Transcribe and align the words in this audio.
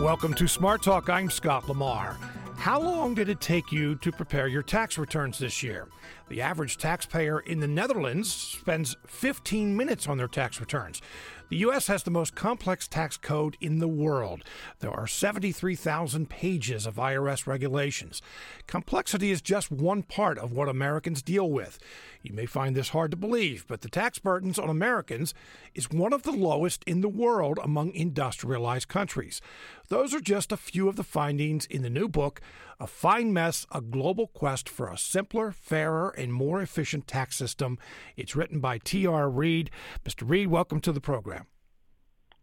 Welcome 0.00 0.32
to 0.34 0.48
Smart 0.48 0.82
Talk. 0.82 1.10
I'm 1.10 1.28
Scott 1.28 1.68
Lamar. 1.68 2.16
How 2.56 2.80
long 2.80 3.14
did 3.14 3.28
it 3.28 3.38
take 3.38 3.70
you 3.70 3.96
to 3.96 4.10
prepare 4.10 4.48
your 4.48 4.62
tax 4.62 4.96
returns 4.96 5.38
this 5.38 5.62
year? 5.62 5.88
The 6.30 6.40
average 6.40 6.78
taxpayer 6.78 7.40
in 7.40 7.60
the 7.60 7.68
Netherlands 7.68 8.32
spends 8.32 8.96
15 9.06 9.76
minutes 9.76 10.08
on 10.08 10.16
their 10.16 10.26
tax 10.26 10.58
returns. 10.58 11.02
The 11.50 11.56
U.S. 11.56 11.88
has 11.88 12.04
the 12.04 12.12
most 12.12 12.36
complex 12.36 12.86
tax 12.86 13.16
code 13.16 13.56
in 13.60 13.80
the 13.80 13.88
world. 13.88 14.44
There 14.78 14.92
are 14.92 15.08
73,000 15.08 16.30
pages 16.30 16.86
of 16.86 16.94
IRS 16.94 17.44
regulations. 17.44 18.22
Complexity 18.68 19.32
is 19.32 19.42
just 19.42 19.68
one 19.68 20.04
part 20.04 20.38
of 20.38 20.52
what 20.52 20.68
Americans 20.68 21.22
deal 21.22 21.50
with. 21.50 21.80
You 22.22 22.32
may 22.32 22.46
find 22.46 22.76
this 22.76 22.90
hard 22.90 23.10
to 23.10 23.16
believe, 23.16 23.66
but 23.66 23.80
the 23.80 23.88
tax 23.88 24.20
burdens 24.20 24.60
on 24.60 24.70
Americans 24.70 25.34
is 25.74 25.90
one 25.90 26.12
of 26.12 26.22
the 26.22 26.30
lowest 26.30 26.84
in 26.84 27.00
the 27.00 27.08
world 27.08 27.58
among 27.60 27.94
industrialized 27.94 28.86
countries. 28.86 29.40
Those 29.88 30.14
are 30.14 30.20
just 30.20 30.52
a 30.52 30.56
few 30.56 30.88
of 30.88 30.94
the 30.94 31.02
findings 31.02 31.66
in 31.66 31.82
the 31.82 31.90
new 31.90 32.06
book, 32.06 32.40
A 32.80 32.86
Fine 32.86 33.34
Mess 33.34 33.66
A 33.70 33.82
Global 33.82 34.26
Quest 34.26 34.66
for 34.66 34.88
a 34.88 34.96
Simpler, 34.96 35.52
Fairer, 35.52 36.14
and 36.16 36.32
More 36.32 36.62
Efficient 36.62 37.06
Tax 37.06 37.36
System. 37.36 37.78
It's 38.16 38.34
written 38.34 38.58
by 38.58 38.78
T.R. 38.78 39.28
Reid. 39.28 39.70
Mr. 40.02 40.22
Reid, 40.26 40.46
welcome 40.48 40.80
to 40.80 40.92
the 40.92 41.00
program. 41.00 41.44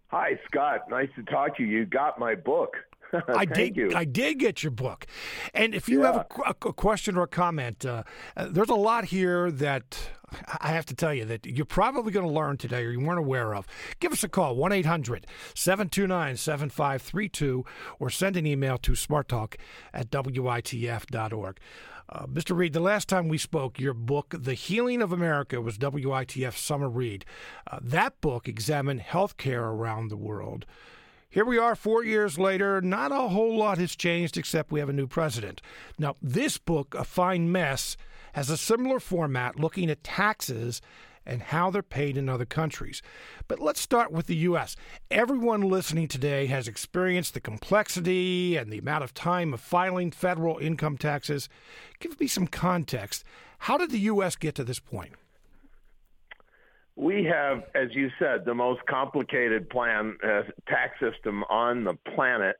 Hi, 0.09 0.39
Scott. 0.45 0.81
Nice 0.91 1.09
to 1.15 1.23
talk 1.23 1.57
to 1.57 1.63
you. 1.63 1.79
You 1.79 1.85
got 1.87 2.19
my 2.19 2.35
book. 2.35 2.75
I 3.27 3.45
did. 3.45 3.75
You. 3.77 3.91
I 3.95 4.05
did 4.05 4.39
get 4.39 4.63
your 4.63 4.71
book, 4.71 5.05
and 5.53 5.73
if 5.73 5.87
you 5.89 6.01
Yeah. 6.03 6.13
have 6.13 6.27
a, 6.63 6.67
a 6.69 6.73
question 6.73 7.17
or 7.17 7.23
a 7.23 7.27
comment, 7.27 7.85
uh, 7.85 8.03
uh, 8.35 8.47
there's 8.49 8.69
a 8.69 8.75
lot 8.75 9.05
here 9.05 9.49
that 9.51 10.11
I 10.59 10.69
have 10.69 10.85
to 10.87 10.93
tell 10.93 11.13
you 11.13 11.23
that 11.25 11.45
you're 11.45 11.65
probably 11.65 12.11
going 12.11 12.25
to 12.27 12.31
learn 12.31 12.57
today 12.57 12.83
or 12.83 12.91
you 12.91 12.99
weren't 12.99 13.19
aware 13.19 13.55
of. 13.55 13.65
Give 14.01 14.11
us 14.11 14.23
a 14.25 14.29
call 14.29 14.55
1 14.57 14.71
800 14.73 15.25
729 15.55 16.35
7532 16.35 17.63
or 17.99 18.09
send 18.09 18.35
an 18.35 18.45
email 18.45 18.77
to 18.79 18.91
smarttalk 18.91 19.55
at 19.93 20.09
witf.org. 20.11 21.59
Uh, 22.09 22.25
Mr. 22.25 22.55
Reid, 22.55 22.71
the 22.73 22.79
last 22.79 23.09
time 23.09 23.27
we 23.27 23.37
spoke, 23.37 23.79
your 23.79 23.93
book, 23.93 24.33
The 24.37 24.53
Healing 24.53 25.01
of 25.01 25.11
America, 25.11 25.59
was 25.59 25.77
WITF 25.77 26.55
Summer 26.55 26.89
Read. 26.89 27.25
Uh, 27.69 27.79
that 27.81 28.19
book 28.21 28.47
examined 28.47 29.01
healthcare 29.01 29.63
around 29.63 30.09
the 30.09 30.15
world. 30.17 30.65
Here 31.29 31.43
we 31.43 31.57
are 31.57 31.75
four 31.75 32.05
years 32.05 32.39
later. 32.39 32.79
Not 32.79 33.11
a 33.11 33.27
whole 33.27 33.57
lot 33.57 33.77
has 33.79 33.97
changed 33.97 34.37
except 34.37 34.71
we 34.71 34.79
have 34.79 34.87
a 34.87 34.93
new 34.93 35.07
president. 35.07 35.61
Now, 35.99 36.15
this 36.21 36.57
book, 36.57 36.95
A 36.95 37.03
Fine 37.03 37.51
Mess, 37.51 37.97
has 38.31 38.49
a 38.49 38.55
similar 38.55 38.99
format 39.01 39.59
looking 39.59 39.89
at 39.89 40.05
taxes 40.05 40.81
and 41.25 41.41
how 41.41 41.69
they're 41.69 41.83
paid 41.83 42.15
in 42.15 42.29
other 42.29 42.45
countries. 42.45 43.01
But 43.49 43.59
let's 43.59 43.81
start 43.81 44.09
with 44.09 44.27
the 44.27 44.37
U.S. 44.37 44.77
Everyone 45.11 45.61
listening 45.61 46.07
today 46.07 46.45
has 46.45 46.65
experienced 46.65 47.33
the 47.33 47.41
complexity 47.41 48.55
and 48.55 48.71
the 48.71 48.77
amount 48.77 49.03
of 49.03 49.13
time 49.13 49.53
of 49.53 49.59
filing 49.59 50.11
federal 50.11 50.57
income 50.59 50.97
taxes. 50.97 51.49
Give 51.99 52.17
me 52.21 52.27
some 52.27 52.47
context. 52.47 53.25
How 53.59 53.77
did 53.77 53.91
the 53.91 53.99
U.S. 53.99 54.37
get 54.37 54.55
to 54.55 54.63
this 54.63 54.79
point? 54.79 55.11
We 56.97 57.23
have, 57.25 57.63
as 57.75 57.89
you 57.93 58.09
said, 58.17 58.43
the 58.43 58.55
most 58.55 58.83
complicated 58.87 59.69
plan 59.69 60.17
uh, 60.23 60.41
tax 60.67 60.99
system 60.99 61.43
on 61.43 61.83
the 61.83 61.93
planet. 62.15 62.55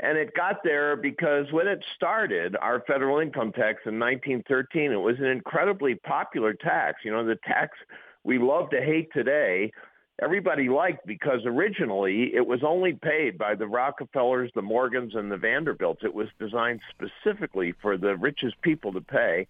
And 0.00 0.16
it 0.16 0.34
got 0.34 0.64
there 0.64 0.96
because 0.96 1.52
when 1.52 1.68
it 1.68 1.84
started, 1.94 2.56
our 2.56 2.82
federal 2.86 3.18
income 3.20 3.52
tax 3.52 3.82
in 3.84 4.00
1913, 4.00 4.92
it 4.92 4.96
was 4.96 5.18
an 5.18 5.26
incredibly 5.26 5.94
popular 5.94 6.54
tax. 6.54 7.04
You 7.04 7.12
know, 7.12 7.24
the 7.24 7.38
tax 7.46 7.76
we 8.24 8.38
love 8.38 8.70
to 8.70 8.80
hate 8.80 9.12
today, 9.12 9.70
everybody 10.22 10.70
liked 10.70 11.06
because 11.06 11.40
originally 11.44 12.34
it 12.34 12.46
was 12.46 12.64
only 12.64 12.94
paid 12.94 13.36
by 13.36 13.54
the 13.54 13.66
Rockefellers, 13.66 14.50
the 14.54 14.62
Morgans, 14.62 15.14
and 15.14 15.30
the 15.30 15.36
Vanderbilts. 15.36 16.02
It 16.02 16.14
was 16.14 16.28
designed 16.40 16.80
specifically 16.90 17.74
for 17.82 17.98
the 17.98 18.16
richest 18.16 18.60
people 18.62 18.90
to 18.94 19.02
pay. 19.02 19.46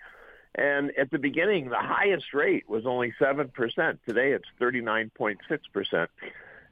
And 0.54 0.92
at 0.98 1.10
the 1.10 1.18
beginning, 1.18 1.70
the 1.70 1.78
highest 1.78 2.34
rate 2.34 2.68
was 2.68 2.84
only 2.84 3.14
7%. 3.20 3.50
Today, 4.06 4.32
it's 4.32 4.48
39.6%. 4.60 6.08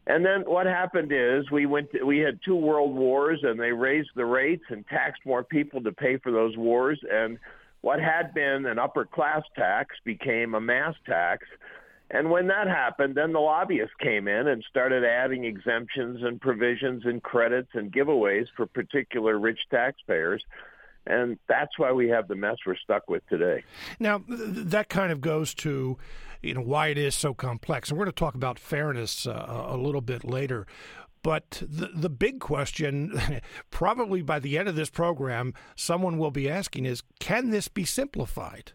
And 0.07 0.25
then 0.25 0.43
what 0.43 0.67
happened 0.67 1.13
is 1.13 1.51
we 1.51 1.67
went 1.67 1.93
to, 1.93 2.05
we 2.05 2.19
had 2.19 2.41
two 2.45 2.57
world 2.57 2.95
wars 2.95 3.41
and 3.43 3.61
they 3.61 3.73
raised 3.73 4.11
the 4.17 4.25
rates 4.25 4.65
and 4.69 4.87
taxed 4.89 5.25
more 5.25 5.45
people 5.45 5.83
to 5.83 5.93
pay 5.93 6.17
for 6.17 6.33
those 6.33 6.57
wars 6.57 6.99
and 7.11 7.39
what 7.83 8.01
had 8.01 8.35
been 8.35 8.67
an 8.67 8.79
upper 8.79 9.05
class 9.05 9.43
tax 9.57 9.97
became 10.05 10.55
a 10.55 10.61
mass 10.61 10.95
tax. 11.07 11.47
And 12.11 12.31
when 12.31 12.49
that 12.49 12.67
happened, 12.67 13.15
then 13.15 13.33
the 13.33 13.41
lobbyists 13.41 13.95
came 14.01 14.27
in 14.27 14.49
and 14.49 14.65
started 14.69 15.05
adding 15.05 15.45
exemptions 15.45 16.23
and 16.23 16.41
provisions 16.41 17.05
and 17.07 17.23
credits 17.23 17.71
and 17.75 17.93
giveaways 17.93 18.49
for 18.57 18.67
particular 18.67 19.39
rich 19.39 19.61
taxpayers. 19.71 20.43
And 21.11 21.39
that's 21.49 21.79
why 21.79 21.91
we 21.93 22.09
have 22.09 22.29
the 22.29 22.37
mess 22.37 22.57
we're 22.65 22.77
stuck 22.77 23.09
with 23.11 23.27
today. 23.29 23.65
Now, 23.99 24.19
th- 24.19 24.39
that 24.39 24.89
kind 24.89 25.11
of 25.11 25.21
goes 25.21 25.55
to, 25.55 25.99
you 26.41 26.55
know, 26.55 26.61
why 26.61 26.89
it 26.89 26.99
is 26.99 27.15
so 27.15 27.35
complex. 27.35 27.91
And 27.91 27.99
we're 27.99 28.05
going 28.05 28.13
to 28.13 28.19
talk 28.19 28.35
about 28.35 28.59
fairness 28.59 29.27
uh, 29.27 29.67
a 29.69 29.77
little 29.77 30.01
bit 30.01 30.25
later. 30.25 30.67
But 31.23 31.63
the, 31.67 31.91
the 31.93 32.09
big 32.09 32.39
question, 32.39 33.21
probably 33.71 34.23
by 34.23 34.39
the 34.39 34.57
end 34.57 34.69
of 34.69 34.77
this 34.77 34.89
program, 34.89 35.53
someone 35.75 36.17
will 36.17 36.31
be 36.31 36.49
asking 36.49 36.87
is 36.87 37.03
can 37.19 37.51
this 37.51 37.69
be 37.69 37.85
simplified? 37.85 38.73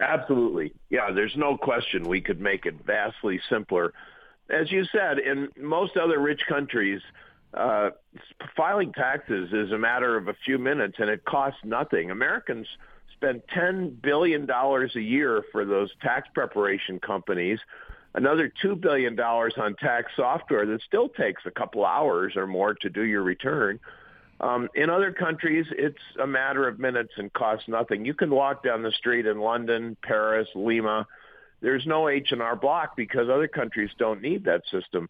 Absolutely. 0.00 0.72
Yeah, 0.90 1.12
there's 1.14 1.36
no 1.36 1.56
question 1.56 2.08
we 2.08 2.20
could 2.20 2.40
make 2.40 2.66
it 2.66 2.74
vastly 2.84 3.40
simpler. 3.48 3.92
As 4.50 4.72
you 4.72 4.84
said, 4.86 5.18
in 5.18 5.48
most 5.56 5.96
other 5.96 6.18
rich 6.18 6.40
countries, 6.48 7.00
uh, 7.54 7.90
filing 8.56 8.92
taxes 8.92 9.50
is 9.52 9.72
a 9.72 9.78
matter 9.78 10.16
of 10.16 10.28
a 10.28 10.34
few 10.44 10.58
minutes 10.58 10.96
and 10.98 11.10
it 11.10 11.24
costs 11.24 11.60
nothing. 11.64 12.10
Americans 12.10 12.66
spend 13.12 13.42
$10 13.54 14.00
billion 14.02 14.50
a 14.50 15.00
year 15.00 15.44
for 15.52 15.64
those 15.64 15.90
tax 16.00 16.28
preparation 16.34 16.98
companies, 16.98 17.58
another 18.14 18.52
$2 18.64 18.80
billion 18.80 19.18
on 19.20 19.76
tax 19.76 20.12
software 20.16 20.66
that 20.66 20.80
still 20.82 21.08
takes 21.08 21.42
a 21.46 21.50
couple 21.50 21.84
hours 21.84 22.34
or 22.36 22.46
more 22.46 22.74
to 22.74 22.88
do 22.88 23.02
your 23.02 23.22
return. 23.22 23.78
Um, 24.40 24.68
in 24.74 24.90
other 24.90 25.12
countries, 25.12 25.66
it's 25.70 26.02
a 26.20 26.26
matter 26.26 26.66
of 26.66 26.80
minutes 26.80 27.12
and 27.16 27.32
costs 27.32 27.68
nothing. 27.68 28.04
You 28.04 28.14
can 28.14 28.30
walk 28.30 28.64
down 28.64 28.82
the 28.82 28.90
street 28.90 29.26
in 29.26 29.38
London, 29.38 29.96
Paris, 30.02 30.48
Lima. 30.56 31.06
There's 31.60 31.86
no 31.86 32.08
H&R 32.08 32.56
Block 32.56 32.96
because 32.96 33.28
other 33.28 33.46
countries 33.46 33.90
don't 33.98 34.20
need 34.20 34.44
that 34.46 34.62
system. 34.68 35.08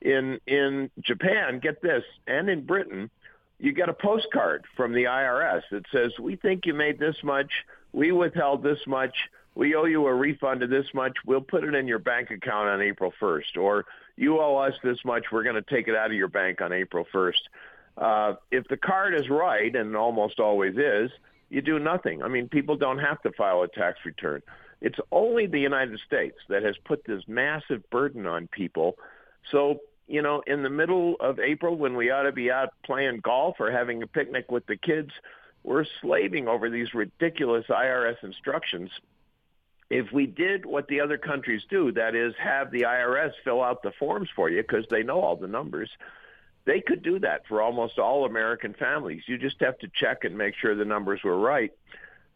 In 0.00 0.40
in 0.46 0.90
Japan, 1.00 1.58
get 1.58 1.82
this, 1.82 2.04
and 2.26 2.48
in 2.48 2.64
Britain, 2.64 3.10
you 3.58 3.72
get 3.72 3.88
a 3.88 3.94
postcard 3.94 4.64
from 4.76 4.92
the 4.92 5.04
IRS 5.04 5.62
that 5.70 5.84
says, 5.90 6.18
"We 6.18 6.36
think 6.36 6.66
you 6.66 6.74
made 6.74 6.98
this 6.98 7.16
much. 7.22 7.50
We 7.92 8.12
withheld 8.12 8.62
this 8.62 8.86
much. 8.86 9.16
We 9.54 9.74
owe 9.74 9.86
you 9.86 10.06
a 10.06 10.14
refund 10.14 10.62
of 10.62 10.70
this 10.70 10.92
much. 10.92 11.16
We'll 11.24 11.40
put 11.40 11.64
it 11.64 11.74
in 11.74 11.88
your 11.88 11.98
bank 11.98 12.30
account 12.30 12.68
on 12.68 12.82
April 12.82 13.12
1st." 13.18 13.56
Or, 13.56 13.86
"You 14.16 14.38
owe 14.38 14.56
us 14.56 14.74
this 14.82 15.02
much. 15.04 15.32
We're 15.32 15.44
going 15.44 15.56
to 15.56 15.62
take 15.62 15.88
it 15.88 15.96
out 15.96 16.10
of 16.10 16.16
your 16.16 16.28
bank 16.28 16.60
on 16.60 16.72
April 16.72 17.06
1st." 17.12 17.48
Uh, 17.96 18.34
if 18.50 18.68
the 18.68 18.76
card 18.76 19.14
is 19.14 19.30
right, 19.30 19.74
and 19.74 19.96
almost 19.96 20.38
always 20.38 20.76
is, 20.76 21.10
you 21.48 21.62
do 21.62 21.78
nothing. 21.78 22.22
I 22.22 22.28
mean, 22.28 22.48
people 22.48 22.76
don't 22.76 22.98
have 22.98 23.22
to 23.22 23.32
file 23.32 23.62
a 23.62 23.68
tax 23.68 23.98
return. 24.04 24.42
It's 24.80 24.98
only 25.10 25.46
the 25.46 25.60
United 25.60 25.98
States 26.06 26.36
that 26.48 26.62
has 26.62 26.76
put 26.84 27.04
this 27.04 27.22
massive 27.26 27.88
burden 27.90 28.26
on 28.26 28.48
people. 28.48 28.98
So, 29.50 29.80
you 30.06 30.22
know, 30.22 30.42
in 30.46 30.62
the 30.62 30.70
middle 30.70 31.16
of 31.20 31.38
April 31.38 31.76
when 31.76 31.96
we 31.96 32.10
ought 32.10 32.24
to 32.24 32.32
be 32.32 32.50
out 32.50 32.70
playing 32.84 33.20
golf 33.22 33.56
or 33.60 33.70
having 33.70 34.02
a 34.02 34.06
picnic 34.06 34.50
with 34.50 34.66
the 34.66 34.76
kids, 34.76 35.10
we're 35.62 35.84
slaving 36.00 36.48
over 36.48 36.70
these 36.70 36.94
ridiculous 36.94 37.66
IRS 37.68 38.22
instructions. 38.22 38.90
If 39.90 40.12
we 40.12 40.26
did 40.26 40.66
what 40.66 40.88
the 40.88 41.00
other 41.00 41.18
countries 41.18 41.62
do, 41.68 41.92
that 41.92 42.14
is 42.14 42.34
have 42.42 42.70
the 42.70 42.82
IRS 42.82 43.32
fill 43.44 43.62
out 43.62 43.82
the 43.82 43.92
forms 43.98 44.28
for 44.34 44.48
you 44.50 44.62
because 44.62 44.84
they 44.90 45.02
know 45.02 45.20
all 45.20 45.36
the 45.36 45.46
numbers, 45.46 45.90
they 46.64 46.80
could 46.80 47.02
do 47.02 47.20
that 47.20 47.46
for 47.46 47.62
almost 47.62 47.98
all 47.98 48.24
American 48.24 48.74
families. 48.74 49.22
You 49.26 49.38
just 49.38 49.60
have 49.60 49.78
to 49.78 49.88
check 49.94 50.24
and 50.24 50.36
make 50.36 50.54
sure 50.56 50.74
the 50.74 50.84
numbers 50.84 51.20
were 51.22 51.38
right. 51.38 51.70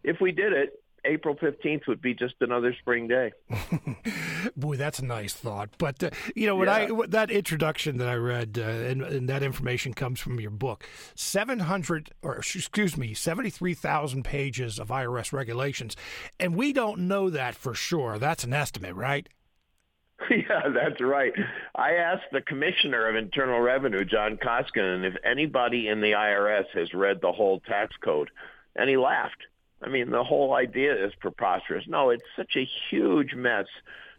If 0.04 0.20
we 0.20 0.32
did 0.32 0.52
it, 0.52 0.79
April 1.04 1.34
15th 1.34 1.86
would 1.86 2.00
be 2.02 2.14
just 2.14 2.34
another 2.40 2.74
spring 2.80 3.08
day. 3.08 3.32
Boy, 4.56 4.76
that's 4.76 4.98
a 4.98 5.04
nice 5.04 5.32
thought. 5.32 5.70
But 5.78 6.02
uh, 6.02 6.10
you 6.34 6.46
know, 6.46 6.56
when 6.56 6.68
Yeah. 6.68 6.88
I 7.02 7.06
that 7.08 7.30
introduction 7.30 7.98
that 7.98 8.08
I 8.08 8.14
read, 8.14 8.58
uh, 8.58 8.62
and, 8.62 9.02
and 9.02 9.28
that 9.28 9.42
information 9.42 9.94
comes 9.94 10.20
from 10.20 10.40
your 10.40 10.50
book, 10.50 10.86
seven 11.14 11.60
hundred 11.60 12.10
or 12.22 12.36
excuse 12.38 12.96
me, 12.96 13.14
seventy 13.14 13.50
three 13.50 13.74
thousand 13.74 14.24
pages 14.24 14.78
of 14.78 14.88
IRS 14.88 15.32
regulations, 15.32 15.96
and 16.38 16.54
we 16.54 16.72
don't 16.72 17.00
know 17.08 17.30
that 17.30 17.54
for 17.54 17.74
sure. 17.74 18.18
That's 18.18 18.44
an 18.44 18.52
estimate, 18.52 18.94
right? 18.94 19.28
yeah, 20.30 20.68
that's 20.74 21.00
right. 21.00 21.32
I 21.74 21.92
asked 21.94 22.26
the 22.30 22.42
Commissioner 22.42 23.08
of 23.08 23.16
Internal 23.16 23.60
Revenue, 23.60 24.04
John 24.04 24.36
Koskinen, 24.36 25.04
if 25.04 25.14
anybody 25.24 25.88
in 25.88 26.02
the 26.02 26.12
IRS 26.12 26.66
has 26.74 26.92
read 26.92 27.20
the 27.22 27.32
whole 27.32 27.60
tax 27.60 27.94
code, 28.04 28.30
and 28.76 28.90
he 28.90 28.98
laughed. 28.98 29.46
I 29.82 29.88
mean, 29.88 30.10
the 30.10 30.24
whole 30.24 30.54
idea 30.54 31.06
is 31.06 31.12
preposterous. 31.20 31.84
No, 31.86 32.10
it's 32.10 32.24
such 32.36 32.56
a 32.56 32.68
huge 32.90 33.34
mess. 33.34 33.66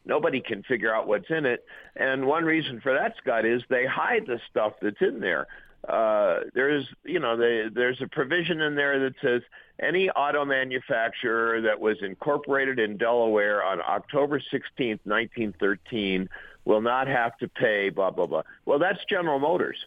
Nobody 0.06 0.42
can 0.42 0.64
figure 0.64 0.94
out 0.94 1.08
what's 1.08 1.30
in 1.30 1.46
it. 1.46 1.66
And 1.96 2.26
one 2.26 2.44
reason 2.44 2.82
for 2.82 2.94
that, 2.94 3.16
Scott, 3.18 3.46
is 3.46 3.62
they 3.70 3.86
hide 3.86 4.26
the 4.26 4.40
stuff 4.50 4.74
that's 4.82 5.02
in 5.02 5.20
there. 5.20 5.48
Uh, 5.88 6.42
there's, 6.54 6.88
you 7.04 7.20
know, 7.20 7.38
they, 7.38 7.66
there's 7.74 8.02
a 8.02 8.08
provision 8.08 8.62
in 8.62 8.76
there 8.76 9.00
that 9.00 9.14
says 9.22 9.42
any 9.80 10.10
auto 10.12 10.46
manufacturer 10.46 11.62
that 11.62 11.80
was 11.80 11.98
incorporated 12.02 12.80
in 12.80 12.98
Delaware 12.98 13.64
on 13.64 13.82
October 13.82 14.40
16th, 14.40 15.00
1913 15.04 16.30
will 16.66 16.82
not 16.82 17.08
have 17.08 17.36
to 17.40 17.48
pay 17.48 17.90
blah, 17.90 18.12
blah, 18.12 18.28
blah. 18.28 18.44
Well, 18.66 18.78
that's 18.78 19.00
General 19.10 19.40
Motors, 19.40 19.78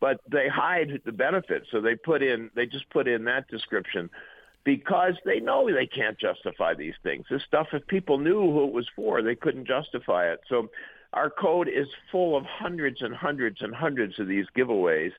but 0.00 0.20
they 0.28 0.48
hide 0.48 1.00
the 1.04 1.12
benefits. 1.12 1.66
So 1.70 1.80
they 1.80 1.94
put 1.94 2.22
in, 2.22 2.50
they 2.54 2.66
just 2.66 2.90
put 2.90 3.06
in 3.06 3.24
that 3.24 3.46
description 3.48 4.10
because 4.64 5.14
they 5.24 5.40
know 5.40 5.70
they 5.70 5.86
can't 5.86 6.18
justify 6.18 6.74
these 6.74 6.94
things. 7.02 7.26
This 7.30 7.42
stuff, 7.42 7.68
if 7.72 7.86
people 7.86 8.18
knew 8.18 8.40
who 8.40 8.66
it 8.66 8.72
was 8.72 8.88
for, 8.96 9.22
they 9.22 9.34
couldn't 9.34 9.66
justify 9.66 10.32
it. 10.32 10.40
So 10.48 10.70
our 11.12 11.30
code 11.30 11.68
is 11.68 11.86
full 12.10 12.36
of 12.36 12.44
hundreds 12.44 13.02
and 13.02 13.14
hundreds 13.14 13.60
and 13.60 13.74
hundreds 13.74 14.18
of 14.18 14.26
these 14.26 14.46
giveaways. 14.56 15.12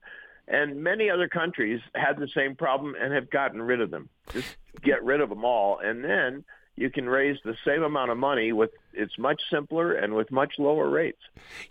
And 0.47 0.83
many 0.83 1.09
other 1.09 1.27
countries 1.27 1.79
had 1.95 2.17
the 2.17 2.27
same 2.35 2.55
problem 2.55 2.95
and 2.99 3.13
have 3.13 3.29
gotten 3.29 3.61
rid 3.61 3.81
of 3.81 3.91
them. 3.91 4.09
Just 4.31 4.57
get 4.83 5.03
rid 5.03 5.21
of 5.21 5.29
them 5.29 5.45
all. 5.45 5.79
And 5.79 6.03
then 6.03 6.43
you 6.75 6.89
can 6.89 7.07
raise 7.07 7.37
the 7.43 7.55
same 7.65 7.83
amount 7.83 8.11
of 8.11 8.17
money 8.17 8.51
with 8.51 8.71
it's 8.93 9.17
much 9.17 9.41
simpler 9.49 9.93
and 9.93 10.13
with 10.13 10.31
much 10.31 10.53
lower 10.59 10.89
rates. 10.89 11.21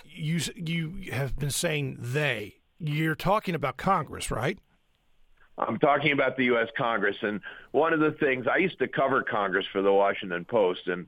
You 0.04 0.40
you 0.56 1.10
have 1.12 1.38
been 1.38 1.50
saying 1.50 1.98
they. 2.00 2.56
You're 2.78 3.14
talking 3.14 3.54
about 3.54 3.76
Congress, 3.76 4.30
right? 4.30 4.58
I'm 5.58 5.78
talking 5.78 6.12
about 6.12 6.36
the 6.36 6.44
U.S. 6.46 6.68
Congress, 6.76 7.16
and 7.22 7.40
one 7.72 7.92
of 7.92 8.00
the 8.00 8.12
things 8.12 8.46
I 8.50 8.58
used 8.58 8.78
to 8.80 8.88
cover 8.88 9.22
Congress 9.22 9.66
for 9.72 9.82
the 9.82 9.92
Washington 9.92 10.44
Post, 10.44 10.86
and 10.86 11.06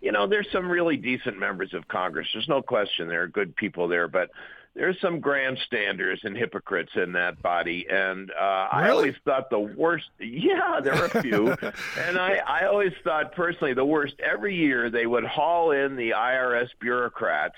you 0.00 0.12
know, 0.12 0.26
there's 0.26 0.48
some 0.52 0.70
really 0.70 0.96
decent 0.96 1.38
members 1.38 1.72
of 1.72 1.88
Congress. 1.88 2.28
There's 2.32 2.48
no 2.48 2.60
question 2.60 3.08
there 3.08 3.22
are 3.22 3.28
good 3.28 3.56
people 3.56 3.88
there, 3.88 4.06
but 4.06 4.30
there's 4.74 5.00
some 5.00 5.20
grandstanders 5.20 6.20
and 6.24 6.36
hypocrites 6.36 6.90
in 6.96 7.12
that 7.12 7.40
body, 7.40 7.86
and 7.88 8.30
uh, 8.30 8.68
really? 8.72 8.84
I 8.84 8.90
always 8.90 9.14
thought 9.24 9.48
the 9.48 9.60
worst. 9.60 10.06
Yeah, 10.18 10.80
there 10.82 10.94
are 10.94 11.06
a 11.06 11.22
few, 11.22 11.48
and 11.98 12.18
I, 12.18 12.40
I 12.46 12.66
always 12.66 12.92
thought 13.04 13.34
personally 13.34 13.72
the 13.72 13.84
worst. 13.84 14.14
Every 14.18 14.56
year 14.56 14.90
they 14.90 15.06
would 15.06 15.24
haul 15.24 15.70
in 15.70 15.94
the 15.96 16.10
IRS 16.10 16.68
bureaucrats, 16.80 17.56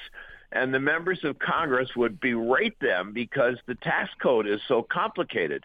and 0.52 0.74
the 0.74 0.80
members 0.80 1.20
of 1.24 1.38
Congress 1.38 1.88
would 1.96 2.20
berate 2.20 2.78
them 2.80 3.12
because 3.12 3.56
the 3.66 3.76
tax 3.76 4.10
code 4.20 4.46
is 4.46 4.60
so 4.68 4.82
complicated. 4.82 5.64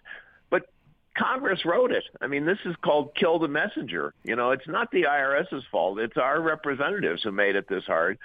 Congress 1.21 1.65
wrote 1.65 1.91
it. 1.91 2.03
I 2.19 2.27
mean, 2.27 2.45
this 2.45 2.57
is 2.65 2.75
called 2.83 3.13
kill 3.15 3.37
the 3.37 3.47
messenger. 3.47 4.13
You 4.23 4.35
know, 4.35 4.51
it's 4.51 4.67
not 4.67 4.89
the 4.91 5.03
IRS's 5.03 5.63
fault. 5.71 5.99
It's 5.99 6.17
our 6.17 6.41
representatives 6.41 7.23
who 7.23 7.31
made 7.31 7.55
it 7.55 7.67
this 7.69 7.83
hard. 7.83 8.17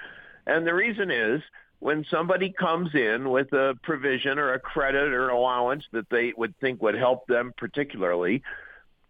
And 0.46 0.66
the 0.66 0.74
reason 0.74 1.10
is 1.10 1.42
when 1.80 2.06
somebody 2.10 2.52
comes 2.52 2.94
in 2.94 3.28
with 3.30 3.52
a 3.52 3.74
provision 3.82 4.38
or 4.38 4.54
a 4.54 4.60
credit 4.60 5.12
or 5.12 5.28
an 5.28 5.36
allowance 5.36 5.84
that 5.92 6.08
they 6.10 6.32
would 6.36 6.58
think 6.58 6.80
would 6.80 6.94
help 6.94 7.26
them 7.26 7.52
particularly, 7.58 8.42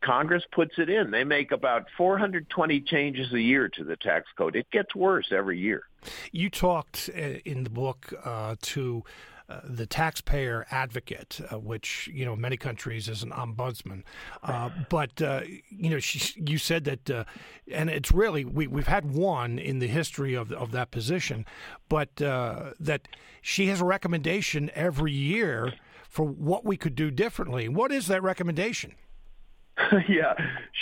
Congress 0.03 0.43
puts 0.53 0.75
it 0.79 0.91
in. 0.91 1.11
They 1.11 1.25
make 1.25 1.53
about 1.53 1.87
420 1.97 2.81
changes 2.81 3.33
a 3.33 3.41
year 3.41 3.69
to 3.69 3.85
the 3.85 3.97
tax 3.97 4.27
code. 4.37 4.56
It 4.56 4.71
gets 4.73 4.94
worse 4.94 5.29
every 5.31 5.59
year. 5.59 5.83
You 6.33 6.50
talked 6.50 7.11
uh, 7.15 7.21
in 7.44 7.65
the 7.65 7.71
book 7.71 8.12
uh, 8.25 8.56
to 8.62 9.05
the 9.64 9.87
taxpayer 9.87 10.66
advocate, 10.70 11.40
uh, 11.50 11.58
which 11.58 12.08
you 12.12 12.25
know 12.25 12.34
many 12.34 12.56
countries 12.56 13.08
is 13.08 13.22
an 13.22 13.31
ombudsman. 13.31 14.02
Uh, 14.43 14.70
but 14.88 15.22
uh, 15.22 15.43
you 15.69 15.90
know, 15.90 15.98
she, 15.98 16.40
you 16.40 16.58
said 16.58 16.84
that, 16.84 17.10
uh, 17.10 17.25
and 17.70 17.88
it's 17.88 18.10
really 18.10 18.44
we 18.44 18.66
we've 18.66 18.88
had 18.88 19.12
one 19.12 19.58
in 19.58 19.78
the 19.78 19.87
history 19.87 20.34
of 20.34 20.50
of 20.52 20.72
that 20.72 20.90
position, 20.90 21.44
but 21.88 22.16
that 22.16 23.08
she 23.40 23.66
has 23.69 23.81
a 23.81 23.84
recommendation 23.84 24.70
every 24.75 25.12
year 25.12 25.72
for 26.08 26.25
what 26.25 26.64
we 26.64 26.76
could 26.76 26.94
do 26.94 27.10
differently. 27.10 27.69
What 27.69 27.92
is 27.92 28.06
that 28.08 28.22
recommendation? 28.22 28.94
yeah, 30.08 30.32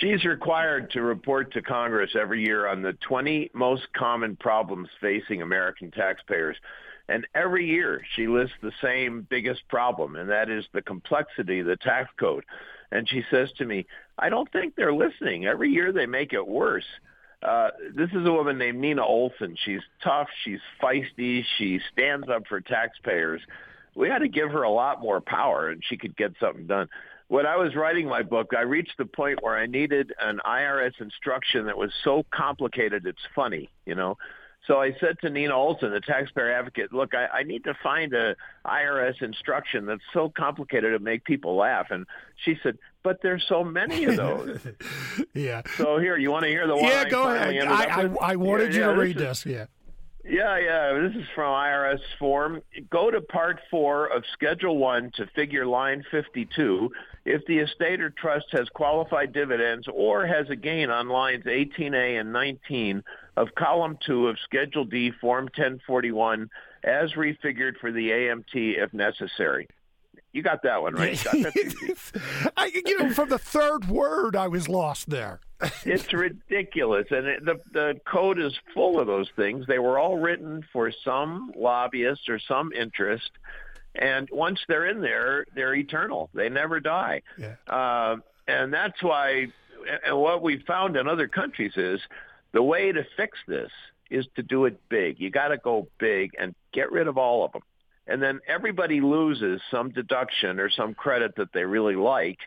she's 0.01 0.25
required 0.25 0.91
to 0.93 1.03
report 1.03 1.53
to 1.53 1.63
Congress 1.63 2.11
every 2.19 2.45
year 2.45 2.69
on 2.69 2.81
the 2.81 2.93
20 3.07 3.51
most 3.53 3.93
common 3.93 4.37
problems 4.37 4.89
facing 5.01 5.43
American 5.43 5.91
taxpayers. 5.91 6.57
And 7.09 7.27
every 7.35 7.67
year 7.67 8.03
she 8.17 8.27
lists 8.27 8.57
the 8.63 8.73
same 8.83 9.27
biggest 9.29 9.69
problem, 9.69 10.17
and 10.17 10.31
that 10.31 10.49
is 10.49 10.65
the 10.73 10.83
complexity 10.83 11.61
of 11.61 11.67
the 11.67 11.77
tax 11.77 12.11
code. 12.19 12.45
And 12.91 13.09
she 13.09 13.23
says 13.31 13.51
to 13.59 13.65
me, 13.65 13.87
I 14.19 14.29
don't 14.29 14.51
think 14.53 14.75
they're 14.75 14.95
listening. 14.95 15.47
Every 15.47 15.71
year 15.71 15.93
they 15.93 16.07
make 16.07 16.33
it 16.33 16.47
worse. 16.47 16.85
Uh, 17.43 17.69
this 17.95 18.09
is 18.11 18.27
a 18.27 18.33
woman 18.33 18.57
named 18.57 18.79
Nina 18.79 19.05
Olson. 19.05 19.57
She's 19.65 19.83
tough. 20.03 20.29
She's 20.45 20.61
feisty. 20.83 21.45
She 21.59 21.81
stands 21.93 22.27
up 22.29 22.47
for 22.49 22.61
taxpayers. 22.61 23.43
We 23.95 24.09
had 24.09 24.21
to 24.21 24.29
give 24.29 24.51
her 24.51 24.63
a 24.63 24.71
lot 24.71 25.03
more 25.03 25.21
power, 25.21 25.69
and 25.69 25.83
she 25.87 25.97
could 25.97 26.17
get 26.17 26.33
something 26.41 26.67
done. 26.67 26.89
When 27.29 27.47
I 27.47 27.57
was 27.57 27.75
writing 27.75 28.09
my 28.09 28.23
book, 28.23 28.53
I 28.57 28.63
reached 28.63 28.97
the 28.99 29.07
point 29.07 29.43
where 29.43 29.57
I 29.57 29.67
needed 29.67 30.13
an 30.21 30.41
IRS 30.45 31.01
instruction 31.01 31.67
that 31.67 31.77
was 31.77 31.91
so 32.03 32.25
complicated 32.31 33.07
it's 33.07 33.19
funny, 33.35 33.71
you 33.87 33.95
know. 33.95 34.17
So 34.67 34.81
I 34.81 34.97
said 34.99 35.19
to 35.21 35.31
Nina 35.31 35.55
Olson, 35.55 35.91
the 35.93 36.01
taxpayer 36.01 36.51
advocate, 36.53 36.93
look, 36.93 37.15
I, 37.15 37.27
I 37.27 37.43
need 37.43 37.65
to 37.65 37.75
find 37.83 38.15
a 38.15 38.35
IRS 38.65 39.21
instruction 39.21 39.85
that's 39.85 40.03
so 40.13 40.31
complicated 40.31 40.93
to 40.93 40.99
make 40.99 41.25
people 41.25 41.57
laugh. 41.57 41.89
And 41.91 42.07
she 42.45 42.57
said, 42.63 42.79
but 43.03 43.21
there's 43.23 43.45
so 43.47 43.63
many 43.63 44.05
of 44.05 44.17
those. 44.17 44.61
yeah. 45.35 45.63
So 45.77 45.99
here, 45.99 46.17
you 46.17 46.31
want 46.31 46.45
to 46.45 46.49
hear 46.49 46.67
the 46.67 46.77
one? 46.77 46.85
Yeah, 46.85 47.05
I 47.07 47.11
go 47.11 47.31
ahead. 47.31 47.67
I, 47.67 47.85
I, 47.85 48.33
I, 48.33 48.37
wanted 48.37 48.75
yeah, 48.75 48.89
you 48.89 48.95
to 48.95 49.01
read 49.01 49.19
this. 49.19 49.43
this. 49.43 49.53
Yeah. 49.53 49.67
Yeah, 50.27 50.59
yeah. 50.59 50.99
This 51.03 51.23
is 51.23 51.29
from 51.35 51.53
IRS 51.53 52.01
form. 52.19 52.63
Go 52.91 53.11
to 53.11 53.21
part 53.21 53.61
four 53.71 54.07
of 54.07 54.25
Schedule 54.33 54.79
One 54.79 55.11
to 55.17 55.27
figure 55.35 55.67
line 55.67 56.03
52 56.11 56.91
if 57.27 57.45
the 57.47 57.59
estate 57.59 58.01
or 58.01 58.09
trust 58.11 58.47
has 58.53 58.69
qualified 58.71 59.35
dividends 59.35 59.87
or 59.93 60.27
has 60.27 60.49
a 60.49 60.57
gain 60.57 60.89
on 60.89 61.09
lines 61.09 61.45
18A 61.45 62.21
and 62.21 62.33
19 62.33 63.03
of 63.37 63.55
column 63.55 63.99
two 64.05 64.29
of 64.29 64.39
Schedule 64.45 64.85
D, 64.87 65.11
Form 65.21 65.45
1041, 65.45 66.49
as 66.85 67.13
refigured 67.13 67.79
for 67.79 67.93
the 67.93 68.11
AMT 68.11 68.55
if 68.55 68.95
necessary. 68.95 69.69
You 70.35 70.43
got 70.43 70.65
that 70.65 70.83
one 70.83 70.95
right. 70.95 71.25
I, 72.57 72.73
you 72.85 72.99
know, 72.99 73.11
from 73.11 73.29
the 73.29 73.39
third 73.39 73.89
word, 73.89 74.35
I 74.35 74.49
was 74.49 74.69
lost 74.69 75.09
there. 75.09 75.39
it's 75.85 76.13
ridiculous, 76.13 77.07
and 77.11 77.27
it, 77.27 77.45
the 77.45 77.61
the 77.73 78.01
code 78.05 78.41
is 78.41 78.53
full 78.75 78.99
of 78.99 79.07
those 79.07 79.29
things. 79.37 79.65
They 79.69 79.79
were 79.79 79.97
all 79.97 80.19
written 80.19 80.67
for 80.73 80.91
some 81.05 81.53
lobbyist 81.55 82.29
or 82.29 82.41
some 82.41 82.73
interest, 82.73 83.31
and 83.95 84.29
once 84.33 84.59
they're 84.67 84.87
in 84.87 85.01
there, 85.01 85.47
they're 85.55 85.77
eternal. 85.77 86.31
They 86.35 86.49
never 86.49 86.81
die. 86.81 87.23
Yeah. 87.39 87.55
Uh, 87.69 88.17
and 88.49 88.75
that's 88.75 89.01
why. 89.05 89.53
And 90.05 90.19
what 90.19 90.43
we 90.43 90.59
found 90.59 90.97
in 90.97 91.07
other 91.07 91.29
countries 91.29 91.75
is 91.77 92.01
the 92.51 92.63
way 92.63 92.91
to 92.91 93.07
fix 93.17 93.39
this 93.47 93.71
is 94.11 94.27
to 94.35 94.43
do 94.43 94.65
it 94.65 94.81
big. 94.89 95.21
You 95.21 95.31
got 95.31 95.49
to 95.49 95.59
go 95.59 95.87
big 95.99 96.33
and 96.41 96.57
get 96.73 96.91
rid 96.91 97.07
of 97.07 97.19
all 97.19 97.45
of 97.45 97.53
them 97.53 97.63
and 98.07 98.23
then 98.23 98.41
everybody 98.47 99.01
loses 99.01 99.61
some 99.71 99.91
deduction 99.91 100.61
or 100.61 100.71
some 100.71 100.95
credit 100.95 101.37
that 101.37 101.53
they 101.53 101.65
really 101.65 101.97
like. 101.97 102.39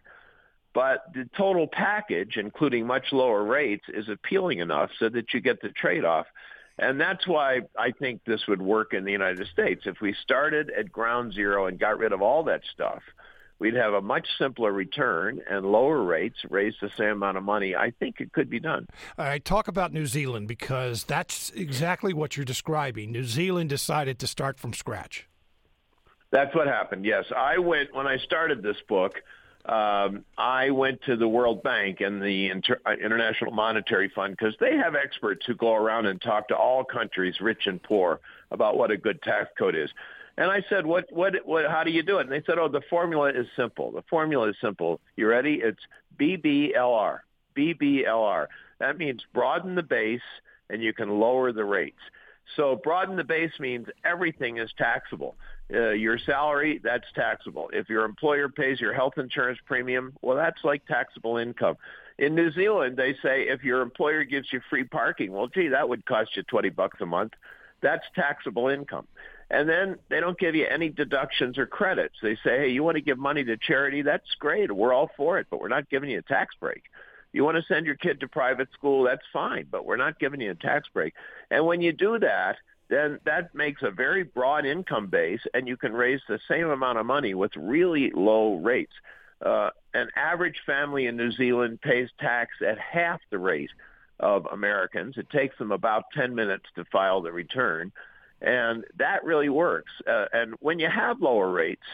But 0.73 1.05
the 1.13 1.27
total 1.35 1.67
package, 1.67 2.37
including 2.37 2.85
much 2.85 3.11
lower 3.11 3.43
rates, 3.43 3.85
is 3.87 4.09
appealing 4.09 4.59
enough 4.59 4.91
so 4.99 5.09
that 5.09 5.33
you 5.33 5.41
get 5.41 5.61
the 5.61 5.69
trade-off. 5.69 6.27
And 6.77 7.01
that's 7.01 7.25
why 7.25 7.61
I 7.75 7.91
think 7.91 8.21
this 8.25 8.45
would 8.47 8.61
work 8.61 8.93
in 8.93 9.03
the 9.03 9.11
United 9.11 9.47
States. 9.47 9.83
If 9.85 9.99
we 9.99 10.13
started 10.21 10.69
at 10.69 10.91
ground 10.91 11.33
zero 11.33 11.65
and 11.65 11.79
got 11.79 11.97
rid 11.97 12.11
of 12.11 12.21
all 12.21 12.43
that 12.43 12.61
stuff, 12.71 13.01
we'd 13.57 13.73
have 13.73 13.93
a 13.93 14.01
much 14.01 14.27
simpler 14.37 14.71
return 14.71 15.41
and 15.49 15.65
lower 15.65 16.03
rates, 16.03 16.37
raise 16.51 16.75
the 16.79 16.91
same 16.95 17.13
amount 17.13 17.37
of 17.37 17.43
money. 17.43 17.75
I 17.75 17.89
think 17.99 18.21
it 18.21 18.31
could 18.31 18.47
be 18.47 18.59
done. 18.59 18.85
All 19.17 19.25
right, 19.25 19.43
talk 19.43 19.67
about 19.67 19.91
New 19.91 20.05
Zealand 20.05 20.47
because 20.47 21.05
that's 21.05 21.49
exactly 21.55 22.13
what 22.13 22.37
you're 22.37 22.45
describing. 22.45 23.11
New 23.11 23.23
Zealand 23.23 23.71
decided 23.71 24.19
to 24.19 24.27
start 24.27 24.59
from 24.59 24.73
scratch. 24.73 25.27
That's 26.31 26.53
what 26.53 26.67
happened. 26.67 27.05
Yes, 27.05 27.25
I 27.35 27.57
went 27.57 27.93
when 27.93 28.07
I 28.07 28.17
started 28.17 28.61
this 28.61 28.77
book. 28.87 29.13
Um, 29.65 30.23
I 30.37 30.69
went 30.69 31.01
to 31.03 31.17
the 31.17 31.27
World 31.27 31.61
Bank 31.61 31.99
and 31.99 32.21
the 32.21 32.49
Inter- 32.49 32.79
uh, 32.85 32.93
International 32.93 33.51
Monetary 33.51 34.09
Fund 34.15 34.35
because 34.37 34.55
they 34.59 34.77
have 34.77 34.95
experts 34.95 35.45
who 35.45 35.55
go 35.55 35.73
around 35.73 36.05
and 36.05 36.21
talk 36.21 36.47
to 36.49 36.55
all 36.55 36.85
countries, 36.85 37.35
rich 37.41 37.67
and 37.67 37.81
poor, 37.83 38.21
about 38.51 38.77
what 38.77 38.91
a 38.91 38.97
good 38.97 39.21
tax 39.21 39.49
code 39.57 39.75
is. 39.75 39.89
And 40.37 40.49
I 40.51 40.63
said, 40.69 40.85
"What? 40.85 41.11
What? 41.11 41.33
What? 41.45 41.65
How 41.69 41.83
do 41.83 41.91
you 41.91 42.03
do 42.03 42.19
it?" 42.19 42.21
And 42.21 42.31
they 42.31 42.43
said, 42.45 42.59
"Oh, 42.59 42.69
the 42.69 42.83
formula 42.89 43.29
is 43.29 43.47
simple. 43.55 43.91
The 43.91 44.03
formula 44.03 44.49
is 44.49 44.55
simple. 44.61 45.01
You 45.15 45.27
ready? 45.27 45.55
It's 45.55 45.81
BBLR. 46.17 47.19
BBLR. 47.55 48.47
That 48.79 48.97
means 48.97 49.25
broaden 49.33 49.75
the 49.75 49.83
base, 49.83 50.21
and 50.69 50.81
you 50.81 50.93
can 50.93 51.19
lower 51.19 51.51
the 51.51 51.65
rates." 51.65 51.99
So 52.55 52.75
broaden 52.75 53.17
the 53.17 53.23
base 53.23 53.59
means 53.59 53.87
everything 54.05 54.57
is 54.57 54.71
taxable. 54.77 55.35
Uh, 55.73 55.89
your 55.89 56.17
salary, 56.17 56.79
that's 56.81 57.05
taxable. 57.13 57.69
If 57.73 57.89
your 57.89 58.05
employer 58.05 58.47
pays 58.47 58.79
your 58.79 58.93
health 58.93 59.17
insurance 59.17 59.59
premium, 59.65 60.13
well, 60.21 60.37
that's 60.37 60.63
like 60.63 60.85
taxable 60.85 61.37
income. 61.37 61.75
In 62.17 62.35
New 62.35 62.51
Zealand, 62.51 62.95
they 62.95 63.13
say 63.21 63.43
if 63.49 63.63
your 63.63 63.81
employer 63.81 64.23
gives 64.23 64.47
you 64.51 64.61
free 64.69 64.85
parking, 64.85 65.31
well, 65.31 65.47
gee, 65.47 65.67
that 65.67 65.89
would 65.89 66.05
cost 66.05 66.35
you 66.35 66.43
20 66.43 66.69
bucks 66.69 67.01
a 67.01 67.05
month. 67.05 67.33
That's 67.81 68.03
taxable 68.15 68.69
income. 68.69 69.07
And 69.49 69.69
then 69.69 69.97
they 70.09 70.19
don't 70.19 70.37
give 70.39 70.55
you 70.55 70.65
any 70.65 70.89
deductions 70.89 71.57
or 71.57 71.65
credits. 71.65 72.15
They 72.21 72.35
say, 72.35 72.59
hey, 72.59 72.69
you 72.69 72.83
want 72.83 72.95
to 72.95 73.01
give 73.01 73.17
money 73.17 73.43
to 73.43 73.57
charity? 73.57 74.01
That's 74.01 74.35
great. 74.39 74.71
We're 74.71 74.93
all 74.93 75.09
for 75.15 75.37
it, 75.37 75.47
but 75.49 75.61
we're 75.61 75.67
not 75.67 75.89
giving 75.89 76.09
you 76.09 76.19
a 76.19 76.23
tax 76.23 76.55
break. 76.59 76.83
You 77.33 77.43
want 77.43 77.57
to 77.57 77.63
send 77.67 77.85
your 77.85 77.95
kid 77.95 78.21
to 78.21 78.27
private 78.27 78.69
school? 78.73 79.03
That's 79.03 79.21
fine, 79.31 79.67
but 79.69 79.85
we're 79.85 79.97
not 79.97 80.19
giving 80.19 80.41
you 80.41 80.51
a 80.51 80.55
tax 80.55 80.87
break. 80.93 81.13
And 81.51 81.65
when 81.65 81.81
you 81.81 81.93
do 81.93 82.19
that, 82.19 82.57
then 82.89 83.19
that 83.25 83.53
makes 83.53 83.81
a 83.83 83.91
very 83.91 84.23
broad 84.23 84.65
income 84.65 85.07
base, 85.07 85.41
and 85.53 85.67
you 85.67 85.77
can 85.77 85.93
raise 85.93 86.21
the 86.27 86.39
same 86.49 86.69
amount 86.69 86.97
of 86.97 87.05
money 87.05 87.33
with 87.33 87.51
really 87.55 88.11
low 88.11 88.55
rates. 88.55 88.93
Uh, 89.45 89.69
an 89.93 90.07
average 90.15 90.61
family 90.65 91.05
in 91.05 91.17
New 91.17 91.31
Zealand 91.31 91.81
pays 91.81 92.09
tax 92.19 92.51
at 92.65 92.77
half 92.79 93.19
the 93.29 93.37
rate 93.37 93.71
of 94.19 94.47
Americans. 94.51 95.15
It 95.17 95.29
takes 95.29 95.57
them 95.57 95.71
about 95.71 96.05
10 96.15 96.33
minutes 96.33 96.65
to 96.75 96.85
file 96.85 97.21
the 97.21 97.31
return. 97.31 97.91
And 98.41 98.83
that 98.97 99.23
really 99.23 99.49
works. 99.49 99.91
Uh, 100.07 100.25
and 100.33 100.55
when 100.59 100.79
you 100.79 100.89
have 100.89 101.21
lower 101.21 101.51
rates, 101.51 101.85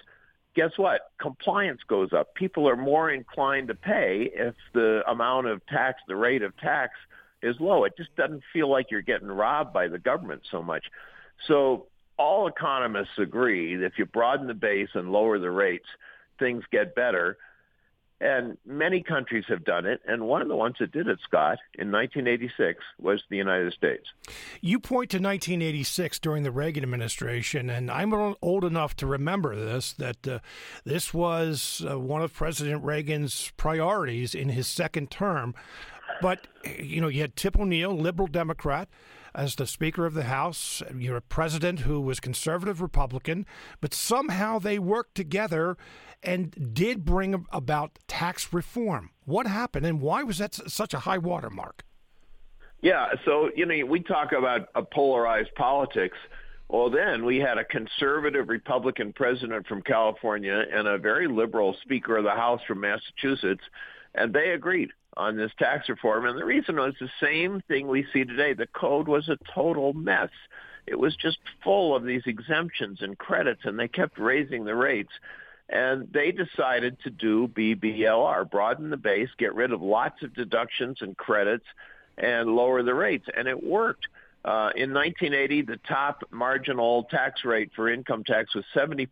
guess 0.56 0.72
what? 0.78 1.12
Compliance 1.20 1.82
goes 1.88 2.14
up. 2.14 2.36
People 2.36 2.68
are 2.70 2.76
more 2.76 3.10
inclined 3.10 3.70
to 3.70 3.76
pay 3.76 4.30
if 4.34 4.56
the 4.74 5.04
amount 5.08 5.48
of 5.48 5.66
tax, 5.68 6.02
the 6.08 6.16
rate 6.16 6.44
of 6.44 6.56
tax 6.58 6.94
is 7.44 7.60
low. 7.60 7.84
It 7.84 7.94
just 7.98 8.16
doesn't 8.16 8.44
feel 8.52 8.70
like 8.70 8.90
you're 8.90 9.02
getting 9.02 9.28
robbed 9.28 9.74
by 9.74 9.88
the 9.88 10.00
government 10.00 10.42
so 10.50 10.64
much. 10.64 10.86
So 11.48 11.88
all 12.18 12.48
economists 12.48 13.18
agree 13.18 13.76
that 13.76 13.86
if 13.86 13.94
you 13.98 14.06
broaden 14.06 14.48
the 14.48 14.54
base 14.54 14.90
and 14.94 15.12
lower 15.12 15.40
the 15.40 15.52
rates, 15.52 15.88
things 16.40 16.64
get 16.72 16.96
better. 16.96 17.38
And 18.22 18.58
many 18.66 19.04
countries 19.04 19.44
have 19.50 19.66
done 19.66 19.86
it. 19.86 20.00
And 20.08 20.26
one 20.26 20.42
of 20.42 20.48
the 20.48 20.56
ones 20.56 20.76
that 20.80 20.94
did 20.94 21.10
it, 21.10 21.20
Scott, 21.28 21.58
in 21.74 21.92
1986 21.92 22.80
was 22.98 23.22
the 23.30 23.36
United 23.36 23.74
States. 23.74 24.06
You 24.62 24.80
point 24.80 25.10
to 25.10 25.18
1986 25.18 26.20
during 26.20 26.44
the 26.44 26.52
Reagan 26.52 26.84
administration, 26.84 27.70
and 27.70 27.92
I'm 27.92 28.14
old 28.42 28.64
enough 28.64 28.96
to 28.98 29.08
remember 29.08 29.58
this 29.58 29.92
that 29.94 30.26
uh, 30.26 30.40
this 30.86 31.14
was 31.14 31.86
uh, 31.90 32.00
one 32.00 32.22
of 32.22 32.34
President 32.34 32.82
Reagan's 32.86 33.52
priorities 33.58 34.34
in 34.34 34.50
his 34.50 34.68
second 34.68 35.12
term. 35.12 35.54
But, 36.22 36.48
you 36.80 37.02
know, 37.02 37.08
you 37.08 37.22
had 37.22 37.36
Tip 37.36 37.60
O'Neill, 37.60 37.96
liberal 37.96 38.28
Democrat 38.28 38.90
as 39.36 39.56
the 39.56 39.66
Speaker 39.66 40.06
of 40.06 40.14
the 40.14 40.24
House. 40.24 40.82
You're 40.98 41.18
a 41.18 41.22
president 41.22 41.82
who 41.82 42.00
was 42.00 42.20
conservative 42.20 42.82
Republican, 42.82 43.46
but 43.82 43.94
somehow 43.94 44.60
they 44.60 44.80
worked 44.80 45.16
together 45.16 45.78
and 46.22 46.74
did 46.74 47.04
bring 47.04 47.46
about 47.52 48.00
tax 48.08 48.54
reform. 48.54 49.12
What 49.26 49.48
happened, 49.48 49.86
and 49.86 50.02
why 50.02 50.24
was 50.24 50.38
that 50.38 50.54
such 50.54 50.94
a 50.94 51.00
high 51.00 51.18
watermark? 51.18 51.84
Yeah, 52.82 53.14
so 53.26 53.50
you 53.56 53.66
know 53.66 53.86
we 53.86 54.02
talk 54.02 54.34
about 54.34 54.68
a 54.76 54.84
polarized 54.84 55.56
politics. 55.56 56.18
Well, 56.70 56.90
then 56.90 57.24
we 57.24 57.38
had 57.38 57.58
a 57.58 57.64
conservative 57.64 58.50
Republican 58.50 59.14
president 59.14 59.68
from 59.68 59.82
California 59.82 60.64
and 60.72 60.88
a 60.88 60.98
very 60.98 61.28
liberal 61.28 61.76
Speaker 61.82 62.18
of 62.18 62.24
the 62.24 62.32
House 62.32 62.62
from 62.68 62.82
Massachusetts, 62.82 63.64
and 64.16 64.34
they 64.34 64.52
agreed 64.52 64.92
on 65.18 65.38
this 65.38 65.52
tax 65.58 65.90
reform. 65.90 66.26
And 66.26 66.38
the 66.38 66.46
reason 66.46 66.76
was 66.78 66.96
the 67.00 67.10
same 67.22 67.62
thing 67.68 67.88
we 67.88 68.06
see 68.14 68.24
today. 68.24 68.54
The 68.54 68.68
code 68.68 69.08
was 69.08 69.30
a 69.30 69.38
total 69.54 69.94
mess. 69.94 70.30
It 70.86 71.00
was 71.00 71.16
just 71.16 71.38
full 71.64 71.96
of 71.96 72.04
these 72.04 72.24
exemptions 72.26 73.02
and 73.02 73.18
credits, 73.18 73.62
and 73.64 73.80
they 73.80 73.88
kept 73.88 74.18
raising 74.18 74.66
the 74.66 74.76
rates. 74.76 75.12
And 75.70 76.12
they 76.12 76.32
decided 76.32 76.98
to 77.04 77.10
do 77.10 77.48
BBLR, 77.48 78.50
broaden 78.50 78.90
the 78.90 78.98
base, 78.98 79.30
get 79.38 79.56
rid 79.56 79.72
of 79.72 79.82
lots 79.82 80.22
of 80.22 80.34
deductions 80.34 80.98
and 81.02 81.16
credits, 81.16 81.66
and 82.18 82.50
lower 82.50 82.84
the 82.84 82.94
rates. 82.94 83.28
And 83.36 83.48
it 83.48 83.64
worked. 83.64 84.08
Uh, 84.46 84.72
in 84.76 84.94
1980, 84.94 85.62
the 85.62 85.80
top 85.88 86.24
marginal 86.30 87.06
tax 87.06 87.46
rate 87.46 87.72
for 87.76 87.90
income 87.90 88.26
tax 88.26 88.54
was 88.54 88.66
70%. 88.76 89.08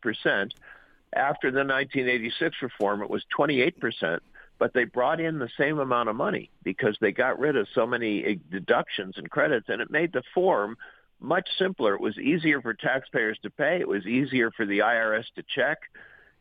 After 1.14 1.52
the 1.52 1.60
1986 1.60 2.58
reform, 2.62 3.02
it 3.02 3.10
was 3.10 3.24
28% 3.38 4.20
but 4.62 4.76
they 4.76 4.84
brought 4.84 5.20
in 5.20 5.40
the 5.40 5.50
same 5.58 5.80
amount 5.80 6.08
of 6.08 6.16
money 6.16 6.52
because 6.64 6.96
they 7.02 7.12
got 7.12 7.40
rid 7.40 7.58
of 7.58 7.66
so 7.74 7.88
many 7.88 8.24
eh, 8.24 8.36
deductions 8.52 9.16
and 9.18 9.28
credits, 9.28 9.70
and 9.70 9.82
it 9.82 9.90
made 9.90 10.14
the 10.14 10.22
form 10.36 10.78
much 11.20 11.50
simpler. 11.58 11.96
It 11.96 12.00
was 12.00 12.16
easier 12.20 12.62
for 12.62 12.76
taxpayers 12.76 13.40
to 13.42 13.50
pay. 13.50 13.80
It 13.80 13.88
was 13.88 14.06
easier 14.06 14.52
for 14.52 14.68
the 14.68 14.78
IRS 14.78 15.24
to 15.36 15.44
check. 15.56 15.80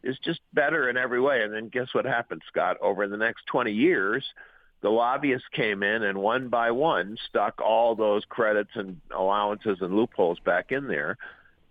It's 0.02 0.18
just 0.18 0.40
better 0.52 0.90
in 0.90 0.98
every 0.98 1.18
way. 1.18 1.42
And 1.42 1.54
then 1.54 1.70
guess 1.70 1.94
what 1.94 2.04
happened, 2.04 2.42
Scott? 2.46 2.76
Over 2.82 3.08
the 3.08 3.16
next 3.16 3.46
20 3.46 3.72
years, 3.72 4.22
the 4.82 4.90
lobbyists 4.90 5.48
came 5.56 5.82
in 5.82 6.02
and 6.02 6.18
one 6.18 6.50
by 6.50 6.72
one 6.72 7.16
stuck 7.26 7.58
all 7.62 7.94
those 7.94 8.24
credits 8.28 8.72
and 8.74 9.00
allowances 9.16 9.78
and 9.80 9.94
loopholes 9.94 10.40
back 10.40 10.72
in 10.72 10.88
there. 10.88 11.16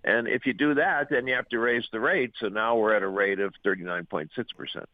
And 0.03 0.27
if 0.27 0.45
you 0.45 0.53
do 0.53 0.73
that, 0.75 1.09
then 1.09 1.27
you 1.27 1.33
have 1.33 1.49
to 1.49 1.59
raise 1.59 1.83
the 1.91 1.99
rate. 1.99 2.31
So 2.39 2.47
now 2.47 2.75
we're 2.77 2.93
at 2.93 3.03
a 3.03 3.07
rate 3.07 3.39
of 3.39 3.53
39.6%. 3.65 4.85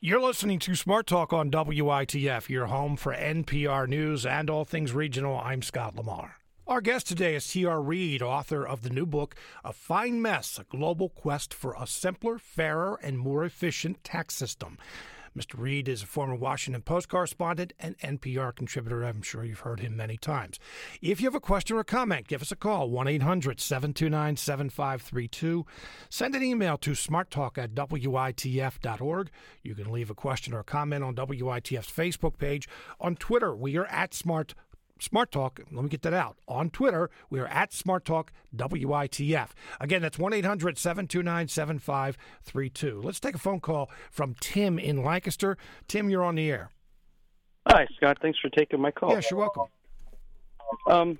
You're 0.00 0.20
listening 0.20 0.58
to 0.60 0.74
Smart 0.74 1.06
Talk 1.06 1.32
on 1.32 1.50
WITF, 1.50 2.48
your 2.48 2.66
home 2.66 2.96
for 2.96 3.14
NPR 3.14 3.86
News 3.86 4.26
and 4.26 4.50
all 4.50 4.64
things 4.64 4.92
regional. 4.92 5.38
I'm 5.38 5.62
Scott 5.62 5.94
Lamar. 5.94 6.36
Our 6.66 6.80
guest 6.82 7.06
today 7.06 7.34
is 7.34 7.48
T.R. 7.48 7.80
Reid, 7.80 8.20
author 8.20 8.66
of 8.66 8.82
the 8.82 8.90
new 8.90 9.06
book, 9.06 9.34
A 9.64 9.72
Fine 9.72 10.20
Mess 10.20 10.58
A 10.58 10.64
Global 10.64 11.08
Quest 11.08 11.54
for 11.54 11.74
a 11.78 11.86
Simpler, 11.86 12.38
Fairer, 12.38 12.98
and 13.02 13.18
More 13.18 13.44
Efficient 13.44 14.04
Tax 14.04 14.34
System. 14.34 14.76
Mr. 15.38 15.54
Reid 15.56 15.86
is 15.86 16.02
a 16.02 16.06
former 16.06 16.34
Washington 16.34 16.82
Post 16.82 17.08
correspondent 17.08 17.72
and 17.78 17.96
NPR 17.98 18.52
contributor. 18.56 19.04
I'm 19.04 19.22
sure 19.22 19.44
you've 19.44 19.60
heard 19.60 19.78
him 19.78 19.96
many 19.96 20.16
times. 20.16 20.58
If 21.00 21.20
you 21.20 21.28
have 21.28 21.34
a 21.36 21.40
question 21.40 21.76
or 21.76 21.84
comment, 21.84 22.26
give 22.26 22.42
us 22.42 22.50
a 22.50 22.56
call 22.56 22.90
1 22.90 23.06
800 23.06 23.60
729 23.60 24.36
7532. 24.36 25.64
Send 26.10 26.34
an 26.34 26.42
email 26.42 26.76
to 26.78 26.90
smarttalk 26.90 27.56
at 27.56 27.72
WITF.org. 27.72 29.30
You 29.62 29.74
can 29.76 29.92
leave 29.92 30.10
a 30.10 30.14
question 30.14 30.54
or 30.54 30.64
comment 30.64 31.04
on 31.04 31.14
WITF's 31.14 31.92
Facebook 31.92 32.36
page. 32.38 32.68
On 33.00 33.14
Twitter, 33.14 33.54
we 33.54 33.76
are 33.76 33.86
at 33.86 34.14
Smart 34.14 34.54
Smart 35.02 35.30
Talk. 35.30 35.60
Let 35.70 35.84
me 35.84 35.88
get 35.88 36.02
that 36.02 36.12
out. 36.12 36.36
On 36.46 36.70
Twitter, 36.70 37.10
we 37.30 37.40
are 37.40 37.46
at 37.46 37.72
Smart 37.72 38.04
Talk 38.04 38.32
WITF. 38.54 39.48
Again, 39.80 40.02
that's 40.02 40.18
1 40.18 40.32
800 40.32 40.78
729 40.78 41.48
7532. 41.48 43.00
Let's 43.02 43.20
take 43.20 43.34
a 43.34 43.38
phone 43.38 43.60
call 43.60 43.90
from 44.10 44.34
Tim 44.40 44.78
in 44.78 45.02
Lancaster. 45.02 45.56
Tim, 45.86 46.10
you're 46.10 46.24
on 46.24 46.36
the 46.36 46.50
air. 46.50 46.70
Hi, 47.66 47.86
Scott. 47.96 48.18
Thanks 48.22 48.38
for 48.38 48.48
taking 48.48 48.80
my 48.80 48.90
call. 48.90 49.10
Yes, 49.10 49.30
you're 49.30 49.40
welcome. 49.40 49.66
Um, 50.86 51.18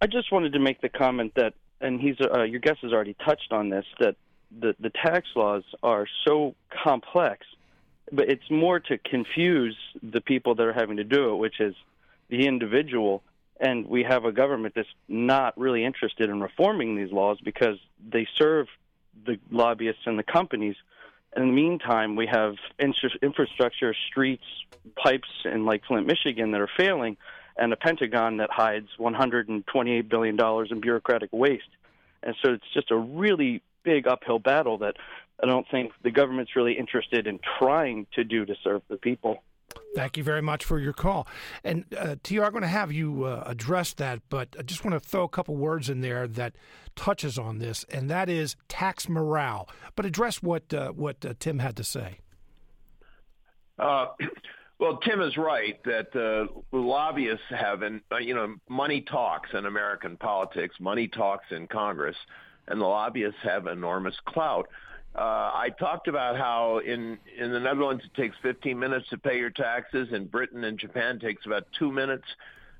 I 0.00 0.06
just 0.06 0.32
wanted 0.32 0.52
to 0.52 0.58
make 0.58 0.80
the 0.80 0.88
comment 0.88 1.32
that, 1.36 1.54
and 1.80 2.00
he's 2.00 2.16
uh, 2.20 2.42
your 2.42 2.60
guest 2.60 2.80
has 2.82 2.92
already 2.92 3.14
touched 3.24 3.52
on 3.52 3.68
this, 3.70 3.84
that 4.00 4.16
the, 4.60 4.74
the 4.80 4.90
tax 4.90 5.26
laws 5.34 5.62
are 5.82 6.06
so 6.26 6.54
complex, 6.84 7.46
but 8.12 8.28
it's 8.30 8.50
more 8.50 8.80
to 8.80 8.98
confuse 8.98 9.76
the 10.02 10.20
people 10.20 10.54
that 10.54 10.66
are 10.66 10.72
having 10.72 10.96
to 10.96 11.04
do 11.04 11.32
it, 11.32 11.36
which 11.36 11.60
is 11.60 11.74
the 12.28 12.46
individual. 12.46 13.22
And 13.60 13.86
we 13.86 14.04
have 14.04 14.24
a 14.24 14.32
government 14.32 14.74
that's 14.76 14.88
not 15.08 15.58
really 15.58 15.84
interested 15.84 16.30
in 16.30 16.40
reforming 16.40 16.96
these 16.96 17.10
laws 17.10 17.38
because 17.42 17.78
they 18.08 18.26
serve 18.36 18.68
the 19.26 19.38
lobbyists 19.50 20.02
and 20.06 20.18
the 20.18 20.22
companies. 20.22 20.76
In 21.36 21.48
the 21.48 21.52
meantime, 21.52 22.14
we 22.14 22.26
have 22.26 22.54
infrastructure, 22.78 23.94
streets, 24.08 24.44
pipes 24.96 25.28
in 25.44 25.66
Lake 25.66 25.82
Flint, 25.86 26.06
Michigan 26.06 26.52
that 26.52 26.60
are 26.60 26.70
failing, 26.76 27.16
and 27.56 27.72
a 27.72 27.76
Pentagon 27.76 28.36
that 28.36 28.50
hides 28.50 28.88
$128 28.98 30.08
billion 30.08 30.38
in 30.70 30.80
bureaucratic 30.80 31.30
waste. 31.32 31.68
And 32.22 32.34
so 32.42 32.52
it's 32.52 32.72
just 32.72 32.90
a 32.90 32.96
really 32.96 33.62
big 33.82 34.06
uphill 34.06 34.38
battle 34.38 34.78
that 34.78 34.96
I 35.42 35.46
don't 35.46 35.66
think 35.68 35.92
the 36.02 36.10
government's 36.10 36.56
really 36.56 36.78
interested 36.78 37.26
in 37.26 37.40
trying 37.58 38.06
to 38.14 38.24
do 38.24 38.44
to 38.44 38.54
serve 38.62 38.82
the 38.88 38.96
people. 38.96 39.42
Thank 39.94 40.16
you 40.16 40.22
very 40.22 40.42
much 40.42 40.64
for 40.64 40.78
your 40.78 40.92
call. 40.92 41.26
And 41.64 41.84
uh, 41.96 42.16
TR, 42.22 42.44
I'm 42.44 42.52
going 42.52 42.62
to 42.62 42.68
have 42.68 42.92
you 42.92 43.24
uh, 43.24 43.42
address 43.46 43.94
that, 43.94 44.20
but 44.28 44.48
I 44.58 44.62
just 44.62 44.84
want 44.84 44.94
to 44.94 45.00
throw 45.00 45.24
a 45.24 45.28
couple 45.28 45.56
words 45.56 45.88
in 45.88 46.00
there 46.00 46.26
that 46.28 46.54
touches 46.94 47.38
on 47.38 47.58
this, 47.58 47.84
and 47.90 48.10
that 48.10 48.28
is 48.28 48.56
tax 48.68 49.08
morale. 49.08 49.68
But 49.96 50.06
address 50.06 50.42
what 50.42 50.72
uh, 50.72 50.90
what 50.92 51.24
uh, 51.24 51.34
Tim 51.38 51.58
had 51.58 51.76
to 51.76 51.84
say. 51.84 52.18
Uh, 53.78 54.06
well, 54.78 54.98
Tim 54.98 55.20
is 55.20 55.36
right 55.36 55.82
that 55.84 56.14
uh, 56.14 56.52
lobbyists 56.76 57.44
have, 57.50 57.82
and 57.82 58.00
you 58.20 58.34
know, 58.34 58.54
money 58.68 59.00
talks 59.00 59.50
in 59.52 59.66
American 59.66 60.16
politics. 60.16 60.76
Money 60.80 61.08
talks 61.08 61.46
in 61.50 61.66
Congress, 61.66 62.16
and 62.66 62.80
the 62.80 62.86
lobbyists 62.86 63.40
have 63.42 63.66
enormous 63.66 64.16
clout. 64.26 64.68
Uh, 65.18 65.50
I 65.52 65.70
talked 65.80 66.06
about 66.06 66.36
how 66.36 66.78
in 66.78 67.18
in 67.36 67.50
the 67.50 67.58
Netherlands 67.58 68.04
it 68.04 68.14
takes 68.14 68.36
15 68.40 68.78
minutes 68.78 69.08
to 69.08 69.18
pay 69.18 69.36
your 69.36 69.50
taxes. 69.50 70.12
In 70.12 70.26
Britain 70.26 70.62
and 70.62 70.78
Japan 70.78 71.18
takes 71.18 71.44
about 71.44 71.66
two 71.76 71.90
minutes, 71.90 72.22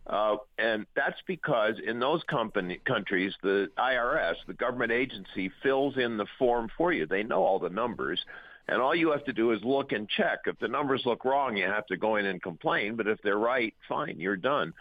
uh, 0.07 0.37
and 0.57 0.87
that's 0.95 1.21
because 1.27 1.81
in 1.85 1.99
those 1.99 2.23
company 2.31 2.81
countries 2.85 3.35
the 3.43 3.69
IRS, 3.77 4.37
the 4.47 4.55
government 4.55 4.93
agency, 4.93 5.51
fills 5.65 5.97
in 5.97 6.17
the 6.17 6.27
form 6.39 6.69
for 6.77 6.93
you. 6.93 7.07
They 7.07 7.25
know 7.25 7.43
all 7.43 7.59
the 7.59 7.71
numbers, 7.71 8.21
And 8.69 8.81
all 8.81 8.95
you 8.95 9.11
have 9.11 9.25
to 9.25 9.33
do 9.33 9.51
is 9.51 9.65
look 9.65 9.91
and 9.91 10.09
check. 10.09 10.41
If 10.47 10.61
the 10.61 10.69
numbers 10.69 11.03
look 11.07 11.25
wrong, 11.25 11.57
you 11.57 11.67
have 11.67 11.87
to 11.87 11.97
go 11.97 12.17
in 12.17 12.27
and 12.27 12.41
complain. 12.41 12.95
But 12.95 13.09
if 13.09 13.21
they're 13.23 13.37
right, 13.37 13.75
fine, 13.89 14.21
you're 14.21 14.37
done. 14.37 14.75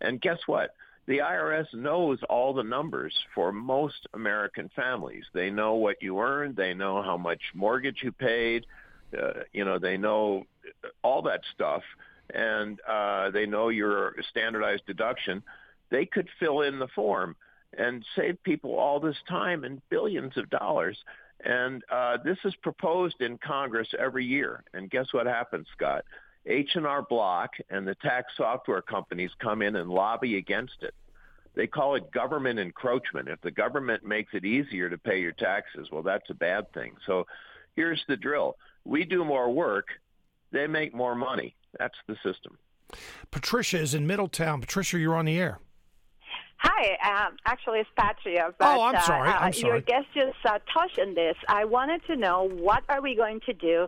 And 0.00 0.20
guess 0.20 0.40
what? 0.46 0.74
The 1.06 1.18
IRS 1.18 1.66
knows 1.74 2.18
all 2.30 2.54
the 2.54 2.62
numbers 2.62 3.14
for 3.34 3.52
most 3.52 4.06
American 4.14 4.70
families. 4.74 5.24
They 5.34 5.50
know 5.50 5.74
what 5.74 6.02
you 6.02 6.18
earned. 6.20 6.56
They 6.56 6.72
know 6.72 7.02
how 7.02 7.18
much 7.18 7.40
mortgage 7.54 7.98
you 8.02 8.10
paid. 8.12 8.66
Uh, 9.16 9.40
you 9.52 9.64
know, 9.64 9.78
they 9.78 9.98
know 9.98 10.44
all 11.02 11.22
that 11.22 11.42
stuff. 11.54 11.82
And 12.32 12.80
uh, 12.88 13.30
they 13.30 13.44
know 13.44 13.68
your 13.68 14.14
standardized 14.30 14.86
deduction. 14.86 15.42
They 15.90 16.06
could 16.06 16.28
fill 16.40 16.62
in 16.62 16.78
the 16.78 16.88
form 16.88 17.36
and 17.76 18.04
save 18.16 18.42
people 18.42 18.74
all 18.74 18.98
this 18.98 19.16
time 19.28 19.64
and 19.64 19.82
billions 19.90 20.36
of 20.38 20.48
dollars. 20.48 20.96
And 21.44 21.82
uh, 21.92 22.16
this 22.24 22.38
is 22.44 22.54
proposed 22.62 23.20
in 23.20 23.36
Congress 23.38 23.88
every 23.98 24.24
year. 24.24 24.64
And 24.72 24.90
guess 24.90 25.12
what 25.12 25.26
happens, 25.26 25.66
Scott? 25.76 26.04
H&R 26.46 27.02
Block 27.02 27.50
and 27.70 27.86
the 27.86 27.94
tax 27.96 28.32
software 28.36 28.82
companies 28.82 29.30
come 29.38 29.62
in 29.62 29.76
and 29.76 29.88
lobby 29.88 30.36
against 30.36 30.82
it. 30.82 30.94
They 31.54 31.66
call 31.66 31.94
it 31.94 32.10
government 32.10 32.58
encroachment. 32.58 33.28
If 33.28 33.40
the 33.40 33.50
government 33.50 34.04
makes 34.04 34.34
it 34.34 34.44
easier 34.44 34.90
to 34.90 34.98
pay 34.98 35.20
your 35.20 35.32
taxes, 35.32 35.88
well, 35.90 36.02
that's 36.02 36.28
a 36.30 36.34
bad 36.34 36.72
thing. 36.72 36.94
So 37.06 37.26
here's 37.76 38.04
the 38.08 38.16
drill. 38.16 38.56
We 38.84 39.04
do 39.04 39.24
more 39.24 39.50
work. 39.50 39.86
They 40.50 40.66
make 40.66 40.94
more 40.94 41.14
money. 41.14 41.54
That's 41.78 41.96
the 42.06 42.16
system. 42.24 42.58
Patricia 43.30 43.78
is 43.78 43.94
in 43.94 44.06
Middletown. 44.06 44.60
Patricia, 44.60 44.98
you're 44.98 45.16
on 45.16 45.24
the 45.24 45.38
air. 45.38 45.58
Hi, 46.58 47.26
um, 47.26 47.36
actually 47.44 47.80
it's 47.80 47.90
Patria. 47.96 48.54
But, 48.58 48.76
oh, 48.76 48.82
I'm 48.82 49.00
sorry. 49.02 49.28
Uh, 49.28 49.38
I'm 49.38 49.52
sorry. 49.52 49.74
Your 49.74 49.80
guest 49.80 50.06
just 50.14 50.36
uh, 50.44 50.58
touched 50.72 50.98
on 50.98 51.14
this. 51.14 51.36
I 51.48 51.64
wanted 51.64 52.04
to 52.06 52.16
know 52.16 52.48
what 52.48 52.84
are 52.88 53.02
we 53.02 53.14
going 53.14 53.40
to 53.46 53.52
do 53.52 53.86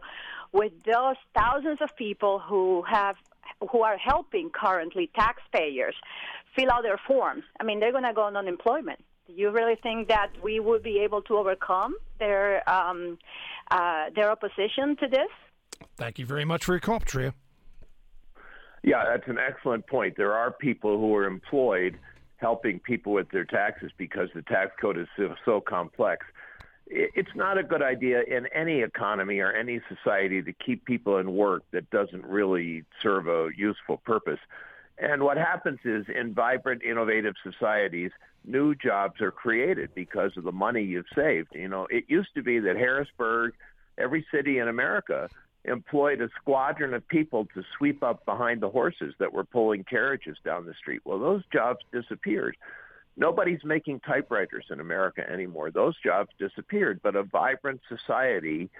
with 0.52 0.72
those 0.84 1.16
thousands 1.36 1.78
of 1.80 1.94
people 1.96 2.38
who 2.38 2.82
have 2.82 3.16
who 3.70 3.82
are 3.82 3.96
helping 3.96 4.50
currently 4.50 5.10
taxpayers 5.14 5.94
fill 6.54 6.70
out 6.70 6.82
their 6.82 7.00
forms. 7.06 7.44
I 7.60 7.64
mean, 7.64 7.80
they're 7.80 7.92
going 7.92 8.04
to 8.04 8.12
go 8.12 8.22
on 8.22 8.36
unemployment. 8.36 9.02
Do 9.26 9.32
you 9.32 9.50
really 9.50 9.76
think 9.82 10.08
that 10.08 10.28
we 10.42 10.60
would 10.60 10.82
be 10.82 11.00
able 11.00 11.22
to 11.22 11.36
overcome 11.36 11.96
their 12.18 12.68
um, 12.68 13.18
uh, 13.70 14.06
their 14.14 14.30
opposition 14.30 14.96
to 15.00 15.08
this? 15.08 15.30
Thank 15.96 16.18
you 16.18 16.26
very 16.26 16.44
much 16.44 16.64
for 16.64 16.72
your 16.72 16.80
call, 16.80 17.00
Patria. 17.00 17.34
Yeah, 18.82 19.04
that's 19.04 19.26
an 19.26 19.38
excellent 19.38 19.86
point. 19.88 20.14
There 20.16 20.32
are 20.32 20.52
people 20.52 20.96
who 20.98 21.14
are 21.16 21.24
employed 21.24 21.98
helping 22.36 22.78
people 22.78 23.12
with 23.12 23.28
their 23.30 23.44
taxes 23.44 23.90
because 23.96 24.28
the 24.34 24.42
tax 24.42 24.70
code 24.80 24.96
is 24.98 25.08
so, 25.16 25.34
so 25.44 25.60
complex. 25.60 26.24
It's 26.88 27.35
not 27.35 27.59
a 27.59 27.64
good 27.64 27.83
idea 27.83 28.23
in 28.23 28.47
any 28.55 28.83
economy 28.83 29.40
or 29.40 29.50
any 29.52 29.81
society 29.88 30.43
to 30.43 30.52
keep 30.52 30.85
people 30.85 31.19
in 31.19 31.35
work 31.35 31.64
that 31.73 31.90
doesn't 31.90 32.25
really 32.25 32.85
serve 33.02 33.26
a 33.26 33.49
useful 33.57 33.97
purpose. 33.99 34.38
And 34.99 35.23
what 35.23 35.37
happens 35.37 35.81
is 35.85 36.07
in 36.09 36.33
vibrant, 36.33 36.83
innovative 36.83 37.35
societies, 37.43 38.12
new 38.45 38.75
jobs 38.75 39.21
are 39.21 39.33
created 39.33 39.90
because 39.95 40.31
of 40.37 40.45
the 40.45 40.52
money 40.52 40.83
you've 40.83 41.07
saved. 41.14 41.49
You 41.52 41.69
know, 41.69 41.87
it 41.90 42.05
used 42.09 42.31
to 42.37 42.43
be 42.43 42.61
that 42.61 42.76
Harrisburg, 42.76 43.55
every 43.99 44.25
city 44.33 44.59
in 44.59 44.69
America, 44.69 45.28
employed 45.64 46.21
a 46.21 46.28
squadron 46.40 46.95
of 46.95 47.07
people 47.09 47.47
to 47.55 47.62
sweep 47.76 48.02
up 48.02 48.25
behind 48.25 48.61
the 48.61 48.71
horses 48.71 49.12
that 49.19 49.33
were 49.33 49.45
pulling 49.45 49.85
carriages 49.85 50.37
down 50.45 50.64
the 50.64 50.75
street. 50.75 51.00
Well, 51.05 51.19
those 51.19 51.43
jobs 51.52 51.81
disappeared. 51.93 52.57
Nobody's 53.16 53.64
making 53.64 54.00
typewriters 54.00 54.66
in 54.70 54.80
America 54.80 55.28
anymore. 55.28 55.70
Those 55.70 55.94
jobs 56.04 56.30
disappeared, 56.38 57.00
but 57.02 57.16
a 57.16 57.23
vibrant 57.23 57.80
society 57.88 58.70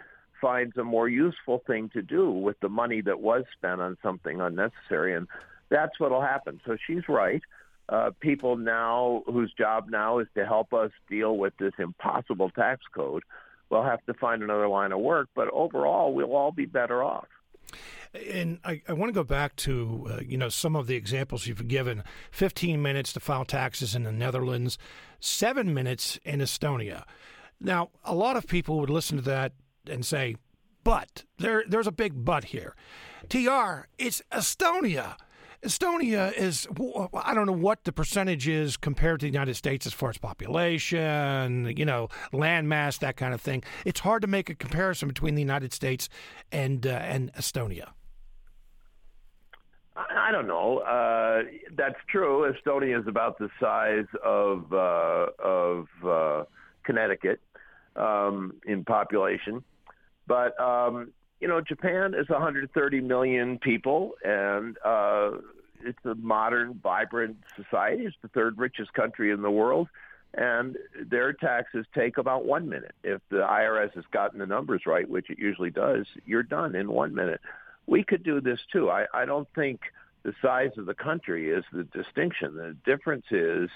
finds 0.41 0.77
a 0.77 0.85
more 0.85 1.09
useful 1.09 1.63
thing 1.67 1.89
to 1.95 2.03
do 2.03 2.31
with 2.31 2.61
the 2.61 2.69
money 2.69 3.01
that 3.01 3.21
was 3.21 3.45
spent 3.57 3.81
on 3.81 3.97
something 4.03 4.41
unnecessary, 4.41 5.15
and 5.15 5.27
that's 5.71 5.99
what'll 5.99 6.21
happen. 6.21 6.61
So 6.67 6.77
she's 6.87 7.09
right. 7.09 7.41
Uh, 7.89 8.11
people 8.21 8.57
now 8.57 9.23
whose 9.27 9.53
job 9.57 9.87
now 9.89 10.19
is 10.19 10.27
to 10.35 10.45
help 10.45 10.75
us 10.75 10.91
deal 11.09 11.39
with 11.39 11.57
this 11.59 11.73
impossible 11.79 12.51
tax 12.51 12.83
code 12.95 13.23
we'll 13.71 13.85
have 13.85 14.05
to 14.07 14.15
find 14.15 14.43
another 14.43 14.69
line 14.69 14.93
of 14.93 15.01
work. 15.01 15.29
But 15.35 15.49
overall, 15.51 16.15
we'll 16.15 16.35
all 16.35 16.53
be 16.53 16.67
better 16.67 17.03
off. 17.03 17.29
And 18.31 18.59
I, 18.65 18.83
I, 18.89 18.93
want 18.93 19.11
to 19.11 19.15
go 19.15 19.25
back 19.25 19.57
to 19.57 20.07
uh, 20.11 20.21
you 20.27 20.37
know 20.37 20.49
some 20.49 20.77
of 20.77 20.87
the 20.87 20.97
examples 20.97 21.47
you've 21.47 21.69
given. 21.69 22.03
Fifteen 22.31 22.83
minutes 22.83 23.13
to 23.15 23.21
file 23.21 23.45
taxes 23.45 23.95
in 23.95 24.05
the 24.05 24.13
Netherlands, 24.13 24.79
seven 25.21 25.75
minutes 25.75 26.19
in 26.25 26.41
Estonia. 26.41 27.05
Now, 27.61 27.91
a 28.05 28.15
lot 28.15 28.37
of 28.37 28.47
people 28.47 28.79
would 28.81 28.91
listen 28.91 29.17
to 29.17 29.23
that 29.25 29.53
and 29.89 30.05
say, 30.05 30.37
"But 30.85 31.25
there, 31.39 31.65
there's 31.67 31.87
a 31.87 31.93
big 31.93 32.25
but 32.25 32.45
here." 32.45 32.75
Tr, 33.29 33.87
it's 33.99 34.23
Estonia. 34.33 35.17
Estonia 35.67 36.33
is, 36.35 36.69
I 37.15 37.35
don't 37.35 37.47
know 37.47 37.53
what 37.53 37.85
the 37.85 37.93
percentage 37.93 38.47
is 38.47 38.77
compared 38.77 39.21
to 39.21 39.25
the 39.25 39.33
United 39.33 39.55
States 39.55 39.87
as 39.87 39.93
far 39.93 40.11
as 40.11 40.19
population, 40.19 41.73
you 41.77 41.85
know, 41.85 42.09
land 42.33 42.69
mass, 42.69 42.99
that 42.99 43.17
kind 43.17 43.35
of 43.35 43.41
thing. 43.41 43.65
It's 43.85 44.01
hard 44.01 44.23
to 44.23 44.29
make 44.29 44.51
a 44.51 44.55
comparison 44.55 45.09
between 45.09 45.35
the 45.35 45.43
United 45.43 45.73
States 45.73 46.09
and, 46.53 46.87
uh, 46.87 46.91
and 46.91 47.33
Estonia. 47.33 47.91
I 50.27 50.33
don't 50.33 50.49
know. 50.49 50.79
Uh, 50.79 51.43
that's 51.77 51.95
true. 52.11 52.53
Estonia 52.53 53.01
is 53.01 53.07
about 53.07 53.39
the 53.39 53.49
size 53.61 54.07
of 54.25 54.73
uh, 54.73 55.27
of 55.39 55.87
uh, 56.05 56.45
Connecticut 56.83 57.41
um, 57.95 58.55
in 58.67 58.85
population, 58.85 59.63
but 60.27 60.61
um, 60.61 61.13
you 61.39 61.47
know, 61.47 61.61
Japan 61.61 62.15
is 62.15 62.29
130 62.29 63.01
million 63.03 63.61
people, 63.61 64.15
and 64.25 64.77
uh, 64.85 65.31
it's 65.85 66.05
a 66.05 66.17
modern, 66.17 66.81
vibrant 66.83 67.37
society. 67.55 68.03
It's 68.05 68.17
the 68.21 68.29
third 68.29 68.59
richest 68.59 68.95
country 68.95 69.31
in 69.31 69.43
the 69.43 69.51
world, 69.53 69.87
and 70.35 70.77
their 71.09 71.35
taxes 71.35 71.87
take 71.95 72.19
about 72.19 72.45
one 72.45 72.69
minute. 72.69 72.97
If 73.05 73.21
the 73.31 73.47
IRS 73.49 73.95
has 73.95 74.05
gotten 74.11 74.41
the 74.41 74.47
numbers 74.47 74.83
right, 74.87 75.09
which 75.09 75.31
it 75.31 75.39
usually 75.39 75.71
does, 75.71 76.07
you're 76.25 76.43
done 76.43 76.75
in 76.75 76.91
one 76.91 77.15
minute. 77.15 77.41
We 77.87 78.03
could 78.03 78.25
do 78.25 78.41
this 78.41 78.59
too. 78.73 78.91
I, 78.91 79.07
I 79.15 79.25
don't 79.25 79.47
think 79.55 79.83
the 80.27 80.35
size 80.43 80.73
of 80.77 80.85
the 80.87 80.95
country 80.95 81.51
is 81.51 81.65
the 81.73 81.85
distinction. 81.85 82.57
The 82.57 82.77
difference 82.85 83.27
is 83.31 83.71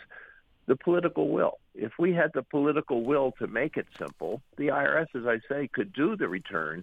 the 0.67 0.75
political 0.75 1.29
will. 1.29 1.61
If 1.77 1.93
we 1.97 2.13
had 2.13 2.33
the 2.35 2.43
political 2.43 3.05
will 3.05 3.31
to 3.39 3.47
make 3.47 3.77
it 3.77 3.87
simple, 3.97 4.43
the 4.57 4.67
IRS, 4.67 5.07
as 5.15 5.27
I 5.27 5.39
say, 5.49 5.69
could 5.73 5.93
do 5.93 6.17
the 6.17 6.27
return 6.27 6.83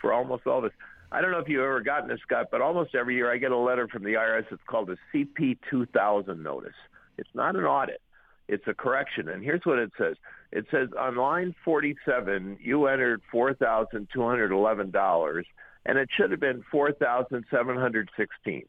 for 0.00 0.14
almost 0.14 0.46
all 0.46 0.60
of 0.60 0.64
us. 0.64 0.70
I 1.12 1.20
don't 1.20 1.30
know 1.30 1.40
if 1.40 1.48
you've 1.50 1.62
ever 1.62 1.82
gotten 1.82 2.08
this, 2.08 2.20
Scott, 2.22 2.46
but 2.50 2.62
almost 2.62 2.94
every 2.94 3.14
year 3.14 3.30
I 3.30 3.36
get 3.36 3.52
a 3.52 3.56
letter 3.56 3.86
from 3.86 4.02
the 4.02 4.14
IRS. 4.14 4.46
It's 4.50 4.62
called 4.66 4.88
a 4.88 4.96
CP 5.12 5.58
2000 5.68 6.42
notice. 6.42 6.72
It's 7.18 7.34
not 7.34 7.54
an 7.54 7.64
audit. 7.64 8.00
It's 8.48 8.66
a 8.66 8.72
correction. 8.72 9.28
And 9.28 9.44
here's 9.44 9.60
what 9.64 9.78
it 9.78 9.92
says. 9.98 10.16
It 10.52 10.64
says 10.70 10.88
on 10.98 11.16
line 11.16 11.54
47, 11.66 12.60
you 12.62 12.86
entered 12.86 13.20
$4,211, 13.30 15.44
and 15.84 15.98
it 15.98 16.08
should 16.16 16.30
have 16.30 16.40
been 16.40 16.64
4716 16.70 18.62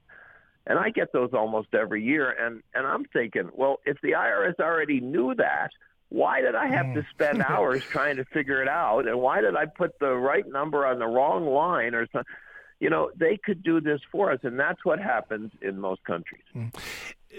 And 0.65 0.79
I 0.79 0.89
get 0.89 1.11
those 1.11 1.31
almost 1.33 1.73
every 1.73 2.03
year. 2.03 2.31
And, 2.31 2.63
and 2.73 2.87
I'm 2.87 3.05
thinking, 3.05 3.49
well, 3.53 3.79
if 3.85 3.97
the 4.01 4.11
IRS 4.11 4.59
already 4.59 5.01
knew 5.01 5.35
that, 5.35 5.71
why 6.09 6.41
did 6.41 6.55
I 6.55 6.67
have 6.67 6.93
to 6.93 7.01
hmm. 7.01 7.07
spend 7.11 7.43
hours 7.47 7.83
trying 7.83 8.17
to 8.17 8.25
figure 8.25 8.61
it 8.61 8.69
out? 8.69 9.07
And 9.07 9.19
why 9.19 9.41
did 9.41 9.55
I 9.55 9.65
put 9.65 9.99
the 9.99 10.13
right 10.13 10.47
number 10.47 10.85
on 10.85 10.99
the 10.99 11.07
wrong 11.07 11.45
line 11.45 11.95
or 11.95 12.07
something? 12.11 12.31
You 12.79 12.89
know, 12.89 13.11
they 13.15 13.37
could 13.43 13.63
do 13.63 13.81
this 13.81 14.01
for 14.11 14.31
us, 14.31 14.39
and 14.43 14.59
that's 14.59 14.83
what 14.83 14.99
happens 14.99 15.51
in 15.61 15.79
most 15.79 16.03
countries. 16.03 16.43
Hmm. 16.51 16.67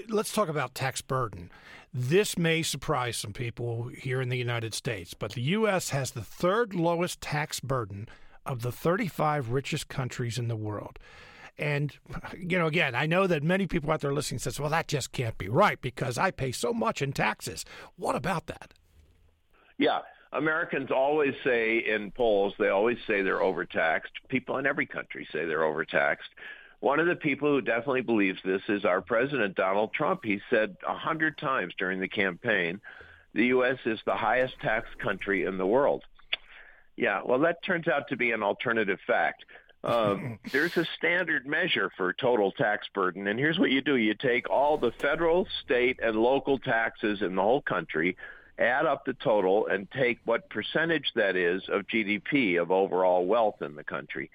Let's 0.08 0.32
talk 0.32 0.48
about 0.48 0.74
tax 0.74 1.02
burden. 1.02 1.50
This 1.92 2.36
may 2.36 2.62
surprise 2.62 3.16
some 3.16 3.32
people 3.32 3.84
here 3.96 4.20
in 4.20 4.28
the 4.28 4.38
United 4.38 4.74
States, 4.74 5.14
but 5.14 5.32
the 5.32 5.42
U.S. 5.42 5.90
has 5.90 6.10
the 6.10 6.24
third 6.24 6.74
lowest 6.74 7.20
tax 7.20 7.60
burden 7.60 8.08
of 8.44 8.62
the 8.62 8.72
35 8.72 9.50
richest 9.50 9.88
countries 9.88 10.36
in 10.36 10.48
the 10.48 10.56
world. 10.56 10.98
And, 11.58 11.96
you 12.38 12.58
know, 12.58 12.66
again, 12.66 12.94
I 12.94 13.06
know 13.06 13.26
that 13.26 13.42
many 13.42 13.66
people 13.66 13.90
out 13.90 14.00
there 14.00 14.12
listening 14.12 14.38
says, 14.38 14.58
well, 14.58 14.70
that 14.70 14.88
just 14.88 15.12
can't 15.12 15.38
be 15.38 15.48
right 15.48 15.80
because 15.80 16.18
I 16.18 16.30
pay 16.30 16.52
so 16.52 16.72
much 16.72 17.02
in 17.02 17.12
taxes. 17.12 17.64
What 17.96 18.16
about 18.16 18.46
that? 18.46 18.74
Yeah. 19.78 20.00
Americans 20.32 20.90
always 20.90 21.34
say 21.44 21.78
in 21.78 22.10
polls, 22.10 22.54
they 22.58 22.68
always 22.68 22.98
say 23.06 23.22
they're 23.22 23.42
overtaxed. 23.42 24.12
People 24.28 24.58
in 24.58 24.66
every 24.66 24.86
country 24.86 25.26
say 25.32 25.44
they're 25.44 25.62
overtaxed. 25.62 26.28
One 26.80 26.98
of 26.98 27.06
the 27.06 27.14
people 27.14 27.48
who 27.48 27.60
definitely 27.60 28.02
believes 28.02 28.40
this 28.44 28.60
is 28.68 28.84
our 28.84 29.00
president, 29.00 29.54
Donald 29.54 29.94
Trump. 29.94 30.20
He 30.24 30.40
said 30.50 30.76
a 30.86 30.94
hundred 30.94 31.38
times 31.38 31.72
during 31.78 32.00
the 32.00 32.08
campaign, 32.08 32.80
the 33.32 33.46
U.S. 33.46 33.78
is 33.86 34.00
the 34.04 34.16
highest 34.16 34.54
tax 34.60 34.88
country 34.98 35.44
in 35.44 35.56
the 35.56 35.66
world. 35.66 36.02
Yeah, 36.96 37.22
well, 37.24 37.38
that 37.40 37.62
turns 37.64 37.88
out 37.88 38.08
to 38.08 38.16
be 38.16 38.32
an 38.32 38.42
alternative 38.42 38.98
fact. 39.06 39.44
Um, 39.84 40.38
there's 40.52 40.76
a 40.76 40.86
standard 40.96 41.46
measure 41.46 41.90
for 41.96 42.12
total 42.12 42.52
tax 42.52 42.86
burden, 42.94 43.28
and 43.28 43.38
here's 43.38 43.58
what 43.58 43.70
you 43.70 43.80
do: 43.80 43.96
you 43.96 44.14
take 44.14 44.48
all 44.50 44.78
the 44.78 44.92
federal, 45.00 45.46
state, 45.64 46.00
and 46.02 46.16
local 46.16 46.58
taxes 46.58 47.22
in 47.22 47.36
the 47.36 47.42
whole 47.42 47.62
country, 47.62 48.16
add 48.58 48.86
up 48.86 49.04
the 49.04 49.14
total, 49.14 49.66
and 49.66 49.90
take 49.90 50.18
what 50.24 50.48
percentage 50.48 51.12
that 51.14 51.36
is 51.36 51.62
of 51.68 51.86
GDP 51.86 52.60
of 52.60 52.70
overall 52.70 53.26
wealth 53.26 53.62
in 53.62 53.76
the 53.76 53.84
country. 53.84 54.30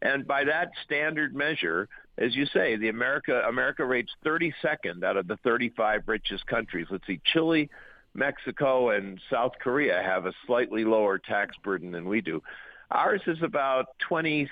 And 0.00 0.26
by 0.26 0.44
that 0.44 0.70
standard 0.84 1.34
measure, 1.34 1.88
as 2.18 2.34
you 2.34 2.46
say, 2.46 2.76
the 2.76 2.88
America 2.88 3.42
America 3.48 3.84
rates 3.84 4.12
32nd 4.24 5.02
out 5.04 5.16
of 5.16 5.26
the 5.28 5.36
35 5.38 6.02
richest 6.06 6.46
countries. 6.46 6.86
Let's 6.90 7.06
see, 7.06 7.20
Chile, 7.24 7.70
Mexico, 8.14 8.90
and 8.90 9.20
South 9.30 9.52
Korea 9.60 10.02
have 10.02 10.26
a 10.26 10.32
slightly 10.46 10.84
lower 10.84 11.18
tax 11.18 11.56
burden 11.62 11.92
than 11.92 12.08
we 12.08 12.20
do. 12.20 12.42
Ours 12.92 13.22
is 13.26 13.42
about 13.42 13.86
26% 14.10 14.48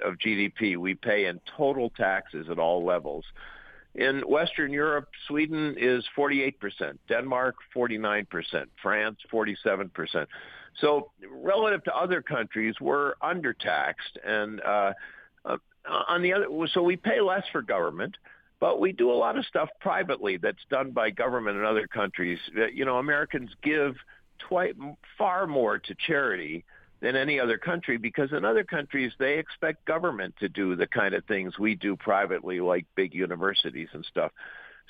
of 0.00 0.14
GDP 0.18 0.76
we 0.78 0.94
pay 0.94 1.26
in 1.26 1.40
total 1.56 1.90
taxes 1.90 2.46
at 2.50 2.58
all 2.58 2.84
levels. 2.84 3.24
In 3.94 4.20
Western 4.22 4.72
Europe, 4.72 5.08
Sweden 5.28 5.76
is 5.78 6.04
48%, 6.16 6.98
Denmark 7.06 7.56
49%, 7.76 8.26
France 8.82 9.18
47%. 9.32 10.26
So 10.80 11.10
relative 11.30 11.84
to 11.84 11.94
other 11.94 12.22
countries, 12.22 12.74
we're 12.80 13.14
undertaxed, 13.16 14.16
and 14.24 14.60
uh, 14.62 14.92
uh, 15.44 15.58
on 16.08 16.22
the 16.22 16.32
other, 16.32 16.46
so 16.72 16.82
we 16.82 16.96
pay 16.96 17.20
less 17.20 17.44
for 17.52 17.62
government. 17.62 18.16
But 18.58 18.80
we 18.80 18.92
do 18.92 19.10
a 19.10 19.14
lot 19.14 19.36
of 19.36 19.44
stuff 19.44 19.68
privately 19.80 20.38
that's 20.38 20.64
done 20.70 20.92
by 20.92 21.10
government 21.10 21.58
in 21.58 21.64
other 21.64 21.86
countries. 21.86 22.38
You 22.72 22.86
know, 22.86 22.96
Americans 22.96 23.50
give 23.62 23.94
twice 24.38 24.74
far 25.18 25.46
more 25.46 25.78
to 25.78 25.94
charity 26.06 26.64
than 27.04 27.16
any 27.16 27.38
other 27.38 27.58
country 27.58 27.98
because 27.98 28.32
in 28.32 28.46
other 28.46 28.64
countries 28.64 29.12
they 29.18 29.36
expect 29.38 29.84
government 29.84 30.34
to 30.40 30.48
do 30.48 30.74
the 30.74 30.86
kind 30.86 31.14
of 31.14 31.22
things 31.26 31.58
we 31.58 31.74
do 31.74 31.96
privately 31.96 32.60
like 32.60 32.86
big 32.94 33.12
universities 33.12 33.88
and 33.92 34.06
stuff. 34.06 34.32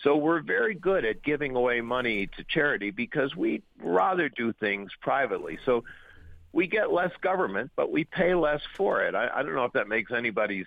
So 0.05 0.17
we're 0.17 0.41
very 0.41 0.77
good 0.77 1.05
at 1.05 1.25
giving 1.25 1.57
away 1.57 1.81
money 1.81 2.29
to 2.37 2.45
charity 2.45 2.93
because 2.93 3.35
we 3.35 3.63
rather 3.83 4.29
do 4.29 4.53
things 4.53 4.93
privately. 5.01 5.59
So 5.67 5.83
we 6.53 6.69
get 6.69 6.93
less 6.93 7.11
government, 7.21 7.73
but 7.75 7.91
we 7.91 8.05
pay 8.05 8.37
less 8.37 8.61
for 8.77 9.03
it. 9.03 9.17
I, 9.17 9.29
I 9.35 9.43
don't 9.43 9.57
know 9.57 9.65
if 9.65 9.73
that 9.73 9.89
makes 9.89 10.13
anybody's 10.13 10.67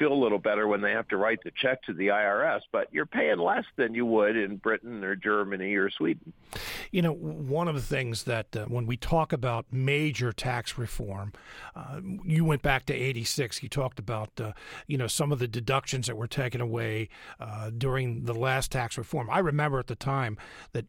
feel 0.00 0.12
a 0.14 0.14
little 0.14 0.38
better 0.38 0.66
when 0.66 0.80
they 0.80 0.92
have 0.92 1.06
to 1.08 1.18
write 1.18 1.40
the 1.44 1.50
check 1.54 1.82
to 1.82 1.92
the 1.92 2.06
IRS, 2.08 2.62
but 2.72 2.88
you're 2.90 3.04
paying 3.04 3.38
less 3.38 3.66
than 3.76 3.94
you 3.94 4.06
would 4.06 4.34
in 4.34 4.56
Britain 4.56 5.04
or 5.04 5.14
Germany 5.14 5.74
or 5.74 5.90
Sweden. 5.90 6.32
You 6.90 7.02
know, 7.02 7.12
one 7.12 7.68
of 7.68 7.74
the 7.74 7.82
things 7.82 8.24
that 8.24 8.56
uh, 8.56 8.64
when 8.64 8.86
we 8.86 8.96
talk 8.96 9.30
about 9.34 9.66
major 9.70 10.32
tax 10.32 10.78
reform, 10.78 11.34
uh, 11.76 12.00
you 12.24 12.46
went 12.46 12.62
back 12.62 12.86
to 12.86 12.94
86. 12.94 13.62
You 13.62 13.68
talked 13.68 13.98
about, 13.98 14.30
uh, 14.40 14.52
you 14.86 14.96
know, 14.96 15.06
some 15.06 15.32
of 15.32 15.38
the 15.38 15.46
deductions 15.46 16.06
that 16.06 16.16
were 16.16 16.26
taken 16.26 16.62
away 16.62 17.10
uh, 17.38 17.70
during 17.76 18.24
the 18.24 18.34
last 18.34 18.72
tax 18.72 18.96
reform. 18.96 19.28
I 19.30 19.40
remember 19.40 19.78
at 19.78 19.88
the 19.88 19.96
time 19.96 20.38
that, 20.72 20.86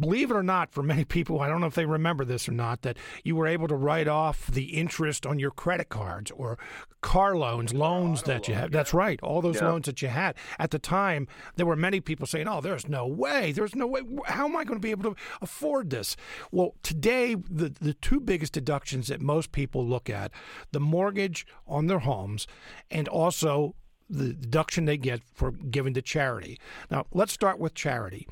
believe 0.00 0.32
it 0.32 0.34
or 0.34 0.42
not, 0.42 0.72
for 0.72 0.82
many 0.82 1.04
people, 1.04 1.40
I 1.40 1.48
don't 1.48 1.60
know 1.60 1.68
if 1.68 1.76
they 1.76 1.86
remember 1.86 2.24
this 2.24 2.48
or 2.48 2.52
not, 2.52 2.82
that 2.82 2.96
you 3.22 3.36
were 3.36 3.46
able 3.46 3.68
to 3.68 3.76
write 3.76 4.08
off 4.08 4.48
the 4.48 4.76
interest 4.76 5.24
on 5.24 5.38
your 5.38 5.52
credit 5.52 5.88
cards 5.88 6.32
or 6.32 6.58
car 7.06 7.36
loans, 7.36 7.72
loans 7.72 8.15
loans 8.22 8.26
that 8.26 8.48
you 8.48 8.54
had. 8.54 8.72
That's 8.72 8.94
right. 8.94 9.20
All 9.22 9.42
those 9.42 9.56
yeah. 9.56 9.68
loans 9.68 9.86
that 9.86 10.02
you 10.02 10.08
had. 10.08 10.36
At 10.58 10.70
the 10.70 10.78
time, 10.78 11.26
there 11.56 11.66
were 11.66 11.76
many 11.76 12.00
people 12.00 12.26
saying, 12.26 12.48
oh, 12.48 12.60
there's 12.60 12.88
no 12.88 13.06
way. 13.06 13.52
There's 13.52 13.74
no 13.74 13.86
way. 13.86 14.02
How 14.26 14.46
am 14.46 14.56
I 14.56 14.64
going 14.64 14.78
to 14.78 14.82
be 14.82 14.90
able 14.90 15.14
to 15.14 15.20
afford 15.40 15.90
this? 15.90 16.16
Well, 16.50 16.74
today, 16.82 17.34
the, 17.34 17.74
the 17.80 17.94
two 17.94 18.20
biggest 18.20 18.52
deductions 18.52 19.08
that 19.08 19.20
most 19.20 19.52
people 19.52 19.86
look 19.86 20.08
at 20.08 20.30
the 20.72 20.80
mortgage 20.80 21.46
on 21.66 21.86
their 21.86 22.00
homes 22.00 22.46
and 22.90 23.08
also 23.08 23.74
the 24.08 24.32
deduction 24.32 24.84
they 24.84 24.96
get 24.96 25.20
for 25.34 25.50
giving 25.50 25.94
to 25.94 26.02
charity. 26.02 26.58
Now, 26.90 27.06
let's 27.12 27.32
start 27.32 27.58
with 27.58 27.74
charity. 27.74 28.28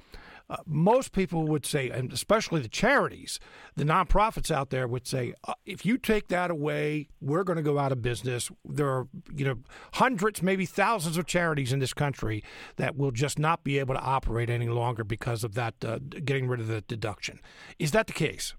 Uh, 0.51 0.57
most 0.67 1.13
people 1.13 1.47
would 1.47 1.65
say, 1.65 1.89
and 1.89 2.13
especially 2.13 2.61
the 2.61 2.69
charities, 2.69 3.41
the 3.77 3.85
nonprofits 3.85 4.51
out 4.51 4.69
there 4.69 4.87
would 4.87 5.07
say, 5.07 5.33
uh, 5.49 5.55
if 5.65 5.87
you 5.87 5.97
take 5.97 6.29
that 6.29 6.51
away, 6.51 7.09
we're 7.21 7.45
going 7.45 7.57
to 7.57 7.63
go 7.63 7.79
out 7.79 7.93
of 7.93 8.03
business. 8.03 8.51
There 8.65 8.89
are, 8.89 9.09
you 9.35 9.47
know, 9.47 9.59
hundreds, 9.95 10.43
maybe 10.43 10.67
thousands 10.67 11.17
of 11.17 11.27
charities 11.27 11.73
in 11.73 11.79
this 11.79 11.95
country 11.95 12.45
that 12.77 12.95
will 12.95 13.11
just 13.11 13.39
not 13.39 13.65
be 13.65 13.79
able 13.79 13.95
to 13.95 14.01
operate 14.01 14.51
any 14.51 14.69
longer 14.69 15.03
because 15.03 15.45
of 15.45 15.55
that, 15.55 15.83
uh, 15.83 15.99
getting 15.99 16.47
rid 16.47 16.61
of 16.61 16.67
the 16.67 16.83
deduction. 16.83 17.41
Is 17.79 17.93
that 17.93 18.07
the 18.07 18.13
case? 18.13 18.55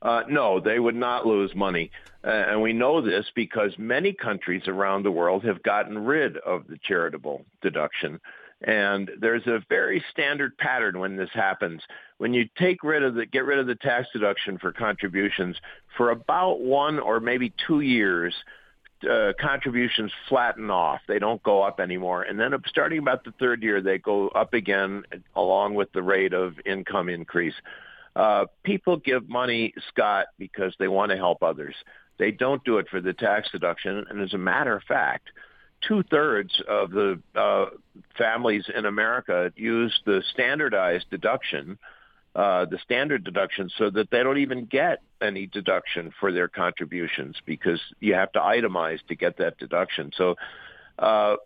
Uh, 0.00 0.22
no, 0.28 0.60
they 0.60 0.78
would 0.78 0.94
not 0.94 1.26
lose 1.26 1.54
money. 1.54 1.90
And 2.22 2.62
we 2.62 2.72
know 2.72 3.02
this 3.02 3.26
because 3.34 3.72
many 3.78 4.14
countries 4.14 4.62
around 4.66 5.02
the 5.02 5.10
world 5.10 5.44
have 5.44 5.62
gotten 5.62 5.98
rid 5.98 6.38
of 6.38 6.66
the 6.68 6.78
charitable 6.86 7.44
deduction. 7.60 8.18
And 8.64 9.10
there's 9.20 9.46
a 9.46 9.62
very 9.68 10.02
standard 10.10 10.56
pattern 10.56 10.98
when 10.98 11.16
this 11.16 11.28
happens. 11.32 11.82
When 12.16 12.32
you 12.32 12.48
take 12.58 12.82
rid 12.82 13.02
of 13.02 13.14
the 13.14 13.26
get 13.26 13.44
rid 13.44 13.58
of 13.58 13.66
the 13.66 13.74
tax 13.74 14.08
deduction 14.12 14.58
for 14.58 14.72
contributions 14.72 15.56
for 15.96 16.10
about 16.10 16.60
one 16.60 16.98
or 16.98 17.20
maybe 17.20 17.52
two 17.66 17.80
years, 17.80 18.34
uh, 19.08 19.32
contributions 19.38 20.12
flatten 20.28 20.70
off. 20.70 21.00
They 21.06 21.18
don't 21.18 21.42
go 21.42 21.62
up 21.62 21.78
anymore. 21.78 22.22
And 22.22 22.40
then 22.40 22.54
starting 22.66 22.98
about 22.98 23.24
the 23.24 23.32
third 23.32 23.62
year, 23.62 23.82
they 23.82 23.98
go 23.98 24.28
up 24.28 24.54
again 24.54 25.04
along 25.36 25.74
with 25.74 25.92
the 25.92 26.02
rate 26.02 26.32
of 26.32 26.54
income 26.64 27.10
increase. 27.10 27.54
Uh, 28.16 28.46
people 28.62 28.96
give 28.96 29.28
money, 29.28 29.74
Scott, 29.88 30.26
because 30.38 30.74
they 30.78 30.88
want 30.88 31.10
to 31.10 31.16
help 31.16 31.42
others. 31.42 31.74
They 32.18 32.30
don't 32.30 32.64
do 32.64 32.78
it 32.78 32.88
for 32.88 33.00
the 33.00 33.12
tax 33.12 33.50
deduction. 33.50 34.06
And 34.08 34.22
as 34.22 34.32
a 34.32 34.38
matter 34.38 34.74
of 34.74 34.84
fact, 34.84 35.30
two 35.86 36.02
thirds 36.04 36.60
of 36.68 36.90
the 36.90 37.20
uh, 37.34 37.66
families 38.16 38.64
in 38.74 38.86
America 38.86 39.52
use 39.56 39.98
the 40.04 40.22
standardized 40.32 41.06
deduction, 41.10 41.78
uh, 42.34 42.64
the 42.64 42.78
standard 42.78 43.24
deduction, 43.24 43.70
so 43.76 43.90
that 43.90 44.10
they 44.10 44.22
don't 44.22 44.38
even 44.38 44.64
get 44.66 45.02
any 45.20 45.46
deduction 45.46 46.12
for 46.18 46.32
their 46.32 46.48
contributions 46.48 47.36
because 47.46 47.80
you 48.00 48.14
have 48.14 48.32
to 48.32 48.40
itemize 48.40 49.04
to 49.08 49.14
get 49.14 49.36
that 49.38 49.58
deduction. 49.58 50.10
So, 50.16 50.36
uh, 50.98 51.36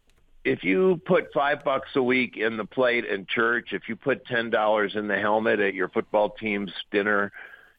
if 0.44 0.64
you 0.64 1.00
put 1.04 1.32
five 1.34 1.62
bucks 1.64 1.90
a 1.94 2.02
week 2.02 2.36
in 2.36 2.56
the 2.56 2.64
plate 2.64 3.04
in 3.04 3.26
church, 3.26 3.68
if 3.72 3.88
you 3.88 3.96
put 3.96 4.24
ten 4.26 4.50
dollars 4.50 4.92
in 4.94 5.08
the 5.08 5.18
helmet 5.18 5.60
at 5.60 5.74
your 5.74 5.88
football 5.88 6.30
team's 6.30 6.72
dinner, 6.90 7.32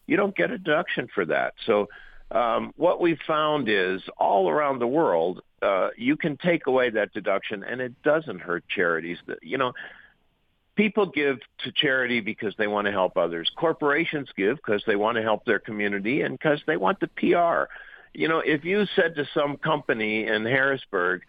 you 0.06 0.18
don't 0.18 0.36
get 0.36 0.52
a 0.52 0.58
deduction 0.58 1.08
for 1.14 1.26
that. 1.26 1.54
So 1.66 1.88
um, 2.32 2.74
what 2.78 3.02
we 3.02 3.18
found 3.28 3.70
is 3.70 4.02
all 4.18 4.50
around 4.50 4.80
the 4.80 4.88
world, 4.88 5.42
uh, 5.62 5.90
you 5.98 6.16
can 6.16 6.38
take 6.38 6.68
away 6.68 6.92
that 6.92 7.14
deduction, 7.14 7.64
and 7.64 7.82
it 7.82 8.02
doesn't 8.04 8.40
hurt 8.40 8.64
charities. 8.70 9.18
You 9.42 9.58
know, 9.58 9.74
people 10.76 11.08
give 11.08 11.40
to 11.60 11.72
charity 11.72 12.22
because 12.22 12.54
they 12.58 12.68
want 12.68 12.86
to 12.86 12.92
help 12.92 13.18
others. 13.18 13.52
Corporations 13.58 14.30
give 14.38 14.58
because 14.58 14.84
they 14.86 14.96
want 14.96 15.18
to 15.18 15.24
help 15.24 15.44
their 15.46 15.60
community 15.60 16.22
and 16.22 16.38
because 16.38 16.62
they 16.68 16.78
want 16.78 17.00
the 17.00 17.08
PR. 17.08 17.72
You 18.14 18.28
know, 18.28 18.40
if 18.40 18.64
you 18.64 18.86
said 18.96 19.16
to 19.16 19.26
some 19.34 19.58
company 19.58 20.28
in 20.28 20.46
Harrisburg, 20.46 21.24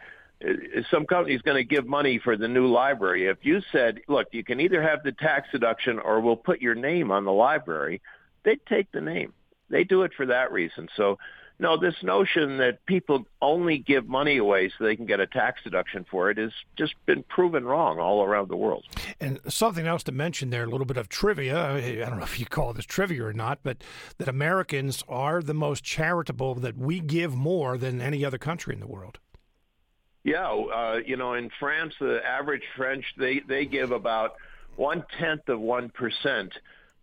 uh, 0.46 0.52
some 0.90 1.06
company 1.06 1.34
is 1.34 1.42
going 1.42 1.56
to 1.56 1.64
give 1.64 1.86
money 1.86 2.20
for 2.22 2.36
the 2.36 2.46
new 2.46 2.66
library. 2.66 3.26
If 3.26 3.38
you 3.42 3.60
said, 3.72 4.00
look, 4.06 4.28
you 4.32 4.44
can 4.44 4.60
either 4.60 4.82
have 4.82 5.02
the 5.02 5.12
tax 5.12 5.48
deduction 5.50 5.98
or 5.98 6.20
we'll 6.20 6.36
put 6.36 6.60
your 6.60 6.74
name 6.74 7.10
on 7.10 7.24
the 7.24 7.32
library, 7.32 8.02
they'd 8.44 8.64
take 8.66 8.92
the 8.92 9.00
name. 9.00 9.32
They 9.70 9.84
do 9.84 10.02
it 10.02 10.12
for 10.16 10.26
that 10.26 10.52
reason. 10.52 10.88
So, 10.96 11.18
no, 11.58 11.76
this 11.76 11.94
notion 12.02 12.56
that 12.58 12.84
people 12.86 13.26
only 13.42 13.78
give 13.78 14.08
money 14.08 14.38
away 14.38 14.70
so 14.70 14.84
they 14.84 14.96
can 14.96 15.04
get 15.04 15.20
a 15.20 15.26
tax 15.26 15.60
deduction 15.62 16.06
for 16.10 16.30
it 16.30 16.38
has 16.38 16.52
just 16.76 16.94
been 17.04 17.22
proven 17.22 17.64
wrong 17.64 17.98
all 17.98 18.24
around 18.24 18.48
the 18.48 18.56
world. 18.56 18.84
And 19.20 19.38
something 19.46 19.86
else 19.86 20.02
to 20.04 20.12
mention 20.12 20.48
there, 20.48 20.64
a 20.64 20.68
little 20.68 20.86
bit 20.86 20.96
of 20.96 21.10
trivia. 21.10 21.74
I 21.74 22.08
don't 22.08 22.18
know 22.18 22.24
if 22.24 22.40
you 22.40 22.46
call 22.46 22.72
this 22.72 22.86
trivia 22.86 23.24
or 23.24 23.34
not, 23.34 23.58
but 23.62 23.84
that 24.16 24.26
Americans 24.26 25.04
are 25.06 25.42
the 25.42 25.54
most 25.54 25.84
charitable, 25.84 26.54
that 26.56 26.78
we 26.78 26.98
give 26.98 27.34
more 27.34 27.76
than 27.76 28.00
any 28.00 28.24
other 28.24 28.38
country 28.38 28.72
in 28.72 28.80
the 28.80 28.86
world. 28.86 29.18
Yeah, 30.22 30.48
uh, 30.48 31.00
you 31.04 31.16
know, 31.16 31.34
in 31.34 31.50
France, 31.58 31.94
the 31.98 32.20
average 32.24 32.62
French 32.76 33.04
they 33.16 33.40
they 33.40 33.64
give 33.64 33.90
about 33.90 34.34
one 34.76 35.04
tenth 35.18 35.48
of 35.48 35.60
one 35.60 35.88
percent 35.88 36.52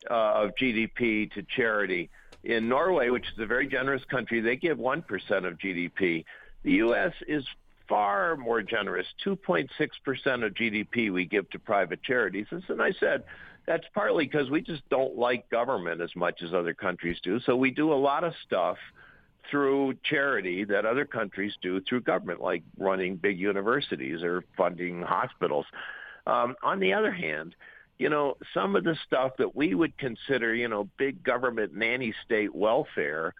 uh, 0.09 0.43
of 0.43 0.51
GDP 0.59 1.31
to 1.33 1.43
charity. 1.43 2.09
In 2.43 2.69
Norway, 2.69 3.09
which 3.09 3.25
is 3.25 3.39
a 3.39 3.45
very 3.45 3.67
generous 3.67 4.03
country, 4.05 4.39
they 4.41 4.55
give 4.55 4.77
1% 4.77 5.03
of 5.45 5.57
GDP. 5.57 6.23
The 6.63 6.71
U.S. 6.71 7.13
is 7.27 7.43
far 7.87 8.35
more 8.37 8.61
generous, 8.61 9.07
2.6% 9.25 9.69
of 10.45 10.53
GDP 10.53 11.11
we 11.11 11.25
give 11.25 11.49
to 11.51 11.59
private 11.59 12.03
charities. 12.03 12.47
And 12.51 12.81
I 12.81 12.91
said, 12.99 13.23
that's 13.65 13.85
partly 13.93 14.25
because 14.25 14.49
we 14.49 14.61
just 14.61 14.87
don't 14.89 15.17
like 15.17 15.49
government 15.49 16.01
as 16.01 16.15
much 16.15 16.41
as 16.41 16.53
other 16.53 16.73
countries 16.73 17.17
do. 17.23 17.39
So 17.41 17.55
we 17.55 17.71
do 17.71 17.91
a 17.91 17.95
lot 17.95 18.23
of 18.23 18.33
stuff 18.45 18.77
through 19.49 19.95
charity 20.03 20.63
that 20.65 20.85
other 20.85 21.05
countries 21.05 21.53
do 21.61 21.81
through 21.81 22.01
government, 22.01 22.41
like 22.41 22.63
running 22.77 23.15
big 23.15 23.39
universities 23.39 24.23
or 24.23 24.43
funding 24.55 25.01
hospitals. 25.01 25.65
Um, 26.25 26.55
on 26.63 26.79
the 26.79 26.93
other 26.93 27.11
hand, 27.11 27.55
you 27.99 28.09
know, 28.09 28.37
some 28.53 28.75
of 28.75 28.83
the 28.83 28.95
stuff 29.05 29.33
that 29.37 29.55
we 29.55 29.73
would 29.73 29.97
consider, 29.97 30.53
you 30.53 30.67
know, 30.67 30.87
big 30.97 31.23
government 31.23 31.73
nanny 31.73 32.13
state 32.23 32.53
welfare, 32.53 33.33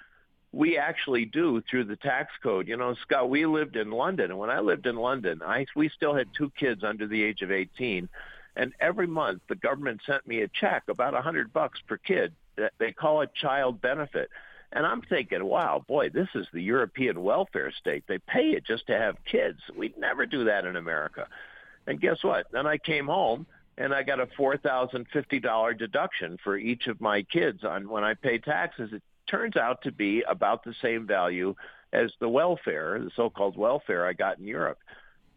we 0.52 0.78
actually 0.78 1.26
do 1.26 1.62
through 1.70 1.84
the 1.84 1.96
tax 1.96 2.32
code. 2.42 2.68
You 2.68 2.78
know, 2.78 2.96
Scott, 3.04 3.30
we 3.30 3.46
lived 3.46 3.76
in 3.76 3.92
London, 3.92 4.32
and 4.32 4.40
when 4.40 4.50
I 4.50 4.60
lived 4.60 4.88
in 4.88 4.96
London, 4.96 5.42
I 5.44 5.66
we 5.76 5.90
still 5.90 6.16
had 6.16 6.28
two 6.36 6.52
kids 6.58 6.84
under 6.84 7.06
the 7.08 7.22
age 7.22 7.42
of 7.42 7.52
18, 7.52 8.10
And 8.56 8.74
every 8.80 9.08
month, 9.08 9.42
the 9.48 9.56
government 9.56 10.02
sent 10.06 10.26
me 10.26 10.42
a 10.42 10.48
check, 10.48 10.84
about 10.88 11.14
a 11.14 11.22
hundred 11.22 11.54
bucks 11.54 11.80
per 11.88 11.98
kid. 11.98 12.34
They 12.80 12.92
call 12.92 13.22
it 13.22 13.36
child 13.36 13.82
benefit. 13.82 14.30
And 14.72 14.86
I'm 14.86 15.02
thinking, 15.02 15.46
wow, 15.46 15.86
boy, 15.88 16.10
this 16.10 16.28
is 16.34 16.48
the 16.52 16.62
European 16.62 17.22
welfare 17.22 17.72
state. 17.72 18.04
They 18.08 18.18
pay 18.18 18.48
you 18.48 18.60
just 18.60 18.88
to 18.88 18.98
have 18.98 19.24
kids. 19.26 19.60
We'd 19.76 19.98
never 19.98 20.26
do 20.26 20.46
that 20.46 20.66
in 20.66 20.76
America. 20.76 21.28
And 21.86 22.02
guess 22.02 22.24
what? 22.24 22.48
Then 22.52 22.66
I 22.66 22.78
came 22.78 23.06
home 23.06 23.46
and 23.78 23.94
I 23.94 24.04
got 24.04 24.20
a 24.20 24.28
four 24.38 24.58
thousand 24.58 25.08
fifty 25.14 25.40
dollar 25.40 25.74
deduction 25.74 26.38
for 26.44 26.58
each 26.58 26.88
of 26.88 27.02
my 27.02 27.24
kids 27.24 27.64
on 27.64 27.90
when 27.90 28.04
I 28.04 28.14
pay 28.14 28.38
taxes. 28.38 28.92
It 28.94 29.04
turns 29.30 29.56
out 29.56 29.82
to 29.84 29.92
be 29.92 30.24
about 30.28 30.64
the 30.64 30.74
same 30.82 31.06
value 31.06 31.56
as 31.94 32.12
the 32.20 32.30
welfare, 32.30 33.00
the 33.00 33.12
so-called 33.16 33.58
welfare 33.58 34.06
I 34.06 34.14
got 34.14 34.40
in 34.40 34.46
Europe 34.46 34.80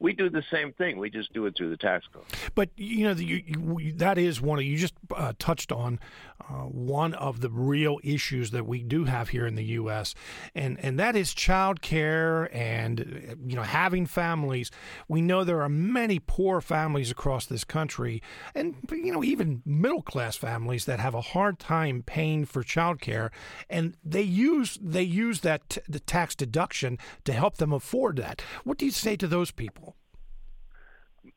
we 0.00 0.14
do 0.14 0.30
the 0.30 0.42
same 0.50 0.72
thing. 0.72 0.98
We 0.98 1.10
just 1.10 1.32
do 1.34 1.44
it 1.44 1.56
through 1.56 1.70
the 1.70 1.76
tax 1.76 2.06
code. 2.12 2.24
But 2.54 2.70
you 2.76 3.04
know, 3.04 3.12
you, 3.12 3.42
you, 3.78 3.92
that 3.92 4.16
is 4.18 4.40
one 4.40 4.58
of 4.58 4.64
you 4.64 4.76
just 4.78 4.94
uh, 5.14 5.34
touched 5.38 5.70
on 5.70 6.00
uh, 6.40 6.64
one 6.64 7.12
of 7.14 7.42
the 7.42 7.50
real 7.50 8.00
issues 8.02 8.50
that 8.50 8.66
we 8.66 8.82
do 8.82 9.04
have 9.04 9.28
here 9.28 9.46
in 9.46 9.54
the 9.54 9.64
U.S. 9.64 10.14
and 10.54 10.80
and 10.80 10.98
that 10.98 11.14
is 11.14 11.34
child 11.34 11.82
care 11.82 12.48
and 12.56 13.38
you 13.46 13.54
know 13.54 13.62
having 13.62 14.06
families. 14.06 14.70
We 15.06 15.20
know 15.20 15.44
there 15.44 15.62
are 15.62 15.68
many 15.68 16.18
poor 16.18 16.62
families 16.62 17.10
across 17.10 17.44
this 17.44 17.64
country, 17.64 18.22
and 18.54 18.76
you 18.90 19.12
know 19.12 19.22
even 19.22 19.62
middle 19.66 20.02
class 20.02 20.34
families 20.34 20.86
that 20.86 20.98
have 20.98 21.14
a 21.14 21.20
hard 21.20 21.58
time 21.58 22.02
paying 22.04 22.46
for 22.46 22.62
child 22.62 23.00
care, 23.02 23.30
and 23.68 23.96
they 24.02 24.22
use 24.22 24.78
they 24.80 25.02
use 25.02 25.40
that 25.40 25.68
t- 25.68 25.82
the 25.86 26.00
tax 26.00 26.34
deduction 26.34 26.98
to 27.24 27.34
help 27.34 27.58
them 27.58 27.72
afford 27.72 28.16
that. 28.16 28.40
What 28.64 28.78
do 28.78 28.86
you 28.86 28.92
say 28.92 29.14
to 29.16 29.28
those 29.28 29.50
people? 29.50 29.89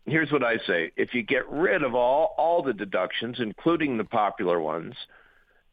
Here's 0.06 0.32
what 0.32 0.44
I 0.44 0.58
say: 0.68 0.92
if 0.96 1.14
you 1.14 1.24
get 1.24 1.50
rid 1.50 1.84
of 1.84 1.96
all 1.96 2.34
all 2.38 2.62
the 2.64 2.74
deductions, 2.74 3.40
including 3.40 3.98
the 3.98 4.04
popular 4.04 4.60
ones, 4.60 4.96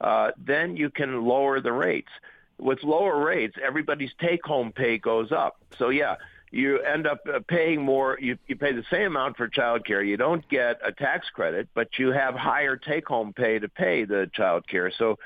uh, 0.00 0.30
then 0.38 0.76
you 0.76 0.90
can 0.90 1.24
lower 1.24 1.60
the 1.60 1.72
rates. 1.72 2.10
With 2.58 2.82
lower 2.84 3.24
rates, 3.24 3.56
everybody's 3.62 4.12
take-home 4.20 4.72
pay 4.72 4.98
goes 4.98 5.32
up. 5.32 5.56
So 5.78 5.88
yeah, 5.88 6.16
you 6.50 6.78
end 6.80 7.06
up 7.06 7.20
uh, 7.32 7.40
paying 7.48 7.82
more. 7.82 8.18
You, 8.20 8.36
you 8.46 8.56
pay 8.56 8.72
the 8.72 8.84
same 8.90 9.06
amount 9.06 9.36
for 9.36 9.48
child 9.48 9.86
care. 9.86 10.02
You 10.02 10.16
don't 10.16 10.46
get 10.48 10.78
a 10.84 10.92
tax 10.92 11.30
credit, 11.30 11.68
but 11.74 11.98
you 11.98 12.08
have 12.08 12.34
higher 12.34 12.76
take-home 12.76 13.32
pay 13.32 13.58
to 13.58 13.68
pay 13.68 14.04
the 14.04 14.30
child 14.34 14.68
care. 14.68 14.90
So 14.90 15.18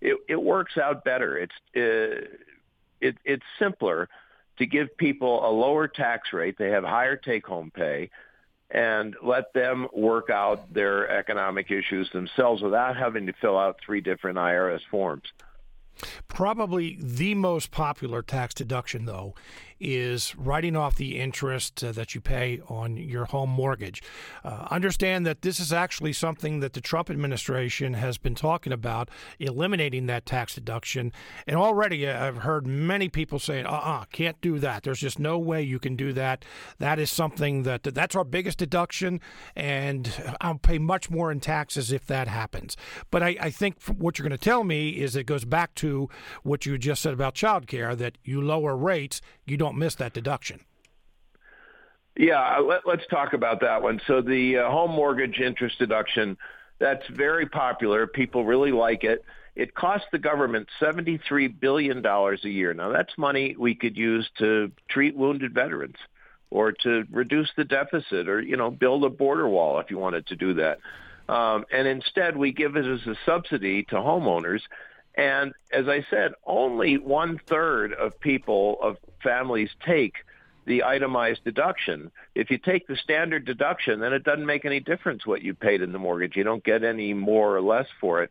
it, 0.00 0.16
it 0.28 0.40
works 0.40 0.78
out 0.78 1.04
better. 1.04 1.36
It's 1.38 1.54
uh, 1.76 2.28
it, 3.00 3.16
it's 3.24 3.44
simpler 3.58 4.08
to 4.58 4.66
give 4.66 4.96
people 4.96 5.48
a 5.48 5.50
lower 5.50 5.88
tax 5.88 6.32
rate. 6.32 6.56
They 6.56 6.70
have 6.70 6.84
higher 6.84 7.16
take-home 7.16 7.70
pay 7.74 8.10
and 8.70 9.14
let 9.22 9.52
them 9.52 9.86
work 9.92 10.30
out 10.30 10.72
their 10.72 11.08
economic 11.08 11.70
issues 11.70 12.10
themselves 12.12 12.62
without 12.62 12.96
having 12.96 13.26
to 13.26 13.32
fill 13.40 13.58
out 13.58 13.78
three 13.84 14.00
different 14.00 14.38
IRS 14.38 14.80
forms. 14.90 15.22
Probably 16.28 16.98
the 17.00 17.34
most 17.34 17.70
popular 17.70 18.22
tax 18.22 18.52
deduction, 18.54 19.06
though, 19.06 19.34
is 19.78 20.34
writing 20.36 20.76
off 20.76 20.94
the 20.96 21.18
interest 21.18 21.82
uh, 21.84 21.92
that 21.92 22.14
you 22.14 22.20
pay 22.20 22.60
on 22.68 22.96
your 22.96 23.26
home 23.26 23.50
mortgage. 23.50 24.02
Uh, 24.44 24.66
understand 24.70 25.26
that 25.26 25.42
this 25.42 25.60
is 25.60 25.72
actually 25.72 26.12
something 26.12 26.60
that 26.60 26.72
the 26.72 26.80
Trump 26.80 27.10
administration 27.10 27.94
has 27.94 28.18
been 28.18 28.34
talking 28.34 28.72
about, 28.72 29.08
eliminating 29.38 30.06
that 30.06 30.26
tax 30.26 30.54
deduction. 30.54 31.12
And 31.46 31.56
already 31.56 32.06
uh, 32.06 32.26
I've 32.26 32.38
heard 32.38 32.66
many 32.66 33.08
people 33.08 33.38
saying, 33.38 33.66
uh 33.66 33.70
uh-uh, 33.70 34.00
uh, 34.00 34.04
can't 34.12 34.40
do 34.40 34.58
that. 34.58 34.82
There's 34.82 35.00
just 35.00 35.18
no 35.18 35.38
way 35.38 35.62
you 35.62 35.78
can 35.78 35.96
do 35.96 36.12
that. 36.14 36.44
That 36.78 36.98
is 36.98 37.10
something 37.10 37.62
that 37.64 37.82
that's 37.82 38.16
our 38.16 38.24
biggest 38.24 38.58
deduction, 38.58 39.20
and 39.54 40.12
I'll 40.40 40.58
pay 40.58 40.78
much 40.78 41.10
more 41.10 41.30
in 41.30 41.40
taxes 41.40 41.92
if 41.92 42.06
that 42.06 42.28
happens. 42.28 42.76
But 43.10 43.22
I, 43.22 43.36
I 43.40 43.50
think 43.50 43.82
what 43.84 44.18
you're 44.18 44.28
going 44.28 44.38
to 44.38 44.44
tell 44.44 44.64
me 44.64 44.90
is 44.90 45.16
it 45.16 45.24
goes 45.24 45.44
back 45.44 45.74
to 45.76 46.08
what 46.42 46.66
you 46.66 46.78
just 46.78 47.02
said 47.02 47.12
about 47.12 47.34
child 47.34 47.66
care 47.66 47.94
that 47.96 48.18
you 48.24 48.40
lower 48.40 48.76
rates, 48.76 49.20
you 49.46 49.56
don't 49.56 49.65
miss 49.74 49.94
that 49.96 50.12
deduction. 50.12 50.60
Yeah, 52.16 52.58
let, 52.58 52.86
us 52.86 53.04
talk 53.10 53.34
about 53.34 53.60
that 53.60 53.82
one. 53.82 54.00
So 54.06 54.22
the 54.22 54.58
uh, 54.58 54.70
home 54.70 54.92
mortgage 54.92 55.38
interest 55.38 55.78
deduction, 55.78 56.38
that's 56.78 57.06
very 57.08 57.46
popular. 57.46 58.06
People 58.06 58.44
really 58.44 58.72
like 58.72 59.04
it. 59.04 59.24
It 59.54 59.74
costs 59.74 60.06
the 60.12 60.18
government 60.18 60.68
$73 60.80 61.60
billion 61.60 62.04
a 62.04 62.36
year. 62.44 62.74
Now, 62.74 62.90
that's 62.90 63.16
money 63.18 63.56
we 63.58 63.74
could 63.74 63.96
use 63.96 64.28
to 64.38 64.70
treat 64.88 65.16
wounded 65.16 65.54
veterans 65.54 65.96
or 66.50 66.72
to 66.72 67.04
reduce 67.10 67.50
the 67.56 67.64
deficit 67.64 68.28
or, 68.28 68.40
you 68.40 68.56
know, 68.56 68.70
build 68.70 69.04
a 69.04 69.10
border 69.10 69.48
wall 69.48 69.78
if 69.80 69.90
you 69.90 69.98
wanted 69.98 70.26
to 70.28 70.36
do 70.36 70.54
that. 70.54 70.78
Um, 71.28 71.64
and 71.72 71.88
instead, 71.88 72.36
we 72.36 72.52
give 72.52 72.76
it 72.76 72.86
as 72.86 73.06
a 73.06 73.16
subsidy 73.26 73.82
to 73.84 73.96
homeowners. 73.96 74.60
And 75.16 75.52
as 75.72 75.88
I 75.88 76.04
said, 76.10 76.32
only 76.44 76.98
one 76.98 77.40
third 77.46 77.94
of 77.94 78.18
people, 78.20 78.78
of 78.82 78.96
families 79.22 79.70
take 79.84 80.14
the 80.66 80.82
itemized 80.82 81.44
deduction. 81.44 82.10
If 82.34 82.50
you 82.50 82.58
take 82.58 82.86
the 82.86 82.96
standard 82.96 83.44
deduction, 83.44 84.00
then 84.00 84.12
it 84.12 84.24
doesn't 84.24 84.44
make 84.44 84.64
any 84.64 84.80
difference 84.80 85.24
what 85.24 85.42
you 85.42 85.54
paid 85.54 85.80
in 85.80 85.92
the 85.92 85.98
mortgage. 85.98 86.36
You 86.36 86.44
don't 86.44 86.64
get 86.64 86.84
any 86.84 87.14
more 87.14 87.56
or 87.56 87.62
less 87.62 87.86
for 88.00 88.22
it. 88.22 88.30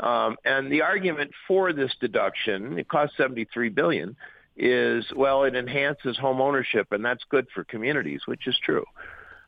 Um, 0.00 0.36
and 0.44 0.72
the 0.72 0.82
argument 0.82 1.32
for 1.46 1.72
this 1.72 1.92
deduction, 2.00 2.78
it 2.78 2.88
costs 2.88 3.16
73 3.16 3.68
billion, 3.68 4.16
is 4.56 5.04
well, 5.14 5.44
it 5.44 5.56
enhances 5.56 6.16
home 6.16 6.40
ownership, 6.40 6.92
and 6.92 7.04
that's 7.04 7.24
good 7.28 7.48
for 7.52 7.64
communities, 7.64 8.22
which 8.26 8.46
is 8.46 8.56
true. 8.64 8.84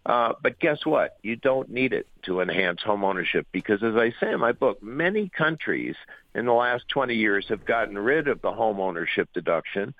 Uh, 0.07 0.35
but 0.41 0.61
guess 0.61 0.87
what? 0.87 1.17
You 1.23 1.35
don't 1.35 1.69
need 1.69 1.93
it 1.93 2.07
to 2.23 2.41
enhance 2.41 2.81
home 2.81 3.03
ownership 3.03 3.49
because, 3.51 3.83
as 3.83 3.97
I 3.97 4.15
say 4.21 4.33
in 4.33 4.39
my 4.39 4.53
book, 4.53 4.81
many 4.81 5.29
countries 5.29 5.97
in 6.33 6.47
the 6.47 6.53
last 6.53 6.89
20 6.91 7.17
years 7.17 7.47
have 7.49 7.65
gotten 7.65 7.99
rid 7.99 8.29
of 8.29 8.41
the 8.41 8.53
home 8.53 8.79
ownership 8.79 9.29
deduction, 9.35 9.95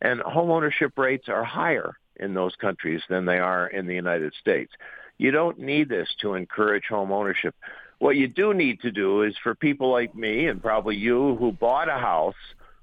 and 0.00 0.20
home 0.20 0.52
ownership 0.52 0.96
rates 0.96 1.28
are 1.28 1.42
higher 1.42 1.96
in 2.14 2.32
those 2.32 2.54
countries 2.54 3.02
than 3.08 3.24
they 3.24 3.40
are 3.40 3.66
in 3.66 3.88
the 3.88 3.94
United 3.94 4.34
States. 4.34 4.72
You 5.18 5.32
don't 5.32 5.58
need 5.58 5.88
this 5.88 6.08
to 6.20 6.34
encourage 6.34 6.84
home 6.84 7.10
ownership. 7.10 7.56
What 7.98 8.16
you 8.16 8.28
do 8.28 8.54
need 8.54 8.80
to 8.82 8.92
do 8.92 9.22
is 9.22 9.34
for 9.42 9.56
people 9.56 9.90
like 9.90 10.14
me 10.14 10.46
and 10.46 10.62
probably 10.62 10.96
you 10.96 11.34
who 11.34 11.50
bought 11.50 11.88
a 11.88 11.98
house 11.98 12.36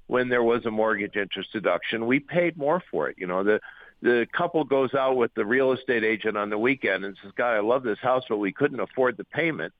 when 0.06 0.28
there 0.28 0.42
was 0.42 0.66
a 0.66 0.70
mortgage 0.70 1.16
interest 1.16 1.52
deduction, 1.52 2.06
we 2.06 2.20
paid 2.20 2.58
more 2.58 2.82
for 2.90 3.08
it. 3.08 3.16
You 3.18 3.26
know, 3.26 3.42
the 3.42 3.60
the 4.02 4.26
couple 4.32 4.64
goes 4.64 4.94
out 4.94 5.16
with 5.16 5.34
the 5.34 5.44
real 5.44 5.72
estate 5.72 6.04
agent 6.04 6.36
on 6.36 6.50
the 6.50 6.58
weekend 6.58 7.04
and 7.04 7.16
says, 7.22 7.32
God, 7.36 7.56
I 7.56 7.60
love 7.60 7.82
this 7.82 7.98
house, 7.98 8.24
but 8.28 8.38
we 8.38 8.52
couldn't 8.52 8.80
afford 8.80 9.16
the 9.16 9.24
payment. 9.24 9.72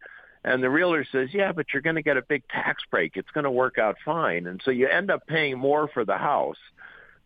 And 0.44 0.62
the 0.62 0.70
realtor 0.70 1.06
says, 1.10 1.28
yeah, 1.32 1.52
but 1.52 1.66
you're 1.72 1.82
going 1.82 1.96
to 1.96 2.02
get 2.02 2.16
a 2.16 2.22
big 2.22 2.46
tax 2.48 2.82
break. 2.90 3.16
It's 3.16 3.30
going 3.30 3.44
to 3.44 3.50
work 3.50 3.78
out 3.78 3.96
fine. 4.04 4.46
And 4.46 4.60
so 4.64 4.70
you 4.70 4.88
end 4.88 5.10
up 5.10 5.26
paying 5.26 5.58
more 5.58 5.88
for 5.88 6.04
the 6.04 6.16
house. 6.16 6.58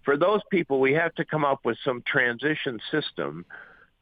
For 0.05 0.17
those 0.17 0.41
people, 0.51 0.81
we 0.81 0.93
have 0.95 1.15
to 1.17 1.25
come 1.25 1.45
up 1.45 1.65
with 1.65 1.79
some 1.85 2.03
transition 2.03 2.81
system 2.91 3.45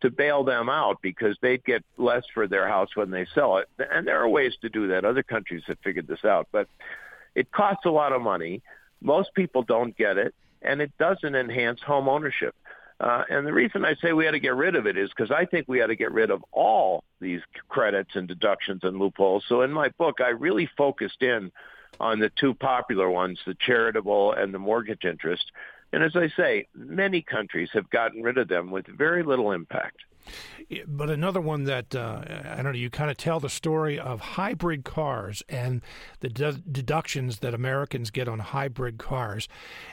to 0.00 0.10
bail 0.10 0.44
them 0.44 0.68
out 0.68 0.98
because 1.02 1.36
they'd 1.42 1.64
get 1.64 1.84
less 1.98 2.22
for 2.32 2.46
their 2.48 2.66
house 2.66 2.88
when 2.94 3.10
they 3.10 3.26
sell 3.34 3.58
it. 3.58 3.68
And 3.78 4.06
there 4.06 4.20
are 4.20 4.28
ways 4.28 4.54
to 4.62 4.68
do 4.68 4.88
that. 4.88 5.04
Other 5.04 5.22
countries 5.22 5.62
have 5.66 5.78
figured 5.84 6.06
this 6.06 6.24
out. 6.24 6.48
But 6.50 6.68
it 7.34 7.52
costs 7.52 7.84
a 7.84 7.90
lot 7.90 8.12
of 8.12 8.22
money. 8.22 8.62
Most 9.02 9.34
people 9.34 9.62
don't 9.62 9.96
get 9.96 10.16
it. 10.16 10.34
And 10.62 10.80
it 10.80 10.92
doesn't 10.98 11.34
enhance 11.34 11.80
home 11.82 12.08
ownership. 12.08 12.54
Uh, 13.00 13.24
and 13.30 13.46
the 13.46 13.52
reason 13.52 13.84
I 13.84 13.94
say 14.02 14.12
we 14.12 14.26
had 14.26 14.32
to 14.32 14.40
get 14.40 14.54
rid 14.54 14.76
of 14.76 14.86
it 14.86 14.98
is 14.98 15.08
because 15.08 15.30
I 15.30 15.46
think 15.46 15.66
we 15.66 15.78
had 15.78 15.86
to 15.86 15.96
get 15.96 16.12
rid 16.12 16.30
of 16.30 16.44
all 16.52 17.02
these 17.18 17.40
credits 17.70 18.10
and 18.14 18.28
deductions 18.28 18.80
and 18.82 18.98
loopholes. 18.98 19.42
So 19.48 19.62
in 19.62 19.72
my 19.72 19.88
book, 19.88 20.20
I 20.20 20.28
really 20.28 20.68
focused 20.76 21.22
in 21.22 21.50
on 21.98 22.18
the 22.18 22.30
two 22.38 22.52
popular 22.52 23.10
ones, 23.10 23.38
the 23.46 23.56
charitable 23.58 24.34
and 24.34 24.52
the 24.52 24.58
mortgage 24.58 25.04
interest. 25.04 25.50
And 25.94 26.02
as 26.02 26.14
I 26.14 26.28
say, 26.36 26.68
many 26.74 27.22
countries 27.22 27.70
have 27.72 27.88
gotten 27.88 28.22
rid 28.22 28.36
of 28.36 28.48
them 28.48 28.70
with 28.70 28.86
very 28.86 29.22
little 29.22 29.52
impact. 29.52 29.96
But 30.86 31.10
another 31.10 31.40
one 31.40 31.64
that 31.64 31.94
uh, 31.94 32.22
I 32.44 32.56
don't 32.56 32.72
know, 32.72 32.78
you 32.78 32.90
kind 32.90 33.10
of 33.10 33.16
tell 33.16 33.40
the 33.40 33.48
story 33.48 33.98
of 33.98 34.20
hybrid 34.20 34.84
cars 34.84 35.42
and 35.48 35.82
the 36.20 36.28
de- 36.28 36.62
deductions 36.70 37.38
that 37.40 37.54
Americans 37.54 38.10
get 38.10 38.28
on 38.28 38.38
hybrid 38.38 38.98
cars, 38.98 39.48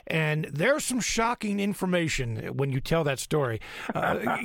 and 0.06 0.46
there's 0.46 0.84
some 0.84 1.00
shocking 1.00 1.60
information 1.60 2.56
when 2.56 2.72
you 2.72 2.80
tell 2.80 3.04
that 3.04 3.20
story. 3.20 3.60
Uh, 3.94 4.40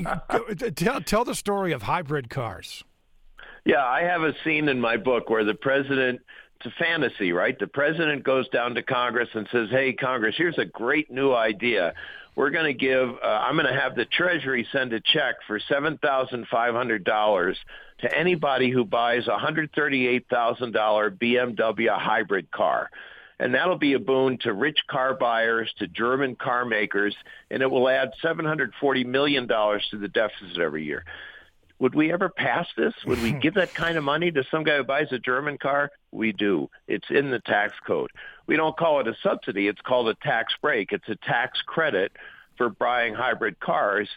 tell 0.74 1.00
tell 1.00 1.24
the 1.24 1.34
story 1.34 1.72
of 1.72 1.82
hybrid 1.82 2.30
cars. 2.30 2.84
Yeah, 3.64 3.84
I 3.84 4.02
have 4.02 4.22
a 4.22 4.34
scene 4.42 4.68
in 4.68 4.80
my 4.80 4.96
book 4.96 5.30
where 5.30 5.44
the 5.44 5.54
president 5.54 6.20
it's 6.64 6.74
a 6.74 6.82
fantasy, 6.84 7.32
right? 7.32 7.58
The 7.58 7.66
president 7.66 8.22
goes 8.22 8.48
down 8.50 8.74
to 8.76 8.82
Congress 8.82 9.28
and 9.34 9.48
says, 9.50 9.68
"Hey, 9.70 9.92
Congress, 9.92 10.36
here's 10.38 10.58
a 10.58 10.64
great 10.64 11.10
new 11.10 11.32
idea 11.32 11.92
we're 12.34 12.50
going 12.50 12.66
to 12.66 12.74
give, 12.74 13.08
uh, 13.22 13.26
I'm 13.26 13.56
going 13.56 13.66
to 13.66 13.78
have 13.78 13.94
the 13.94 14.06
Treasury 14.06 14.66
send 14.72 14.92
a 14.92 15.00
check 15.00 15.36
for 15.46 15.60
$7,500 15.60 17.54
to 18.00 18.18
anybody 18.18 18.70
who 18.70 18.84
buys 18.84 19.26
a 19.26 19.36
$138,000 19.36 20.22
BMW 21.18 21.98
hybrid 21.98 22.50
car. 22.50 22.90
And 23.38 23.54
that'll 23.54 23.78
be 23.78 23.94
a 23.94 23.98
boon 23.98 24.38
to 24.42 24.52
rich 24.52 24.78
car 24.88 25.14
buyers, 25.14 25.72
to 25.78 25.88
German 25.88 26.36
car 26.36 26.64
makers, 26.64 27.14
and 27.50 27.62
it 27.62 27.70
will 27.70 27.88
add 27.88 28.12
$740 28.22 29.04
million 29.04 29.48
to 29.48 29.98
the 29.98 30.08
deficit 30.08 30.58
every 30.58 30.84
year. 30.84 31.04
Would 31.78 31.94
we 31.94 32.12
ever 32.12 32.28
pass 32.28 32.66
this? 32.76 32.94
Would 33.06 33.22
we 33.22 33.32
give 33.40 33.54
that 33.54 33.74
kind 33.74 33.96
of 33.96 34.04
money 34.04 34.30
to 34.30 34.44
some 34.50 34.64
guy 34.64 34.76
who 34.76 34.84
buys 34.84 35.12
a 35.12 35.18
German 35.18 35.58
car? 35.58 35.90
We 36.10 36.32
do. 36.32 36.70
It's 36.88 37.10
in 37.10 37.30
the 37.30 37.40
tax 37.40 37.74
code. 37.86 38.10
We 38.46 38.56
don't 38.56 38.76
call 38.76 39.00
it 39.00 39.08
a 39.08 39.16
subsidy. 39.22 39.68
It's 39.68 39.80
called 39.80 40.08
a 40.08 40.14
tax 40.14 40.54
break. 40.60 40.92
It's 40.92 41.08
a 41.08 41.16
tax 41.16 41.60
credit 41.62 42.12
for 42.56 42.70
buying 42.70 43.14
hybrid 43.14 43.60
cars. 43.60 44.08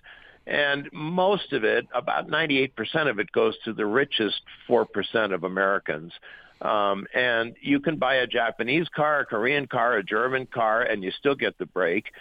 And 0.47 0.89
most 0.93 1.53
of 1.53 1.63
it, 1.63 1.87
about 1.93 2.27
98% 2.27 3.09
of 3.09 3.19
it, 3.19 3.31
goes 3.31 3.57
to 3.65 3.73
the 3.73 3.85
richest 3.85 4.41
4% 4.69 5.33
of 5.33 5.43
Americans. 5.43 6.13
Um, 6.61 7.07
and 7.13 7.55
you 7.61 7.79
can 7.79 7.97
buy 7.97 8.15
a 8.15 8.27
Japanese 8.27 8.87
car, 8.89 9.21
a 9.21 9.25
Korean 9.25 9.67
car, 9.67 9.97
a 9.97 10.03
German 10.03 10.45
car, 10.45 10.83
and 10.83 11.03
you 11.03 11.11
still 11.11 11.35
get 11.35 11.57
the 11.57 11.65
break. 11.65 12.11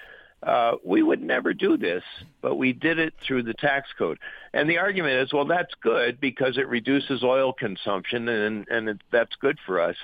Uh, 0.44 0.76
we 0.84 1.02
would 1.02 1.22
never 1.22 1.54
do 1.54 1.78
this, 1.78 2.02
but 2.42 2.56
we 2.56 2.72
did 2.72 2.98
it 2.98 3.14
through 3.26 3.42
the 3.42 3.54
tax 3.54 3.88
code. 3.96 4.18
And 4.52 4.68
the 4.68 4.76
argument 4.76 5.14
is, 5.14 5.32
well, 5.32 5.46
that's 5.46 5.72
good 5.80 6.20
because 6.20 6.58
it 6.58 6.68
reduces 6.68 7.22
oil 7.22 7.54
consumption, 7.54 8.28
and 8.28 8.68
and 8.68 8.88
it, 8.90 9.00
that's 9.10 9.34
good 9.40 9.58
for 9.64 9.80
us. 9.80 9.96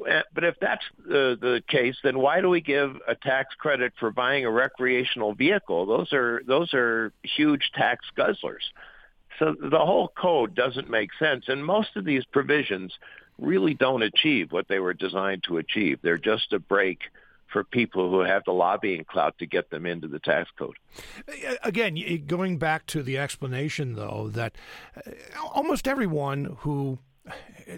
Uh, 0.00 0.20
but 0.32 0.44
if 0.44 0.54
that's 0.60 0.84
the, 1.04 1.36
the 1.40 1.62
case, 1.68 1.96
then 2.04 2.18
why 2.18 2.40
do 2.40 2.48
we 2.48 2.60
give 2.60 2.96
a 3.08 3.16
tax 3.16 3.54
credit 3.56 3.92
for 3.98 4.10
buying 4.12 4.44
a 4.44 4.50
recreational 4.50 5.34
vehicle? 5.34 5.86
Those 5.86 6.12
are 6.12 6.42
those 6.46 6.72
are 6.72 7.12
huge 7.22 7.72
tax 7.74 8.04
guzzlers. 8.16 8.70
So 9.40 9.56
the 9.60 9.78
whole 9.78 10.06
code 10.16 10.54
doesn't 10.54 10.88
make 10.88 11.10
sense, 11.18 11.46
and 11.48 11.64
most 11.64 11.96
of 11.96 12.04
these 12.04 12.24
provisions 12.26 12.92
really 13.38 13.74
don't 13.74 14.02
achieve 14.02 14.52
what 14.52 14.68
they 14.68 14.78
were 14.78 14.94
designed 14.94 15.42
to 15.48 15.58
achieve. 15.58 15.98
They're 16.02 16.18
just 16.18 16.52
a 16.52 16.60
break 16.60 17.00
for 17.52 17.64
people 17.64 18.10
who 18.10 18.20
have 18.20 18.42
the 18.44 18.52
lobbying 18.52 19.04
clout 19.04 19.38
to 19.38 19.46
get 19.46 19.70
them 19.70 19.86
into 19.86 20.08
the 20.08 20.18
tax 20.18 20.50
code. 20.58 20.76
Again, 21.62 21.96
going 22.26 22.58
back 22.58 22.86
to 22.86 23.02
the 23.02 23.18
explanation, 23.18 23.94
though, 23.94 24.28
that 24.32 24.56
uh, 24.96 25.10
almost 25.54 25.86
everyone 25.86 26.56
who 26.60 26.98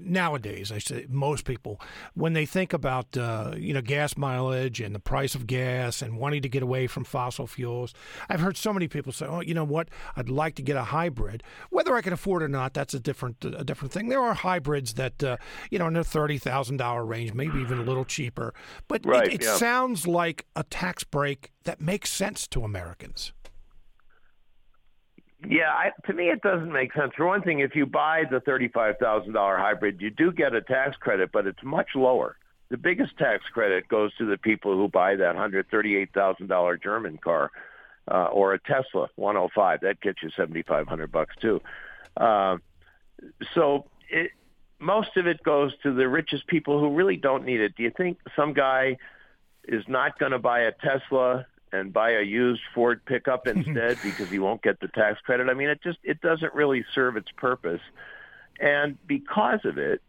nowadays, 0.03 0.73
I 0.73 0.79
say 0.79 1.07
most 1.09 1.45
people, 1.45 1.81
when 2.15 2.33
they 2.33 2.47
think 2.47 2.73
about 2.73 3.17
uh, 3.17 3.55
you 3.57 3.73
know 3.73 3.81
gas 3.81 4.17
mileage 4.17 4.81
and 4.81 4.95
the 4.95 5.01
price 5.01 5.35
of 5.35 5.47
gas 5.47 6.03
and 6.03 6.19
wanting 6.19 6.43
to 6.43 6.49
get 6.49 6.63
away 6.63 6.87
from 6.87 7.05
fossil 7.05 7.47
fuels, 7.47 7.95
I've 8.29 8.41
heard 8.41 8.57
so 8.57 8.73
many 8.73 8.89
people 8.89 9.13
say, 9.13 9.27
"Oh, 9.27 9.41
you 9.41 9.55
know 9.55 9.65
what? 9.65 9.89
I'd 10.17 10.29
like 10.29 10.55
to 10.57 10.63
get 10.63 10.77
a 10.77 10.85
hybrid. 10.85 11.43
Whether 11.71 11.95
I 11.95 12.03
can 12.03 12.13
afford 12.13 12.43
it 12.43 12.47
or 12.47 12.49
not, 12.49 12.75
that's 12.75 12.95
a 12.95 13.01
different 13.01 13.45
a 13.45 13.65
different 13.65 13.93
thing. 13.93 14.09
There 14.09 14.21
are 14.21 14.35
hybrids 14.35 14.95
that 14.95 15.23
uh, 15.23 15.37
you 15.71 15.79
know 15.79 15.87
in 15.87 15.95
the 15.95 16.05
thirty 16.05 16.39
thousand 16.39 16.79
dollar 16.79 17.05
range, 17.05 17.35
maybe 17.35 17.61
even 17.61 17.79
a 17.79 17.85
little 17.85 18.05
cheaper, 18.05 18.55
but 18.89 19.05
right, 19.05 19.29
it, 19.29 19.35
it 19.35 19.43
yeah. 19.45 19.57
sounds 19.57 20.07
like 20.07 20.47
a 20.55 20.65
tax 20.65 21.05
break 21.05 21.53
that 21.65 21.81
makes 21.81 22.11
sense 22.11 22.47
to 22.49 22.65
Americans." 22.65 23.33
Yeah, 25.49 25.71
I, 25.71 25.91
to 26.07 26.13
me 26.13 26.29
it 26.29 26.43
doesn't 26.43 26.73
make 26.73 26.93
sense. 26.93 27.13
For 27.17 27.27
one 27.27 27.43
thing, 27.43 27.61
if 27.61 27.75
you 27.77 27.87
buy 27.87 28.25
the 28.31 28.41
thirty-five 28.41 28.99
thousand 28.99 29.33
dollar 29.33 29.57
hybrid, 29.57 30.01
you 30.01 30.11
do 30.11 30.33
get 30.33 30.55
a 30.55 30.61
tax 30.61 30.97
credit, 30.97 31.31
but 31.33 31.47
it's 31.47 31.63
much 31.63 31.91
lower. 31.95 32.37
The 32.69 32.77
biggest 32.77 33.17
tax 33.17 33.45
credit 33.53 33.87
goes 33.89 34.15
to 34.17 34.27
the 34.27 34.39
people 34.39 34.75
who 34.75 34.89
buy 34.89 35.15
that 35.17 35.37
hundred 35.37 35.71
thirty-eight 35.71 36.13
thousand 36.13 36.49
dollar 36.49 36.77
German 36.77 37.19
car, 37.19 37.51
uh, 38.11 38.25
or 38.25 38.55
a 38.55 38.59
Tesla 38.59 39.09
105. 39.15 39.81
That 39.83 40.01
gets 40.01 40.23
you 40.23 40.31
seventy-five 40.37 40.89
hundred 40.89 41.13
bucks 41.13 41.37
too. 41.41 41.61
Uh, 42.17 42.57
so 43.55 43.87
it, 44.11 44.33
most 44.81 45.17
of 45.17 45.29
it 45.29 45.43
goes 45.45 45.73
to 45.85 45.95
the 45.95 46.09
richest 46.09 46.49
people 46.49 46.81
who 46.81 46.95
really 46.95 47.17
don't 47.17 47.45
need 47.45 47.61
it. 47.61 47.77
Do 47.77 47.85
you 47.85 47.93
think 47.97 48.19
some 48.35 48.53
guy 48.53 48.97
is 49.69 49.85
not 49.87 50.19
going 50.19 50.33
to 50.33 50.39
buy 50.39 50.61
a 50.63 50.73
Tesla 50.73 51.47
and 51.73 51.93
buy 51.93 52.13
a 52.13 52.23
used 52.23 52.63
Ford 52.75 53.05
pickup 53.05 53.47
instead 53.47 53.99
because 54.03 54.29
he 54.29 54.39
won't 54.39 54.63
get 54.63 54.81
the 54.81 54.89
tax 54.89 55.21
credit. 55.21 55.49
I 55.49 55.55
mean, 55.55 55.69
it 55.69 55.83
just 55.83 55.99
it 56.03 56.21
doesn't 56.21 56.55
really 56.55 56.85
serve 56.95 57.17
its 57.17 57.31
purpose. 57.37 57.83
And 58.59 58.97
because 59.07 59.61
of 59.65 59.79
it, 59.79 60.01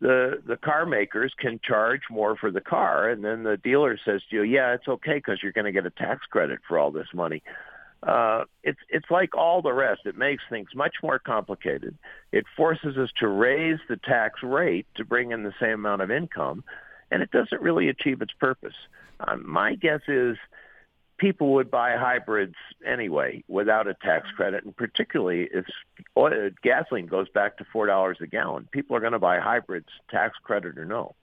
the 0.00 0.42
the 0.46 0.56
car 0.56 0.86
makers 0.86 1.32
can 1.38 1.58
charge 1.62 2.02
more 2.10 2.36
for 2.36 2.50
the 2.50 2.60
car, 2.60 3.08
and 3.08 3.24
then 3.24 3.42
the 3.42 3.56
dealer 3.56 3.98
says 4.04 4.22
to 4.30 4.36
you, 4.36 4.42
"Yeah, 4.42 4.74
it's 4.74 4.86
okay 4.86 5.14
because 5.14 5.42
you're 5.42 5.52
going 5.52 5.64
to 5.64 5.72
get 5.72 5.86
a 5.86 5.90
tax 5.90 6.26
credit 6.26 6.60
for 6.68 6.78
all 6.78 6.90
this 6.90 7.08
money." 7.14 7.42
Uh, 8.02 8.44
it's 8.62 8.78
it's 8.90 9.10
like 9.10 9.34
all 9.34 9.62
the 9.62 9.72
rest. 9.72 10.02
It 10.04 10.16
makes 10.16 10.42
things 10.50 10.68
much 10.74 10.96
more 11.02 11.18
complicated. 11.18 11.96
It 12.30 12.44
forces 12.56 12.98
us 12.98 13.10
to 13.20 13.26
raise 13.26 13.78
the 13.88 13.96
tax 13.96 14.42
rate 14.42 14.86
to 14.96 15.04
bring 15.04 15.32
in 15.32 15.44
the 15.44 15.54
same 15.58 15.72
amount 15.72 16.02
of 16.02 16.10
income, 16.10 16.62
and 17.10 17.22
it 17.22 17.30
doesn't 17.30 17.62
really 17.62 17.88
achieve 17.88 18.20
its 18.20 18.34
purpose. 18.34 18.76
Um, 19.20 19.48
my 19.48 19.74
guess 19.76 20.02
is 20.08 20.36
people 21.18 21.54
would 21.54 21.70
buy 21.70 21.96
hybrids 21.96 22.54
anyway 22.86 23.42
without 23.48 23.86
a 23.86 23.94
tax 23.94 24.26
mm-hmm. 24.26 24.36
credit, 24.36 24.64
and 24.64 24.76
particularly 24.76 25.48
if 25.52 25.66
oil, 26.16 26.50
gasoline 26.62 27.06
goes 27.06 27.28
back 27.28 27.56
to 27.58 27.64
four 27.72 27.86
dollars 27.86 28.18
a 28.20 28.26
gallon, 28.26 28.68
people 28.70 28.96
are 28.96 29.00
going 29.00 29.12
to 29.12 29.18
buy 29.18 29.38
hybrids, 29.38 29.88
tax 30.10 30.36
credit 30.42 30.78
or 30.78 30.84
no. 30.84 31.14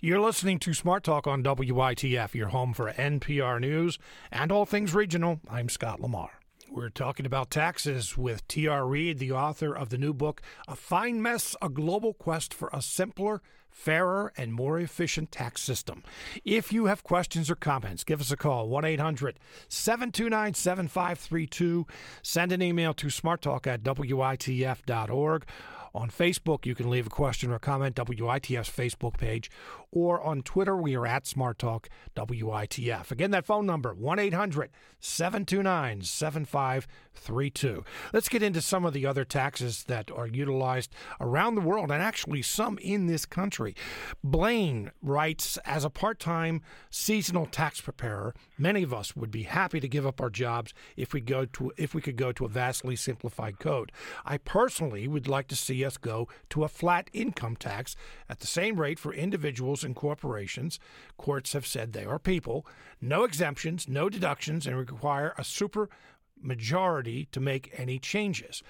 You're 0.00 0.20
listening 0.20 0.58
to 0.60 0.72
Smart 0.72 1.04
Talk 1.04 1.26
on 1.26 1.42
WITF, 1.42 2.34
your 2.34 2.48
home 2.48 2.72
for 2.72 2.90
NPR 2.92 3.60
News 3.60 3.98
and 4.32 4.50
all 4.50 4.64
things 4.64 4.94
regional. 4.94 5.40
I'm 5.50 5.68
Scott 5.68 6.00
Lamar. 6.00 6.30
We're 6.70 6.88
talking 6.88 7.26
about 7.26 7.50
taxes 7.50 8.18
with 8.18 8.46
T.R. 8.48 8.86
Reid, 8.86 9.18
the 9.18 9.32
author 9.32 9.72
of 9.74 9.90
the 9.90 9.98
new 9.98 10.12
book, 10.12 10.42
A 10.66 10.74
Fine 10.74 11.22
Mess 11.22 11.54
A 11.62 11.68
Global 11.68 12.12
Quest 12.12 12.52
for 12.52 12.70
a 12.72 12.82
Simpler, 12.82 13.40
fairer, 13.76 14.32
and 14.36 14.52
more 14.52 14.80
efficient 14.80 15.30
tax 15.30 15.62
system. 15.62 16.02
If 16.44 16.72
you 16.72 16.86
have 16.86 17.04
questions 17.04 17.50
or 17.50 17.54
comments, 17.54 18.04
give 18.04 18.20
us 18.20 18.30
a 18.30 18.36
call 18.36 18.68
1 18.68 18.84
800 18.84 19.38
729 19.68 20.54
7532. 20.54 21.86
Send 22.22 22.52
an 22.52 22.62
email 22.62 22.94
to 22.94 23.08
smarttalk 23.08 23.66
at 23.66 23.82
witf.org. 23.82 25.44
On 25.96 26.10
Facebook, 26.10 26.66
you 26.66 26.74
can 26.74 26.90
leave 26.90 27.06
a 27.06 27.10
question 27.10 27.50
or 27.50 27.58
comment, 27.58 27.96
WITF's 27.96 28.68
Facebook 28.68 29.16
page, 29.16 29.50
or 29.90 30.20
on 30.20 30.42
Twitter, 30.42 30.76
we 30.76 30.94
are 30.94 31.06
at 31.06 31.26
Smart 31.26 31.58
Talk 31.58 31.88
WITF. 32.14 33.10
Again, 33.10 33.30
that 33.30 33.46
phone 33.46 33.64
number, 33.64 33.94
1 33.94 34.18
800 34.18 34.70
729 35.00 36.02
7532. 36.02 37.84
Let's 38.12 38.28
get 38.28 38.42
into 38.42 38.60
some 38.60 38.84
of 38.84 38.92
the 38.92 39.06
other 39.06 39.24
taxes 39.24 39.84
that 39.84 40.10
are 40.10 40.26
utilized 40.26 40.92
around 41.18 41.54
the 41.54 41.62
world 41.62 41.90
and 41.90 42.02
actually 42.02 42.42
some 42.42 42.76
in 42.78 43.06
this 43.06 43.24
country. 43.24 43.74
Blaine 44.22 44.90
writes 45.00 45.56
As 45.64 45.82
a 45.82 45.90
part 45.90 46.20
time 46.20 46.60
seasonal 46.90 47.46
tax 47.46 47.80
preparer, 47.80 48.34
many 48.58 48.82
of 48.82 48.92
us 48.92 49.16
would 49.16 49.30
be 49.30 49.44
happy 49.44 49.80
to 49.80 49.88
give 49.88 50.06
up 50.06 50.20
our 50.20 50.28
jobs 50.28 50.74
if 50.94 51.14
we, 51.14 51.22
go 51.22 51.46
to, 51.46 51.72
if 51.78 51.94
we 51.94 52.02
could 52.02 52.16
go 52.16 52.32
to 52.32 52.44
a 52.44 52.50
vastly 52.50 52.96
simplified 52.96 53.58
code. 53.58 53.92
I 54.26 54.36
personally 54.36 55.08
would 55.08 55.26
like 55.26 55.48
to 55.48 55.56
see 55.56 55.85
go 55.96 56.28
to 56.50 56.64
a 56.64 56.68
flat 56.68 57.08
income 57.12 57.56
tax 57.56 57.94
at 58.28 58.40
the 58.40 58.46
same 58.46 58.80
rate 58.80 58.98
for 58.98 59.12
individuals 59.12 59.84
and 59.84 59.94
corporations. 59.94 60.78
Courts 61.16 61.52
have 61.52 61.66
said 61.66 61.92
they 61.92 62.04
are 62.04 62.18
people. 62.18 62.66
No 63.00 63.24
exemptions, 63.24 63.88
no 63.88 64.08
deductions, 64.08 64.66
and 64.66 64.76
require 64.76 65.34
a 65.38 65.44
super 65.44 65.88
majority 66.40 67.28
to 67.32 67.40
make 67.40 67.72
any 67.76 67.98
changes. 67.98 68.62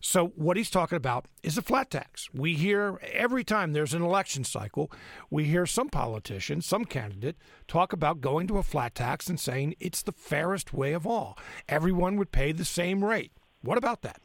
So, 0.00 0.28
what 0.36 0.56
he's 0.56 0.70
talking 0.70 0.96
about 0.96 1.26
is 1.42 1.58
a 1.58 1.62
flat 1.62 1.90
tax. 1.90 2.28
We 2.32 2.54
hear 2.54 3.00
every 3.12 3.44
time 3.44 3.72
there's 3.72 3.94
an 3.94 4.02
election 4.02 4.44
cycle, 4.44 4.92
we 5.30 5.44
hear 5.44 5.66
some 5.66 5.88
politician, 5.88 6.60
some 6.60 6.84
candidate 6.84 7.36
talk 7.66 7.92
about 7.92 8.20
going 8.20 8.46
to 8.48 8.58
a 8.58 8.62
flat 8.62 8.94
tax 8.94 9.28
and 9.28 9.40
saying 9.40 9.74
it's 9.80 10.02
the 10.02 10.12
fairest 10.12 10.72
way 10.72 10.92
of 10.92 11.06
all. 11.06 11.36
Everyone 11.68 12.16
would 12.16 12.32
pay 12.32 12.52
the 12.52 12.64
same 12.64 13.04
rate. 13.04 13.32
What 13.62 13.78
about 13.78 14.02
that? 14.02 14.20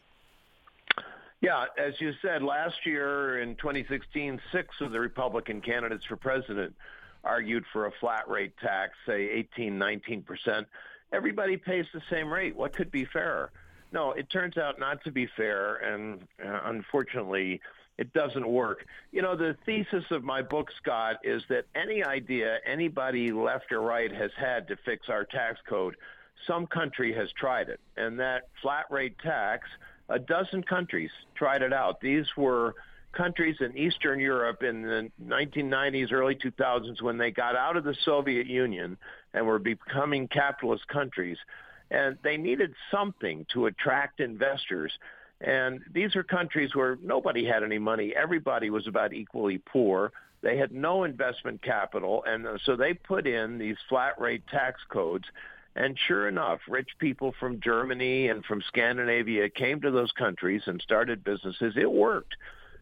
Yeah, 1.42 1.66
as 1.78 1.94
you 2.00 2.14
said, 2.22 2.42
last 2.42 2.86
year 2.86 3.42
in 3.42 3.56
2016, 3.56 4.42
six 4.52 4.76
of 4.82 4.92
the 4.92 5.00
Republican 5.00 5.62
candidates 5.62 6.04
for 6.06 6.16
president 6.16 6.76
argued 7.24 7.64
for 7.72 7.86
a 7.86 7.92
flat 8.00 8.28
rate 8.28 8.54
tax, 8.58 8.94
say 9.06 9.30
18, 9.30 9.78
19 9.78 10.24
percent. 10.24 10.68
Everybody 11.12 11.58
pays 11.58 11.86
the 11.94 12.02
same 12.10 12.32
rate. 12.32 12.56
What 12.56 12.76
could 12.76 12.92
be 12.92 13.06
fairer? 13.06 13.52
No, 13.92 14.12
it 14.12 14.30
turns 14.30 14.58
out 14.58 14.80
not 14.80 15.04
to 15.04 15.12
be 15.12 15.28
fair, 15.38 15.76
and 15.78 16.22
uh, 16.44 16.62
unfortunately, 16.66 17.62
it 17.98 18.12
doesn't 18.14 18.48
work. 18.48 18.86
You 19.12 19.22
know, 19.22 19.36
the 19.36 19.56
thesis 19.66 20.04
of 20.12 20.24
my 20.24 20.42
book, 20.42 20.70
Scott, 20.82 21.18
is 21.24 21.44
that 21.50 21.66
any 21.76 22.04
idea 22.04 22.58
anybody 22.66 23.32
left 23.32 23.72
or 23.72 23.82
right 23.82 24.12
has 24.12 24.32
had 24.38 24.68
to 24.68 24.76
fix 24.86 25.08
our 25.10 25.24
tax 25.24 25.60
code, 25.68 25.96
some 26.46 26.68
country 26.68 27.14
has 27.14 27.30
tried 27.32 27.70
it, 27.70 27.80
and 27.96 28.20
that 28.20 28.50
flat 28.62 28.86
rate 28.90 29.18
tax 29.20 29.68
a 30.10 30.20
dozen 30.20 30.64
countries 30.64 31.12
tried 31.36 31.62
it 31.62 31.74
out. 31.74 32.00
These 32.02 32.26
were 32.38 32.76
countries 33.14 33.58
in 33.60 33.78
Eastern 33.78 34.20
Europe 34.20 34.64
in 34.64 34.82
the 34.82 35.12
1990s, 35.26 36.12
early 36.12 36.36
2000s, 36.36 37.02
when 37.02 37.18
they 37.18 37.32
got 37.32 37.56
out 37.56 37.76
of 37.76 37.84
the 37.84 37.96
Soviet 38.06 38.48
Union 38.48 38.98
and 39.34 39.46
were 39.46 39.60
becoming 39.60 40.28
capitalist 40.28 40.88
countries. 40.88 41.38
And 41.90 42.18
they 42.24 42.38
needed 42.38 42.74
something 42.92 43.46
to 43.54 43.66
attract 43.66 44.20
investors. 44.20 44.92
And 45.42 45.82
these 45.94 46.16
are 46.16 46.24
countries 46.24 46.76
where 46.76 46.98
nobody 47.04 47.46
had 47.46 47.64
any 47.64 47.80
money. 47.80 48.14
Everybody 48.16 48.70
was 48.70 48.88
about 48.88 49.14
equally 49.14 49.58
poor. 49.58 50.12
They 50.42 50.58
had 50.58 50.72
no 50.72 51.04
investment 51.04 51.62
capital. 51.64 52.24
And 52.28 52.46
so 52.66 52.76
they 52.76 52.94
put 52.94 53.26
in 53.26 53.58
these 53.58 53.78
flat 53.90 54.20
rate 54.20 54.44
tax 54.52 54.82
codes 54.90 55.26
And 55.78 55.96
sure 56.08 56.28
enough, 56.28 56.60
rich 56.68 56.90
people 56.98 57.36
from 57.40 57.62
Germany 57.62 58.30
and 58.30 58.44
from 58.44 58.64
Scandinavia 58.64 59.48
came 59.48 59.80
to 59.82 59.92
those 59.92 60.12
countries 60.12 60.64
and 60.66 60.82
started 60.82 61.24
businesses. 61.24 61.76
It 61.78 61.92
worked. 61.92 62.36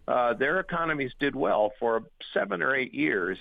Uh, 0.07 0.33
their 0.33 0.61
economies 0.61 1.11
did 1.19 1.35
well 1.35 1.73
for 1.77 2.03
seven 2.33 2.61
or 2.61 2.73
eight 2.73 2.93
years. 2.93 3.37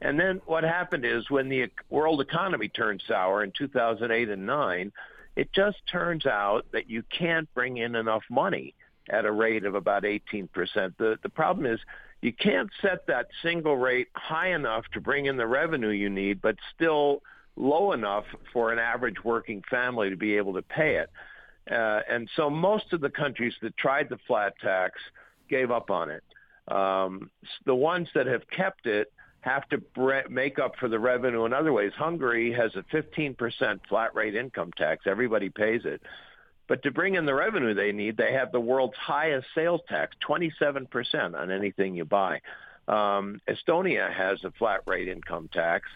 And 0.00 0.18
then 0.18 0.40
what 0.46 0.64
happened 0.64 1.04
is 1.04 1.28
when 1.28 1.50
the 1.50 1.70
world 1.90 2.22
economy 2.22 2.68
turned 2.68 3.02
sour 3.06 3.44
in 3.44 3.52
2008 3.58 4.30
and 4.30 4.46
9, 4.46 4.92
it 5.36 5.52
just 5.52 5.76
turns 5.86 6.24
out 6.24 6.64
that 6.72 6.88
you 6.88 7.02
can't 7.02 7.52
bring 7.52 7.76
in 7.76 7.96
enough 7.96 8.22
money 8.30 8.74
at 9.10 9.26
a 9.26 9.32
rate 9.32 9.66
of 9.66 9.74
about 9.74 10.04
18%. 10.04 10.48
The, 10.96 11.18
the 11.22 11.28
problem 11.28 11.66
is 11.66 11.78
you 12.22 12.32
can't 12.32 12.70
set 12.80 13.06
that 13.08 13.26
single 13.42 13.76
rate 13.76 14.08
high 14.14 14.54
enough 14.54 14.86
to 14.94 15.00
bring 15.02 15.26
in 15.26 15.36
the 15.36 15.46
revenue 15.46 15.90
you 15.90 16.08
need, 16.08 16.40
but 16.40 16.56
still 16.74 17.20
low 17.56 17.92
enough 17.92 18.24
for 18.52 18.72
an 18.72 18.78
average 18.78 19.22
working 19.24 19.62
family 19.70 20.10
to 20.10 20.16
be 20.16 20.36
able 20.36 20.54
to 20.54 20.62
pay 20.62 20.96
it. 20.96 21.10
Uh, 21.70 22.00
and 22.10 22.28
so 22.36 22.50
most 22.50 22.92
of 22.92 23.00
the 23.00 23.10
countries 23.10 23.54
that 23.62 23.76
tried 23.76 24.08
the 24.08 24.18
flat 24.26 24.54
tax 24.60 25.00
gave 25.48 25.70
up 25.70 25.90
on 25.90 26.10
it. 26.10 26.22
Um, 26.68 27.30
the 27.64 27.74
ones 27.74 28.08
that 28.14 28.26
have 28.26 28.42
kept 28.50 28.86
it 28.86 29.12
have 29.40 29.68
to 29.68 29.78
bre- 29.78 30.28
make 30.30 30.58
up 30.58 30.74
for 30.80 30.88
the 30.88 30.98
revenue 30.98 31.44
in 31.44 31.52
other 31.52 31.72
ways. 31.72 31.92
Hungary 31.96 32.52
has 32.52 32.74
a 32.76 32.82
15% 32.94 33.80
flat 33.88 34.14
rate 34.14 34.34
income 34.34 34.72
tax. 34.76 35.04
Everybody 35.06 35.50
pays 35.50 35.82
it. 35.84 36.02
But 36.66 36.82
to 36.84 36.90
bring 36.90 37.14
in 37.14 37.26
the 37.26 37.34
revenue 37.34 37.74
they 37.74 37.92
need, 37.92 38.16
they 38.16 38.32
have 38.32 38.52
the 38.52 38.60
world's 38.60 38.96
highest 38.96 39.46
sales 39.54 39.82
tax, 39.86 40.16
27% 40.26 41.38
on 41.38 41.50
anything 41.50 41.94
you 41.94 42.06
buy. 42.06 42.40
Um, 42.88 43.40
Estonia 43.48 44.12
has 44.12 44.42
a 44.44 44.50
flat 44.52 44.80
rate 44.86 45.08
income 45.08 45.50
tax, 45.52 45.88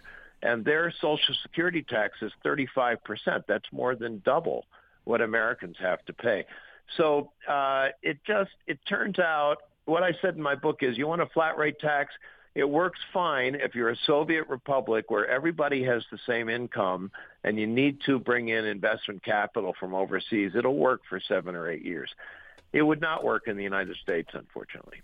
and 0.43 0.64
their 0.64 0.93
Social 1.01 1.34
Security 1.43 1.82
tax 1.82 2.18
is 2.22 2.32
35%. 2.45 2.99
That's 3.47 3.64
more 3.72 3.95
than 3.95 4.22
double 4.24 4.64
what 5.05 5.20
Americans 5.20 5.76
have 5.80 6.05
to 6.07 6.12
pay. 6.12 6.45
So 6.97 7.32
uh, 7.49 7.89
it 8.03 8.18
just 8.26 8.51
it 8.66 8.78
turns 8.89 9.18
out 9.18 9.57
what 9.84 10.03
I 10.03 10.12
said 10.22 10.36
in 10.36 10.43
my 10.43 10.55
book 10.55 10.82
is 10.82 10.97
you 10.97 11.07
want 11.07 11.22
a 11.22 11.26
flat 11.26 11.59
rate 11.59 11.78
tax 11.80 12.12
it 12.59 12.68
works 12.68 12.99
fine 13.12 13.55
if 13.55 13.76
you're 13.76 13.91
a 13.91 13.97
Soviet 14.05 14.49
republic 14.49 15.12
where 15.12 15.24
everybody 15.28 15.84
has 15.84 16.03
the 16.11 16.18
same 16.26 16.49
income 16.49 17.12
and 17.45 17.57
you 17.57 17.68
need 17.68 18.01
to 18.07 18.18
bring 18.18 18.49
in 18.49 18.64
investment 18.64 19.22
capital 19.22 19.76
from 19.78 19.95
overseas. 19.95 20.53
It'll 20.57 20.76
work 20.76 21.03
for 21.09 21.20
seven 21.20 21.55
or 21.55 21.70
eight 21.70 21.84
years. 21.84 22.11
It 22.72 22.82
would 22.82 23.01
not 23.01 23.22
work 23.22 23.47
in 23.47 23.57
the 23.57 23.62
United 23.62 23.97
States, 24.03 24.30
unfortunately. 24.32 25.01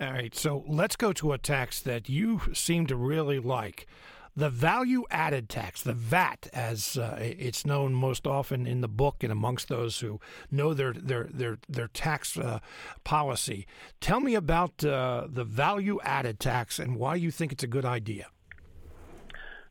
All 0.00 0.12
right, 0.12 0.34
so 0.34 0.64
let's 0.68 0.94
go 0.94 1.14
to 1.14 1.32
a 1.32 1.38
tax 1.38 1.80
that 1.80 2.10
you 2.10 2.42
seem 2.52 2.86
to 2.88 2.96
really 2.96 3.38
like 3.38 3.86
the 4.34 4.48
value 4.48 5.04
added 5.10 5.48
tax, 5.48 5.82
the 5.82 5.92
VAT, 5.92 6.48
as 6.52 6.96
uh, 6.96 7.16
it's 7.20 7.66
known 7.66 7.92
most 7.92 8.26
often 8.26 8.66
in 8.66 8.80
the 8.80 8.88
book 8.88 9.22
and 9.22 9.30
amongst 9.30 9.68
those 9.68 10.00
who 10.00 10.20
know 10.50 10.72
their 10.72 10.92
their 10.92 11.24
their 11.24 11.58
their 11.68 11.88
tax 11.88 12.38
uh, 12.38 12.60
policy. 13.04 13.66
Tell 14.00 14.20
me 14.20 14.34
about 14.34 14.84
uh, 14.84 15.26
the 15.28 15.44
value 15.44 16.00
added 16.02 16.40
tax 16.40 16.78
and 16.78 16.96
why 16.96 17.16
you 17.16 17.30
think 17.30 17.52
it's 17.52 17.64
a 17.64 17.68
good 17.68 17.84
idea. 17.84 18.28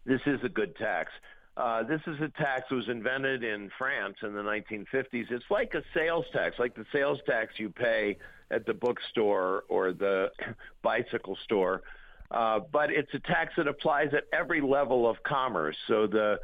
This 0.05 0.21
is 0.25 0.39
a 0.43 0.49
good 0.49 0.75
tax. 0.75 1.11
Uh, 1.57 1.83
this 1.83 2.01
is 2.07 2.19
a 2.21 2.29
tax 2.29 2.69
that 2.69 2.75
was 2.75 2.87
invented 2.87 3.43
in 3.43 3.69
France 3.77 4.15
in 4.23 4.33
the 4.33 4.41
1950s. 4.41 5.31
It's 5.31 5.45
like 5.49 5.73
a 5.73 5.83
sales 5.93 6.25
tax, 6.31 6.57
like 6.57 6.75
the 6.75 6.85
sales 6.93 7.19
tax 7.25 7.59
you 7.59 7.69
pay 7.69 8.17
at 8.49 8.65
the 8.65 8.73
bookstore 8.73 9.63
or 9.69 9.91
the 9.91 10.31
bicycle 10.81 11.37
store. 11.43 11.81
Uh, 12.31 12.59
but 12.71 12.91
it's 12.91 13.13
a 13.13 13.19
tax 13.19 13.53
that 13.57 13.67
applies 13.67 14.13
at 14.13 14.23
every 14.31 14.61
level 14.61 15.09
of 15.09 15.21
commerce. 15.23 15.75
So 15.87 16.07
the 16.07 16.39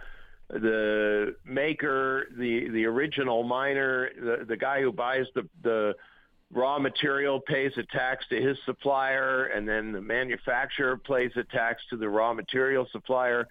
the 0.49 1.35
maker, 1.45 2.27
the 2.37 2.69
the 2.69 2.85
original 2.85 3.43
miner, 3.43 4.09
the, 4.15 4.45
the 4.45 4.57
guy 4.57 4.81
who 4.81 4.91
buys 4.91 5.25
the 5.33 5.47
the 5.63 5.95
raw 6.53 6.79
material 6.79 7.39
pays 7.39 7.71
a 7.77 7.83
tax 7.83 8.25
to 8.29 8.41
his 8.41 8.57
supplier, 8.65 9.45
and 9.47 9.67
then 9.67 9.91
the 9.91 10.01
manufacturer 10.01 10.97
pays 10.97 11.31
a 11.35 11.43
tax 11.43 11.81
to 11.89 11.97
the 11.97 12.07
raw 12.07 12.33
material 12.33 12.87
supplier. 12.91 13.47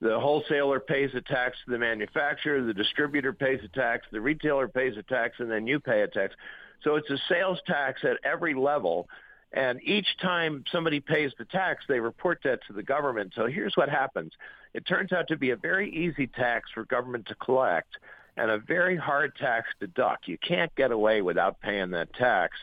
The 0.00 0.18
wholesaler 0.18 0.80
pays 0.80 1.10
a 1.14 1.20
tax 1.20 1.58
to 1.64 1.72
the 1.72 1.78
manufacturer, 1.78 2.62
the 2.62 2.72
distributor 2.72 3.34
pays 3.34 3.60
a 3.62 3.68
tax, 3.68 4.06
the 4.10 4.20
retailer 4.20 4.66
pays 4.66 4.96
a 4.96 5.02
tax, 5.02 5.36
and 5.40 5.50
then 5.50 5.66
you 5.66 5.78
pay 5.78 6.02
a 6.02 6.08
tax. 6.08 6.34
So 6.82 6.96
it's 6.96 7.10
a 7.10 7.18
sales 7.28 7.58
tax 7.66 8.00
at 8.04 8.16
every 8.24 8.54
level. 8.54 9.08
And 9.52 9.80
each 9.82 10.06
time 10.22 10.64
somebody 10.70 11.00
pays 11.00 11.32
the 11.38 11.44
tax, 11.44 11.84
they 11.88 11.98
report 11.98 12.40
that 12.44 12.60
to 12.68 12.72
the 12.72 12.82
government. 12.82 13.32
So 13.34 13.46
here's 13.46 13.76
what 13.76 13.88
happens. 13.88 14.32
It 14.74 14.86
turns 14.86 15.12
out 15.12 15.26
to 15.28 15.36
be 15.36 15.50
a 15.50 15.56
very 15.56 15.90
easy 15.90 16.28
tax 16.28 16.70
for 16.72 16.84
government 16.84 17.26
to 17.26 17.34
collect 17.34 17.96
and 18.36 18.50
a 18.50 18.58
very 18.58 18.96
hard 18.96 19.34
tax 19.36 19.68
to 19.80 19.88
duck. 19.88 20.20
You 20.26 20.38
can't 20.38 20.74
get 20.76 20.92
away 20.92 21.20
without 21.20 21.60
paying 21.60 21.90
that 21.90 22.12
tax. 22.14 22.56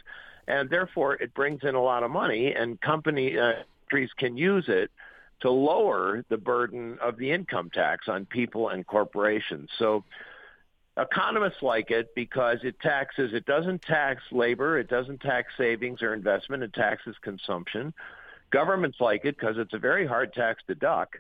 And 0.48 0.70
therefore, 0.70 1.16
it 1.16 1.34
brings 1.34 1.64
in 1.64 1.76
a 1.76 1.84
lot 1.84 2.04
of 2.04 2.12
money, 2.12 2.54
and 2.54 2.80
company, 2.80 3.38
uh, 3.38 3.64
can 4.18 4.38
use 4.38 4.66
it 4.68 4.92
to 5.42 5.52
lower 5.52 6.24
the 6.30 6.38
burden 6.38 6.98
of 7.02 7.18
the 7.18 7.32
income 7.32 7.70
tax 7.70 8.08
on 8.08 8.26
people 8.26 8.70
and 8.70 8.88
corporations. 8.88 9.70
So 9.78 10.04
Economists 10.98 11.62
like 11.62 11.92
it 11.92 12.14
because 12.16 12.58
it 12.64 12.80
taxes, 12.80 13.32
it 13.34 13.46
doesn't 13.46 13.84
tax 13.84 14.24
labor, 14.32 14.80
it 14.80 14.90
doesn't 14.90 15.22
tax 15.22 15.54
savings 15.58 16.02
or 16.02 16.14
investment, 16.14 16.64
it 16.64 16.74
taxes 16.74 17.16
consumption. 17.22 17.94
Governments 18.50 18.98
like 19.00 19.24
it 19.24 19.38
because 19.38 19.58
it's 19.58 19.74
a 19.74 19.78
very 19.80 20.08
hard 20.08 20.34
tax 20.34 20.64
to 20.68 20.76
duck. 20.76 21.18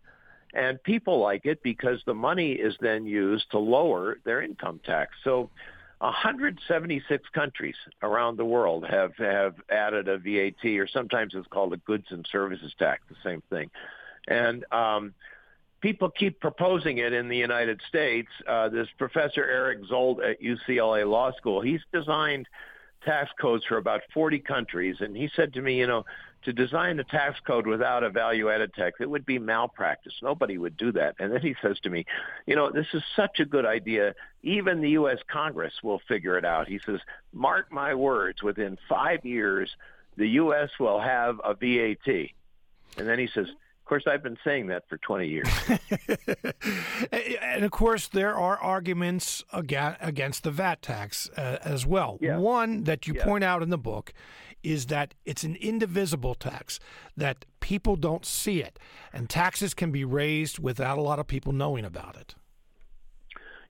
And 0.53 0.81
people 0.81 1.19
like 1.19 1.45
it 1.45 1.61
because 1.61 2.01
the 2.05 2.13
money 2.15 2.53
is 2.53 2.75
then 2.81 3.05
used 3.05 3.51
to 3.51 3.59
lower 3.59 4.17
their 4.23 4.41
income 4.41 4.79
tax. 4.83 5.11
So 5.23 5.51
176 5.99 7.29
countries 7.29 7.75
around 8.01 8.37
the 8.37 8.45
world 8.45 8.85
have, 8.89 9.15
have 9.17 9.55
added 9.69 10.07
a 10.07 10.17
VAT, 10.17 10.65
or 10.79 10.87
sometimes 10.87 11.33
it's 11.35 11.47
called 11.47 11.73
a 11.73 11.77
goods 11.77 12.07
and 12.09 12.27
services 12.31 12.73
tax, 12.79 13.03
the 13.09 13.15
same 13.23 13.43
thing. 13.49 13.69
And 14.27 14.65
um, 14.71 15.13
people 15.81 16.09
keep 16.09 16.39
proposing 16.39 16.97
it 16.97 17.13
in 17.13 17.27
the 17.27 17.37
United 17.37 17.81
States. 17.87 18.29
Uh, 18.47 18.69
this 18.69 18.87
professor 18.97 19.43
Eric 19.43 19.83
Zolt 19.85 20.17
at 20.27 20.41
UCLA 20.41 21.09
Law 21.09 21.31
School, 21.33 21.61
he's 21.61 21.81
designed 21.93 22.47
tax 23.05 23.29
codes 23.39 23.63
for 23.65 23.77
about 23.77 24.01
40 24.13 24.39
countries, 24.39 24.97
and 24.99 25.15
he 25.15 25.29
said 25.35 25.53
to 25.53 25.61
me, 25.61 25.77
you 25.77 25.87
know, 25.87 26.03
to 26.43 26.53
design 26.53 26.99
a 26.99 27.03
tax 27.03 27.39
code 27.45 27.67
without 27.67 28.03
a 28.03 28.09
value-added 28.09 28.73
tax, 28.73 28.97
it 28.99 29.09
would 29.09 29.25
be 29.25 29.39
malpractice. 29.39 30.13
Nobody 30.21 30.57
would 30.57 30.77
do 30.77 30.91
that. 30.93 31.15
And 31.19 31.31
then 31.33 31.41
he 31.41 31.55
says 31.61 31.79
to 31.83 31.89
me, 31.89 32.05
you 32.45 32.55
know, 32.55 32.71
this 32.71 32.87
is 32.93 33.03
such 33.15 33.39
a 33.39 33.45
good 33.45 33.65
idea. 33.65 34.13
Even 34.43 34.81
the 34.81 34.91
U.S. 34.91 35.17
Congress 35.27 35.73
will 35.83 35.99
figure 36.07 36.37
it 36.37 36.45
out. 36.45 36.67
He 36.67 36.79
says, 36.85 36.99
mark 37.33 37.71
my 37.71 37.93
words, 37.95 38.43
within 38.43 38.77
five 38.87 39.25
years, 39.25 39.69
the 40.15 40.27
U.S. 40.29 40.69
will 40.79 41.01
have 41.01 41.41
a 41.43 41.53
VAT. 41.53 42.29
And 42.97 43.07
then 43.07 43.19
he 43.19 43.27
says, 43.33 43.47
course, 43.87 44.03
I've 44.07 44.23
been 44.23 44.37
saying 44.43 44.67
that 44.67 44.87
for 44.87 44.97
20 44.97 45.27
years. 45.27 45.47
and 47.41 47.63
of 47.63 47.71
course, 47.71 48.07
there 48.07 48.35
are 48.35 48.57
arguments 48.57 49.43
against 49.51 50.43
the 50.43 50.51
VAT 50.51 50.81
tax 50.81 51.29
uh, 51.37 51.57
as 51.63 51.85
well. 51.85 52.17
Yeah. 52.21 52.37
One 52.37 52.83
that 52.83 53.07
you 53.07 53.15
yeah. 53.15 53.23
point 53.23 53.43
out 53.43 53.63
in 53.63 53.69
the 53.69 53.77
book 53.77 54.13
is 54.63 54.87
that 54.87 55.13
it's 55.25 55.43
an 55.43 55.55
indivisible 55.55 56.35
tax, 56.35 56.79
that 57.15 57.45
people 57.59 57.95
don't 57.95 58.25
see 58.25 58.61
it, 58.61 58.79
and 59.13 59.29
taxes 59.29 59.73
can 59.73 59.91
be 59.91 60.03
raised 60.03 60.59
without 60.59 60.97
a 60.97 61.01
lot 61.01 61.19
of 61.19 61.27
people 61.27 61.53
knowing 61.53 61.85
about 61.85 62.15
it. 62.15 62.35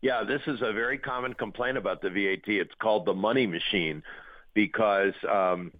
Yeah, 0.01 0.23
this 0.23 0.41
is 0.47 0.61
a 0.61 0.73
very 0.73 0.97
common 0.97 1.33
complaint 1.33 1.77
about 1.77 2.01
the 2.01 2.09
VAT. 2.09 2.47
It's 2.47 2.73
called 2.79 3.05
the 3.05 3.13
money 3.13 3.47
machine 3.47 4.03
because 4.53 5.13
um, 5.29 5.71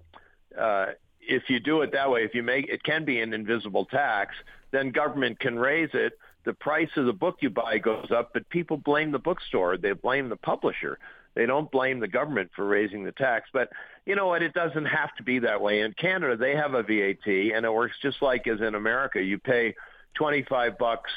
uh, 0.59 0.87
if 1.27 1.49
you 1.49 1.59
do 1.59 1.81
it 1.81 1.91
that 1.93 2.09
way, 2.09 2.23
if 2.23 2.33
you 2.33 2.43
make 2.43 2.67
it 2.69 2.83
can 2.83 3.05
be 3.05 3.19
an 3.21 3.33
invisible 3.33 3.85
tax, 3.85 4.35
then 4.71 4.91
government 4.91 5.39
can 5.39 5.57
raise 5.57 5.89
it. 5.93 6.13
The 6.45 6.53
price 6.53 6.89
of 6.95 7.05
the 7.05 7.13
book 7.13 7.37
you 7.41 7.49
buy 7.49 7.77
goes 7.77 8.09
up, 8.11 8.31
but 8.33 8.49
people 8.49 8.77
blame 8.77 9.11
the 9.11 9.19
bookstore. 9.19 9.77
They 9.77 9.91
blame 9.91 10.29
the 10.29 10.37
publisher. 10.37 10.97
They 11.35 11.45
don't 11.45 11.69
blame 11.69 11.99
the 11.99 12.07
government 12.07 12.49
for 12.55 12.65
raising 12.65 13.03
the 13.03 13.11
tax. 13.11 13.49
But 13.53 13.69
you 14.05 14.15
know 14.15 14.27
what? 14.27 14.41
It 14.41 14.53
doesn't 14.53 14.85
have 14.85 15.13
to 15.17 15.23
be 15.23 15.39
that 15.39 15.61
way. 15.61 15.81
In 15.81 15.93
Canada, 15.93 16.35
they 16.35 16.55
have 16.55 16.73
a 16.73 16.83
VAT, 16.83 17.27
and 17.27 17.65
it 17.65 17.73
works 17.73 17.95
just 18.01 18.21
like 18.21 18.47
as 18.47 18.61
in 18.61 18.75
America. 18.75 19.21
You 19.21 19.37
pay 19.37 19.75
25 20.15 20.77
bucks 20.77 21.11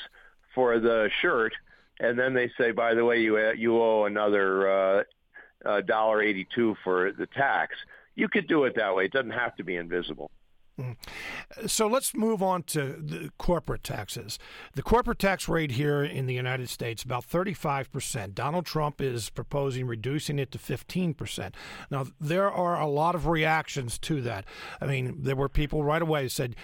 for 0.54 0.78
the 0.78 1.08
shirt, 1.22 1.54
and 2.00 2.18
then 2.18 2.34
they 2.34 2.50
say, 2.58 2.72
by 2.72 2.94
the 2.94 3.04
way, 3.04 3.20
you 3.20 3.38
you 3.52 3.80
owe 3.80 4.04
another 4.04 4.68
uh, 4.68 5.80
dollar 5.82 6.18
uh, 6.18 6.24
eighty-two 6.24 6.76
for 6.82 7.12
the 7.12 7.26
tax 7.26 7.74
you 8.20 8.28
could 8.28 8.46
do 8.46 8.64
it 8.64 8.74
that 8.76 8.94
way. 8.94 9.06
It 9.06 9.12
doesn't 9.12 9.30
have 9.30 9.56
to 9.56 9.64
be 9.64 9.76
invisible. 9.76 10.30
So 11.66 11.86
let's 11.86 12.14
move 12.14 12.42
on 12.42 12.62
to 12.64 12.96
the 12.98 13.30
corporate 13.38 13.84
taxes. 13.84 14.38
The 14.74 14.82
corporate 14.82 15.18
tax 15.18 15.48
rate 15.48 15.72
here 15.72 16.02
in 16.02 16.26
the 16.26 16.34
United 16.34 16.68
States 16.68 17.02
about 17.02 17.28
35%. 17.28 18.34
Donald 18.34 18.66
Trump 18.66 19.00
is 19.00 19.30
proposing 19.30 19.86
reducing 19.86 20.38
it 20.38 20.50
to 20.52 20.58
15%. 20.58 21.54
Now 21.90 22.06
there 22.20 22.50
are 22.50 22.80
a 22.80 22.86
lot 22.86 23.14
of 23.14 23.26
reactions 23.26 23.98
to 24.00 24.20
that. 24.22 24.44
I 24.80 24.86
mean, 24.86 25.16
there 25.22 25.36
were 25.36 25.48
people 25.48 25.84
right 25.84 26.02
away 26.02 26.28
said, 26.28 26.56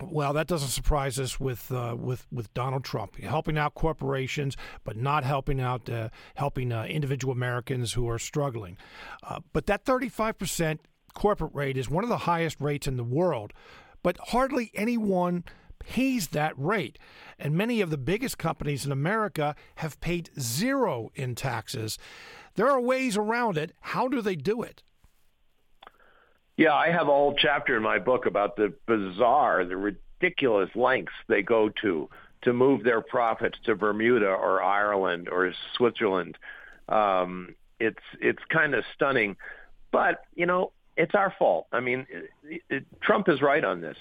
"Well, 0.00 0.32
that 0.32 0.46
doesn't 0.46 0.68
surprise 0.68 1.18
us 1.18 1.38
with 1.38 1.70
uh, 1.72 1.96
with 1.98 2.26
with 2.32 2.52
Donald 2.54 2.84
Trump 2.84 3.16
helping 3.16 3.58
out 3.58 3.74
corporations, 3.74 4.56
but 4.84 4.96
not 4.96 5.24
helping 5.24 5.60
out 5.60 5.88
uh, 5.90 6.08
helping 6.36 6.72
uh, 6.72 6.84
individual 6.84 7.32
Americans 7.32 7.92
who 7.92 8.08
are 8.08 8.18
struggling." 8.18 8.76
Uh, 9.22 9.40
but 9.52 9.66
that 9.66 9.84
35% 9.84 10.78
corporate 11.18 11.52
rate 11.52 11.76
is 11.76 11.90
one 11.90 12.04
of 12.04 12.10
the 12.10 12.18
highest 12.18 12.60
rates 12.60 12.86
in 12.86 12.96
the 12.96 13.02
world, 13.02 13.52
but 14.04 14.16
hardly 14.28 14.70
anyone 14.72 15.44
pays 15.80 16.28
that 16.28 16.54
rate. 16.56 16.96
And 17.40 17.56
many 17.56 17.80
of 17.80 17.90
the 17.90 17.98
biggest 17.98 18.38
companies 18.38 18.86
in 18.86 18.92
America 18.92 19.56
have 19.76 20.00
paid 20.00 20.30
zero 20.38 21.10
in 21.16 21.34
taxes. 21.34 21.98
There 22.54 22.70
are 22.70 22.80
ways 22.80 23.16
around 23.16 23.58
it. 23.58 23.72
How 23.80 24.06
do 24.06 24.22
they 24.22 24.36
do 24.36 24.62
it? 24.62 24.84
Yeah, 26.56 26.74
I 26.74 26.90
have 26.90 27.08
a 27.08 27.12
whole 27.12 27.34
chapter 27.36 27.76
in 27.76 27.82
my 27.82 27.98
book 27.98 28.26
about 28.26 28.54
the 28.54 28.72
bizarre, 28.86 29.64
the 29.64 29.76
ridiculous 29.76 30.70
lengths 30.76 31.12
they 31.26 31.42
go 31.42 31.68
to 31.82 32.08
to 32.42 32.52
move 32.52 32.84
their 32.84 33.00
profits 33.00 33.58
to 33.64 33.74
Bermuda 33.74 34.28
or 34.28 34.62
Ireland 34.62 35.28
or 35.28 35.52
Switzerland. 35.76 36.38
Um, 36.88 37.56
it's 37.80 38.02
it's 38.20 38.42
kind 38.48 38.74
of 38.74 38.84
stunning, 38.94 39.36
but 39.90 40.24
you 40.36 40.46
know 40.46 40.72
it's 40.98 41.14
our 41.14 41.32
fault. 41.38 41.68
I 41.72 41.80
mean, 41.80 42.06
it, 42.42 42.62
it, 42.68 42.84
Trump 43.00 43.28
is 43.28 43.40
right 43.40 43.64
on 43.64 43.80
this. 43.80 43.96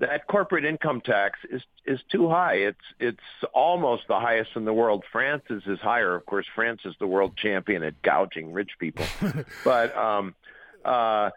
That 0.00 0.26
corporate 0.26 0.64
income 0.64 1.00
tax 1.00 1.40
is 1.50 1.62
is 1.84 2.00
too 2.10 2.28
high. 2.28 2.54
It's 2.54 2.78
it's 2.98 3.18
almost 3.52 4.04
the 4.08 4.18
highest 4.18 4.50
in 4.56 4.64
the 4.64 4.72
world. 4.72 5.04
France's 5.12 5.64
is 5.66 5.80
higher. 5.80 6.14
Of 6.14 6.24
course, 6.24 6.46
France 6.54 6.82
is 6.84 6.94
the 7.00 7.06
world 7.06 7.36
champion 7.36 7.82
at 7.82 8.00
gouging 8.02 8.52
rich 8.52 8.70
people. 8.78 9.04
but 9.64 9.96
um, 9.96 10.36
uh, 10.84 11.30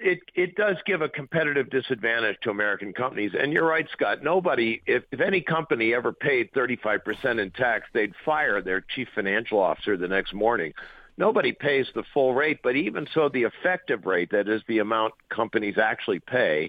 it 0.00 0.20
it 0.36 0.54
does 0.54 0.76
give 0.86 1.02
a 1.02 1.08
competitive 1.08 1.68
disadvantage 1.68 2.36
to 2.44 2.50
American 2.50 2.92
companies. 2.92 3.32
And 3.38 3.52
you're 3.52 3.66
right, 3.66 3.88
Scott. 3.92 4.22
Nobody, 4.22 4.80
if, 4.86 5.02
if 5.10 5.20
any 5.20 5.40
company 5.40 5.94
ever 5.94 6.12
paid 6.12 6.52
35% 6.52 7.42
in 7.42 7.50
tax, 7.50 7.88
they'd 7.92 8.14
fire 8.24 8.62
their 8.62 8.80
chief 8.80 9.08
financial 9.16 9.58
officer 9.58 9.96
the 9.96 10.08
next 10.08 10.32
morning 10.32 10.74
nobody 11.22 11.52
pays 11.52 11.86
the 11.94 12.02
full 12.12 12.34
rate, 12.34 12.58
but 12.64 12.74
even 12.74 13.06
so, 13.14 13.28
the 13.28 13.44
effective 13.44 14.06
rate, 14.06 14.32
that 14.32 14.48
is 14.48 14.60
the 14.66 14.80
amount 14.80 15.14
companies 15.28 15.78
actually 15.78 16.18
pay, 16.18 16.68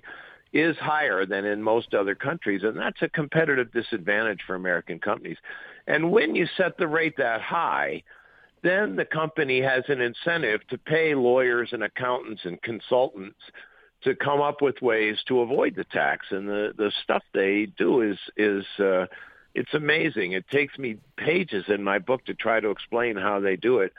is 0.53 0.77
higher 0.77 1.25
than 1.25 1.43
in 1.43 1.63
most 1.63 1.95
other 1.95 2.13
countries, 2.13 2.61
and 2.61 2.77
that's 2.77 3.01
a 3.01 3.09
competitive 3.09 3.71
disadvantage 3.71 4.41
for 4.45 4.53
American 4.53 4.99
companies. 4.99 5.37
And 5.87 6.11
when 6.11 6.35
you 6.35 6.45
set 6.55 6.77
the 6.77 6.87
rate 6.87 7.15
that 7.17 7.41
high, 7.41 8.03
then 8.61 8.95
the 8.95 9.05
company 9.05 9.59
has 9.59 9.85
an 9.87 10.01
incentive 10.01 10.61
to 10.67 10.77
pay 10.77 11.15
lawyers 11.15 11.69
and 11.73 11.81
accountants 11.81 12.41
and 12.45 12.61
consultants 12.61 13.39
to 14.03 14.13
come 14.15 14.39
up 14.39 14.61
with 14.61 14.79
ways 14.83 15.17
to 15.29 15.39
avoid 15.39 15.75
the 15.75 15.83
tax. 15.85 16.27
And 16.29 16.47
the, 16.47 16.73
the 16.77 16.91
stuff 17.03 17.23
they 17.33 17.65
do 17.75 18.01
is 18.01 18.19
is 18.37 18.65
uh, 18.77 19.07
it's 19.55 19.73
amazing. 19.73 20.33
It 20.33 20.47
takes 20.49 20.77
me 20.77 20.97
pages 21.17 21.65
in 21.67 21.83
my 21.83 21.97
book 21.97 22.23
to 22.25 22.35
try 22.35 22.59
to 22.59 22.69
explain 22.69 23.15
how 23.17 23.39
they 23.39 23.55
do 23.55 23.79
it 23.79 23.93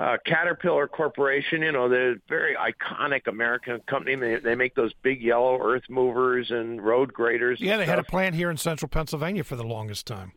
uh, 0.00 0.16
Caterpillar 0.24 0.88
Corporation, 0.88 1.60
you 1.60 1.72
know, 1.72 1.86
the 1.90 2.18
very 2.26 2.56
iconic 2.56 3.26
American 3.26 3.80
company. 3.86 4.16
They, 4.16 4.36
they 4.36 4.54
make 4.54 4.74
those 4.74 4.94
big 5.02 5.20
yellow 5.20 5.60
earth 5.62 5.82
movers 5.90 6.50
and 6.50 6.82
road 6.82 7.12
graders. 7.12 7.60
Yeah, 7.60 7.76
they 7.76 7.84
stuff. 7.84 7.96
had 7.96 7.98
a 7.98 8.04
plant 8.04 8.34
here 8.34 8.50
in 8.50 8.56
central 8.56 8.88
Pennsylvania 8.88 9.44
for 9.44 9.56
the 9.56 9.64
longest 9.64 10.06
time. 10.06 10.32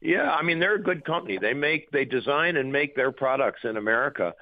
Yeah, 0.00 0.30
I 0.30 0.42
mean 0.42 0.60
they're 0.60 0.76
a 0.76 0.82
good 0.82 1.04
company. 1.04 1.36
They 1.36 1.52
make 1.52 1.90
they 1.90 2.04
design 2.04 2.56
and 2.56 2.72
make 2.72 2.94
their 2.94 3.10
products 3.10 3.60
in 3.64 3.76
America. 3.76 4.34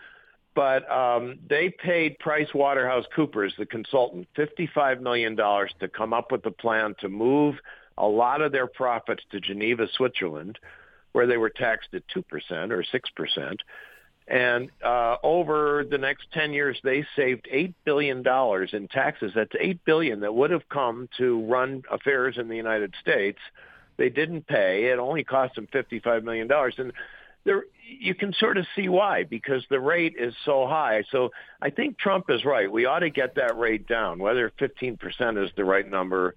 But 0.54 0.90
um, 0.90 1.38
they 1.48 1.70
paid 1.70 2.18
Price 2.18 2.48
Waterhouse 2.54 3.04
Coopers, 3.14 3.54
the 3.56 3.66
consultant, 3.66 4.26
$55 4.36 5.00
million 5.00 5.36
to 5.36 5.88
come 5.88 6.12
up 6.12 6.32
with 6.32 6.44
a 6.44 6.50
plan 6.50 6.94
to 7.00 7.08
move 7.08 7.54
a 7.96 8.06
lot 8.06 8.42
of 8.42 8.50
their 8.50 8.66
profits 8.66 9.22
to 9.30 9.40
Geneva, 9.40 9.86
Switzerland, 9.96 10.58
where 11.12 11.28
they 11.28 11.36
were 11.36 11.50
taxed 11.50 11.90
at 11.94 12.02
2% 12.08 12.24
or 12.72 12.82
6%. 12.82 13.56
And 14.30 14.70
uh, 14.84 15.16
over 15.24 15.84
the 15.84 15.98
next 15.98 16.30
10 16.32 16.52
years, 16.52 16.78
they 16.84 17.04
saved 17.16 17.48
$8 17.52 17.74
billion 17.84 18.18
in 18.72 18.88
taxes. 18.88 19.32
That's 19.34 19.50
8 19.58 19.84
billion 19.84 20.20
that 20.20 20.32
would 20.32 20.52
have 20.52 20.68
come 20.68 21.08
to 21.18 21.44
run 21.46 21.82
affairs 21.90 22.36
in 22.38 22.46
the 22.46 22.56
United 22.56 22.94
States. 23.00 23.40
They 23.96 24.08
didn't 24.08 24.46
pay. 24.46 24.86
It 24.86 25.00
only 25.00 25.24
cost 25.24 25.56
them 25.56 25.66
$55 25.74 26.22
million. 26.22 26.48
And 26.78 26.92
there, 27.42 27.64
you 27.84 28.14
can 28.14 28.32
sort 28.34 28.56
of 28.56 28.66
see 28.76 28.88
why, 28.88 29.24
because 29.24 29.64
the 29.68 29.80
rate 29.80 30.14
is 30.16 30.32
so 30.44 30.64
high. 30.64 31.02
So 31.10 31.30
I 31.60 31.70
think 31.70 31.98
Trump 31.98 32.26
is 32.28 32.44
right. 32.44 32.70
We 32.70 32.86
ought 32.86 33.00
to 33.00 33.10
get 33.10 33.34
that 33.34 33.58
rate 33.58 33.88
down. 33.88 34.20
Whether 34.20 34.52
15% 34.60 35.44
is 35.44 35.50
the 35.56 35.64
right 35.64 35.90
number, 35.90 36.36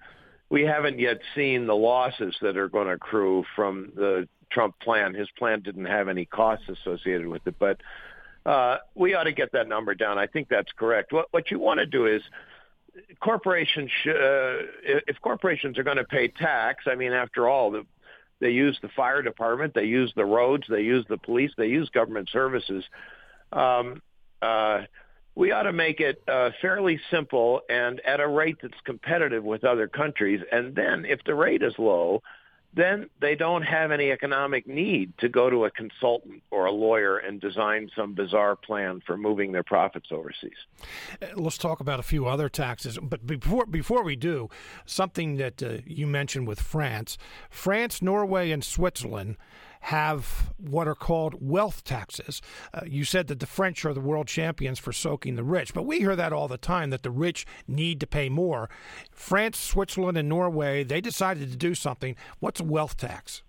we 0.50 0.64
haven't 0.64 0.98
yet 0.98 1.20
seen 1.36 1.68
the 1.68 1.76
losses 1.76 2.36
that 2.42 2.58
are 2.58 2.70
going 2.70 2.88
to 2.88 2.94
accrue 2.94 3.44
from 3.56 3.92
the 3.96 4.28
Trump 4.54 4.80
plan. 4.80 5.14
His 5.14 5.30
plan 5.38 5.62
didn't 5.62 5.86
have 5.86 6.08
any 6.08 6.26
costs 6.26 6.66
associated 6.70 7.28
with 7.28 7.46
it, 7.48 7.56
but 7.60 7.82
uh, 8.46 8.78
we 8.96 9.14
ought 9.14 9.24
to 9.24 9.32
get 9.32 9.52
that 9.54 9.68
number 9.68 9.96
down. 9.96 10.18
I 10.18 10.28
think 10.28 10.50
that's 10.50 10.72
correct. 10.78 11.12
What, 11.12 11.28
what 11.32 11.50
you 11.50 11.60
want 11.60 11.80
to 11.80 11.86
do 11.86 12.06
is 12.08 12.22
corporations, 13.20 13.90
sh- 14.04 14.10
uh, 14.10 14.68
if 14.86 15.20
corporations 15.22 15.78
are 15.78 15.84
going 15.84 15.98
to 15.98 16.04
pay 16.04 16.28
tax, 16.28 16.86
I 16.88 16.96
mean, 16.96 17.14
after 17.14 17.48
all, 17.48 17.72
the, 17.72 17.86
they 18.40 18.52
use 18.52 18.78
the 18.82 18.90
fire 18.90 19.22
department, 19.22 19.74
they 19.74 19.86
use 19.86 20.12
the 20.16 20.26
roads, 20.26 20.66
they 20.70 20.82
use 20.82 21.06
the 21.08 21.18
police, 21.18 21.52
they 21.58 21.68
use 21.68 21.90
government 21.90 22.30
services. 22.32 22.84
Um, 23.52 24.02
uh, 24.42 24.82
we 25.36 25.52
ought 25.52 25.64
to 25.64 25.74
make 25.74 26.00
it 26.00 26.22
uh, 26.28 26.52
fairly 26.62 27.00
simple 27.10 27.62
and 27.70 28.02
at 28.02 28.20
a 28.20 28.28
rate 28.28 28.58
that's 28.62 28.80
competitive 28.84 29.44
with 29.44 29.64
other 29.64 29.88
countries. 29.88 30.42
And 30.52 30.76
then 30.76 31.06
if 31.06 31.24
the 31.24 31.34
rate 31.34 31.64
is 31.64 31.74
low, 31.78 32.22
then 32.76 33.10
they 33.22 33.36
don't 33.36 33.62
have 33.62 33.92
any 33.92 34.12
economic 34.12 34.68
need 34.68 35.14
to 35.20 35.30
go 35.30 35.50
to 35.50 35.66
a 35.66 35.72
consultant 35.72 36.42
or 36.50 36.66
a 36.66 36.72
lawyer 36.72 37.18
and 37.18 37.40
design 37.40 37.90
some 37.96 38.14
bizarre 38.14 38.56
plan 38.56 39.02
for 39.06 39.16
moving 39.18 39.52
their 39.52 39.64
profits 39.64 40.08
overseas. 40.12 40.52
Uh, 41.22 41.28
let's 41.36 41.58
talk 41.58 41.80
about 41.80 42.00
a 42.00 42.04
few 42.04 42.26
other 42.26 42.50
taxes, 42.50 42.98
but 43.02 43.26
before 43.26 43.66
before 43.66 44.04
we 44.04 44.16
do, 44.16 44.50
something 44.86 45.38
that 45.38 45.62
uh, 45.62 45.78
you 45.86 46.08
mentioned 46.08 46.48
with 46.48 46.60
France, 46.60 47.18
France, 47.50 48.02
Norway, 48.02 48.52
and 48.52 48.64
Switzerland 48.64 49.38
have 49.84 50.54
what 50.58 50.88
are 50.88 50.96
called 50.96 51.36
wealth 51.42 51.84
taxes. 51.84 52.42
Uh, 52.74 52.82
you 52.86 53.04
said 53.04 53.28
that 53.28 53.42
the 53.42 53.46
French 53.46 53.84
are 53.84 53.94
the 53.94 54.00
world 54.00 54.28
champions 54.28 54.80
for 54.80 54.94
soaking 54.94 55.36
the 55.36 55.44
rich, 55.44 55.74
but 55.74 55.84
we 55.84 56.00
hear 56.00 56.16
that 56.16 56.32
all 56.32 56.48
the 56.48 56.58
time 56.58 56.90
that 56.90 57.04
the 57.04 57.12
rich 57.12 57.46
need 57.68 58.00
to 58.00 58.08
pay 58.08 58.30
more. 58.30 58.70
France, 59.12 59.60
Switzerland, 59.60 60.18
and 60.18 60.30
Norway, 60.30 60.86
they 60.86 61.02
decided 61.02 61.52
to 61.52 61.58
do 61.58 61.76
something. 61.76 62.16
What's 62.40 62.62
a 62.62 62.64
wealth 62.64 62.96
tax? 62.96 63.44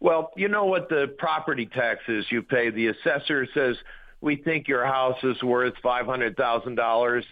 Well, 0.00 0.30
you 0.34 0.48
know 0.48 0.64
what 0.64 0.88
the 0.88 1.14
property 1.18 1.66
tax 1.66 2.00
is 2.08 2.24
you 2.32 2.42
pay. 2.42 2.70
The 2.70 2.88
assessor 2.88 3.46
says, 3.52 3.76
we 4.22 4.36
think 4.36 4.66
your 4.66 4.86
house 4.86 5.22
is 5.22 5.42
worth 5.42 5.74
$500,000 5.84 7.22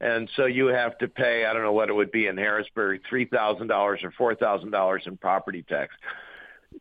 and 0.00 0.28
so 0.36 0.46
you 0.46 0.66
have 0.66 0.98
to 0.98 1.08
pay 1.08 1.46
I 1.46 1.52
don't 1.52 1.62
know 1.62 1.72
what 1.72 1.88
it 1.88 1.94
would 1.94 2.10
be 2.10 2.26
in 2.26 2.36
Harrisburg 2.36 3.00
three 3.08 3.26
thousand 3.26 3.68
dollars 3.68 4.00
or 4.02 4.10
four 4.10 4.34
thousand 4.34 4.70
dollars 4.70 5.04
in 5.06 5.16
property 5.16 5.62
tax 5.62 5.94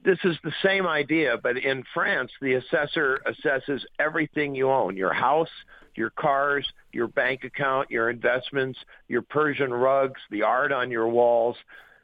this 0.03 0.19
is 0.23 0.37
the 0.43 0.53
same 0.63 0.87
idea, 0.87 1.37
but 1.41 1.57
in 1.57 1.83
France, 1.93 2.31
the 2.41 2.53
assessor 2.53 3.21
assesses 3.27 3.81
everything 3.99 4.55
you 4.55 4.69
own, 4.69 4.97
your 4.97 5.13
house, 5.13 5.49
your 5.95 6.09
cars, 6.09 6.67
your 6.91 7.07
bank 7.07 7.43
account, 7.43 7.91
your 7.91 8.09
investments, 8.09 8.79
your 9.07 9.21
Persian 9.21 9.73
rugs, 9.73 10.19
the 10.31 10.43
art 10.43 10.71
on 10.71 10.91
your 10.91 11.07
walls. 11.07 11.55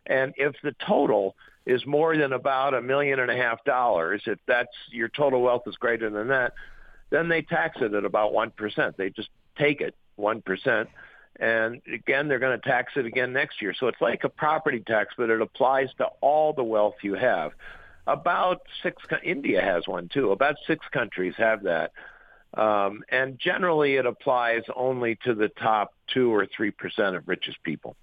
And 0.05 0.33
if 0.37 0.55
the 0.63 0.75
total 0.85 1.35
is 1.65 1.85
more 1.85 2.15
than 2.17 2.33
about 2.33 2.73
a 2.73 2.81
million 2.81 3.19
and 3.19 3.31
a 3.31 3.35
half 3.35 3.63
dollars, 3.63 4.21
if 4.25 4.39
that's 4.47 4.75
your 4.91 5.09
total 5.09 5.41
wealth 5.41 5.63
is 5.67 5.75
greater 5.75 6.09
than 6.09 6.27
that, 6.29 6.53
then 7.09 7.29
they 7.29 7.41
tax 7.41 7.77
it 7.81 7.93
at 7.93 8.05
about 8.05 8.33
1%. 8.33 8.95
They 8.95 9.09
just 9.09 9.29
take 9.57 9.81
it 9.81 9.95
1%. 10.19 10.87
And 11.39 11.81
again, 11.91 12.27
they're 12.27 12.39
going 12.39 12.59
to 12.59 12.69
tax 12.69 12.93
it 12.97 13.05
again 13.05 13.31
next 13.31 13.61
year. 13.61 13.73
So 13.73 13.87
it's 13.87 14.01
like 14.01 14.23
a 14.25 14.29
property 14.29 14.81
tax, 14.85 15.13
but 15.17 15.29
it 15.29 15.41
applies 15.41 15.87
to 15.97 16.05
all 16.21 16.51
the 16.53 16.63
wealth 16.63 16.95
you 17.01 17.13
have. 17.15 17.53
About 18.07 18.61
six, 18.83 19.01
India 19.23 19.61
has 19.61 19.87
one 19.87 20.09
too. 20.09 20.31
About 20.31 20.55
six 20.67 20.85
countries 20.91 21.33
have 21.37 21.63
that. 21.63 21.91
Um, 22.55 23.03
and 23.09 23.39
generally 23.39 23.95
it 23.95 24.05
applies 24.05 24.63
only 24.75 25.17
to 25.23 25.33
the 25.35 25.49
top 25.49 25.93
two 26.07 26.33
or 26.33 26.47
three 26.47 26.71
percent 26.71 27.15
of 27.15 27.27
richest 27.27 27.61
people. 27.63 27.95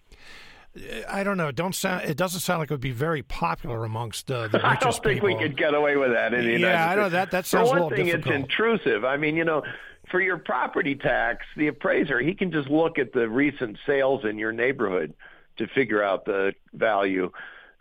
I 1.09 1.25
don't 1.25 1.37
know. 1.37 1.51
Don't 1.51 1.75
sound. 1.75 2.05
It 2.05 2.17
doesn't 2.17 2.41
sound 2.41 2.61
like 2.61 2.71
it 2.71 2.75
would 2.75 2.81
be 2.81 2.91
very 2.91 3.23
popular 3.23 3.85
amongst 3.85 4.31
uh, 4.31 4.49
the 4.49 4.59
richest 4.59 4.63
people. 4.63 4.69
I 4.69 4.75
don't 4.77 5.03
think 5.03 5.15
people. 5.23 5.29
we 5.29 5.35
could 5.43 5.57
get 5.57 5.75
away 5.75 5.97
with 5.97 6.13
that 6.13 6.35
in 6.35 6.45
the 6.45 6.53
yeah, 6.53 6.59
United 6.59 6.77
I 6.77 6.95
know 6.95 7.09
that. 7.09 7.31
That 7.31 7.47
sounds 7.47 7.71
For 7.71 7.77
a 7.77 7.81
one 7.81 7.91
little 7.91 7.97
thing, 7.97 8.07
difficult. 8.07 8.35
it's 8.35 8.43
intrusive. 8.45 9.05
I 9.05 9.17
mean, 9.17 9.37
you 9.37 9.45
know, 9.45 9.63
for 10.11 10.21
your 10.21 10.39
property 10.39 10.95
tax, 10.95 11.45
the 11.57 11.69
appraiser, 11.69 12.21
he 12.21 12.35
can 12.35 12.53
just 12.53 12.69
look 12.69 12.99
at 12.99 13.13
the 13.13 13.29
recent 13.29 13.79
sales 13.87 14.25
in 14.25 14.39
your 14.39 14.53
neighborhood 14.53 15.15
to 15.59 15.67
figure 15.69 16.03
out 16.03 16.25
the 16.25 16.53
value. 16.73 17.31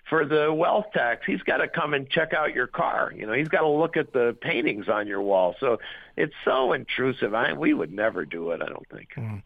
For 0.09 0.23
the 0.23 0.53
wealth 0.53 0.85
tax, 0.93 1.23
he's 1.25 1.41
got 1.41 1.57
to 1.57 1.67
come 1.67 1.95
and 1.95 2.07
check 2.07 2.31
out 2.31 2.53
your 2.53 2.67
car. 2.67 3.11
You 3.15 3.25
know, 3.25 3.33
he's 3.33 3.47
got 3.47 3.61
to 3.61 3.67
look 3.67 3.97
at 3.97 4.13
the 4.13 4.37
paintings 4.39 4.87
on 4.87 5.07
your 5.07 5.19
wall. 5.21 5.55
So 5.59 5.79
it's 6.15 6.33
so 6.45 6.73
intrusive. 6.73 7.33
I, 7.33 7.53
we 7.53 7.73
would 7.73 7.91
never 7.91 8.23
do 8.23 8.51
it, 8.51 8.61
I 8.61 8.67
don't 8.67 8.87
think. 8.89 9.09
Mm. 9.17 9.41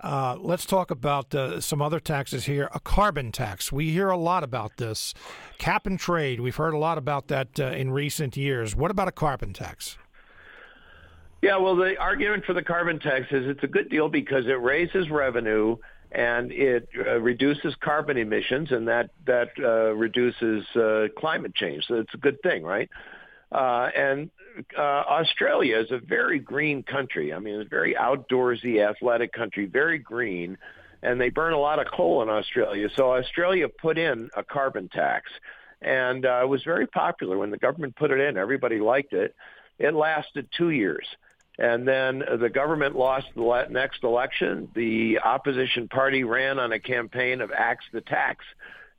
Uh, 0.00 0.36
let's 0.38 0.64
talk 0.64 0.92
about 0.92 1.34
uh, 1.34 1.60
some 1.60 1.82
other 1.82 1.98
taxes 1.98 2.44
here. 2.44 2.68
A 2.72 2.78
carbon 2.78 3.32
tax. 3.32 3.72
We 3.72 3.90
hear 3.90 4.10
a 4.10 4.16
lot 4.16 4.44
about 4.44 4.76
this. 4.76 5.12
Cap 5.58 5.86
and 5.86 5.98
trade. 5.98 6.38
We've 6.38 6.54
heard 6.54 6.74
a 6.74 6.78
lot 6.78 6.98
about 6.98 7.26
that 7.28 7.58
uh, 7.58 7.64
in 7.64 7.90
recent 7.90 8.36
years. 8.36 8.76
What 8.76 8.92
about 8.92 9.08
a 9.08 9.12
carbon 9.12 9.52
tax? 9.52 9.98
Yeah, 11.42 11.58
well, 11.58 11.76
the 11.76 11.96
argument 11.98 12.44
for 12.44 12.54
the 12.54 12.62
carbon 12.62 12.98
tax 12.98 13.26
is 13.30 13.46
it's 13.46 13.62
a 13.62 13.68
good 13.68 13.90
deal 13.90 14.08
because 14.08 14.46
it 14.46 14.60
raises 14.60 15.10
revenue 15.10 15.76
and 16.12 16.50
it 16.50 16.88
uh, 16.98 17.20
reduces 17.20 17.74
carbon 17.80 18.16
emissions, 18.16 18.70
and 18.70 18.88
that 18.88 19.10
that 19.26 19.50
uh, 19.58 19.92
reduces 19.94 20.64
uh, 20.76 21.08
climate 21.18 21.54
change. 21.54 21.84
So 21.86 21.96
it's 21.96 22.14
a 22.14 22.18
good 22.18 22.40
thing, 22.42 22.62
right? 22.62 22.88
Uh, 23.52 23.90
and 23.94 24.30
uh, 24.76 24.80
Australia 24.80 25.78
is 25.78 25.90
a 25.90 25.98
very 25.98 26.38
green 26.38 26.82
country. 26.82 27.34
I 27.34 27.38
mean, 27.38 27.60
it's 27.60 27.66
a 27.66 27.68
very 27.68 27.94
outdoorsy, 27.94 28.88
athletic 28.88 29.32
country, 29.32 29.66
very 29.66 29.98
green, 29.98 30.56
and 31.02 31.20
they 31.20 31.28
burn 31.28 31.52
a 31.52 31.58
lot 31.58 31.78
of 31.78 31.86
coal 31.92 32.22
in 32.22 32.28
Australia. 32.28 32.88
So 32.96 33.12
Australia 33.12 33.68
put 33.68 33.98
in 33.98 34.30
a 34.36 34.42
carbon 34.42 34.88
tax, 34.88 35.30
and 35.82 36.24
uh, 36.24 36.40
it 36.42 36.48
was 36.48 36.62
very 36.64 36.86
popular 36.86 37.36
when 37.36 37.50
the 37.50 37.58
government 37.58 37.96
put 37.96 38.10
it 38.10 38.20
in. 38.20 38.36
Everybody 38.36 38.78
liked 38.78 39.12
it. 39.12 39.34
It 39.78 39.94
lasted 39.94 40.48
two 40.56 40.70
years. 40.70 41.06
And 41.58 41.88
then 41.88 42.22
the 42.38 42.50
government 42.50 42.96
lost 42.96 43.28
the 43.34 43.66
next 43.70 44.04
election. 44.04 44.68
The 44.74 45.20
opposition 45.20 45.88
party 45.88 46.22
ran 46.22 46.58
on 46.58 46.72
a 46.72 46.78
campaign 46.78 47.40
of 47.40 47.50
axe 47.50 47.84
the 47.92 48.02
tax 48.02 48.44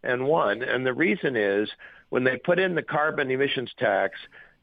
and 0.03 0.25
won. 0.25 0.63
And 0.63 0.85
the 0.85 0.93
reason 0.93 1.35
is 1.35 1.69
when 2.09 2.23
they 2.23 2.37
put 2.37 2.57
in 2.57 2.73
the 2.73 2.81
carbon 2.81 3.29
emissions 3.29 3.71
tax, 3.77 4.17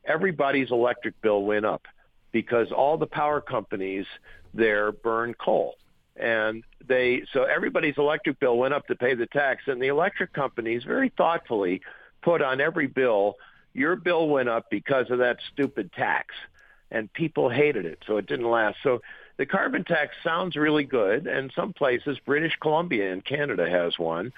everybody's 0.05 0.72
electric 0.72 1.20
bill 1.20 1.45
went 1.45 1.66
up 1.66 1.86
because 2.32 2.72
all 2.72 2.99
the 2.99 3.07
power 3.07 3.40
companies 3.40 4.07
there 4.53 4.90
burn 4.90 5.34
coal. 5.34 5.76
And 6.16 6.64
they, 6.86 7.22
so 7.32 7.45
everybody's 7.45 7.99
electric 7.99 8.40
bill 8.40 8.57
went 8.57 8.74
up 8.74 8.88
to 8.88 8.97
pay 8.97 9.14
the 9.14 9.26
tax. 9.26 9.62
And 9.66 9.80
the 9.80 9.88
electric 9.88 10.32
companies 10.32 10.82
very 10.82 11.12
thoughtfully 11.16 11.80
put 12.22 12.42
on 12.42 12.61
every 12.61 12.88
bill, 12.88 13.36
your 13.72 13.95
bill 13.95 14.28
went 14.28 14.49
up 14.49 14.66
because 14.68 15.11
of 15.11 15.18
that 15.18 15.38
stupid 15.53 15.92
tax 15.92 16.34
and 16.91 17.12
people 17.12 17.49
hated 17.49 17.87
it, 17.87 17.99
so 18.07 18.16
it 18.16 18.26
didn't 18.26 18.51
last. 18.51 18.76
So 18.82 19.01
the 19.37 19.47
carbon 19.47 19.85
tax 19.85 20.14
sounds 20.22 20.57
really 20.57 20.85
good, 20.85 21.26
and 21.26 21.53
some 21.55 21.72
places, 21.72 22.18
British 22.24 22.57
Columbia 22.61 23.12
in 23.12 23.20
Canada 23.20 23.68
has 23.68 23.99
one. 23.99 24.32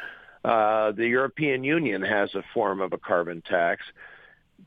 Uh, 0.44 0.92
the 0.92 1.07
European 1.07 1.64
Union 1.64 2.03
has 2.03 2.34
a 2.34 2.42
form 2.55 2.80
of 2.80 2.92
a 2.92 2.99
carbon 2.99 3.42
tax, 3.42 3.82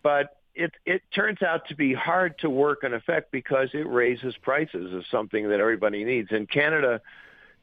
but 0.03 0.35
it 0.55 0.73
it 0.85 1.01
turns 1.15 1.41
out 1.41 1.67
to 1.69 1.75
be 1.75 1.93
hard 1.93 2.37
to 2.39 2.49
work 2.49 2.83
in 2.83 2.93
effect 2.93 3.31
because 3.31 3.69
it 3.73 3.87
raises 3.87 4.35
prices 4.41 4.93
of 4.93 5.03
something 5.09 5.49
that 5.49 5.59
everybody 5.59 6.03
needs. 6.03 6.31
In 6.31 6.47
Canada, 6.47 7.01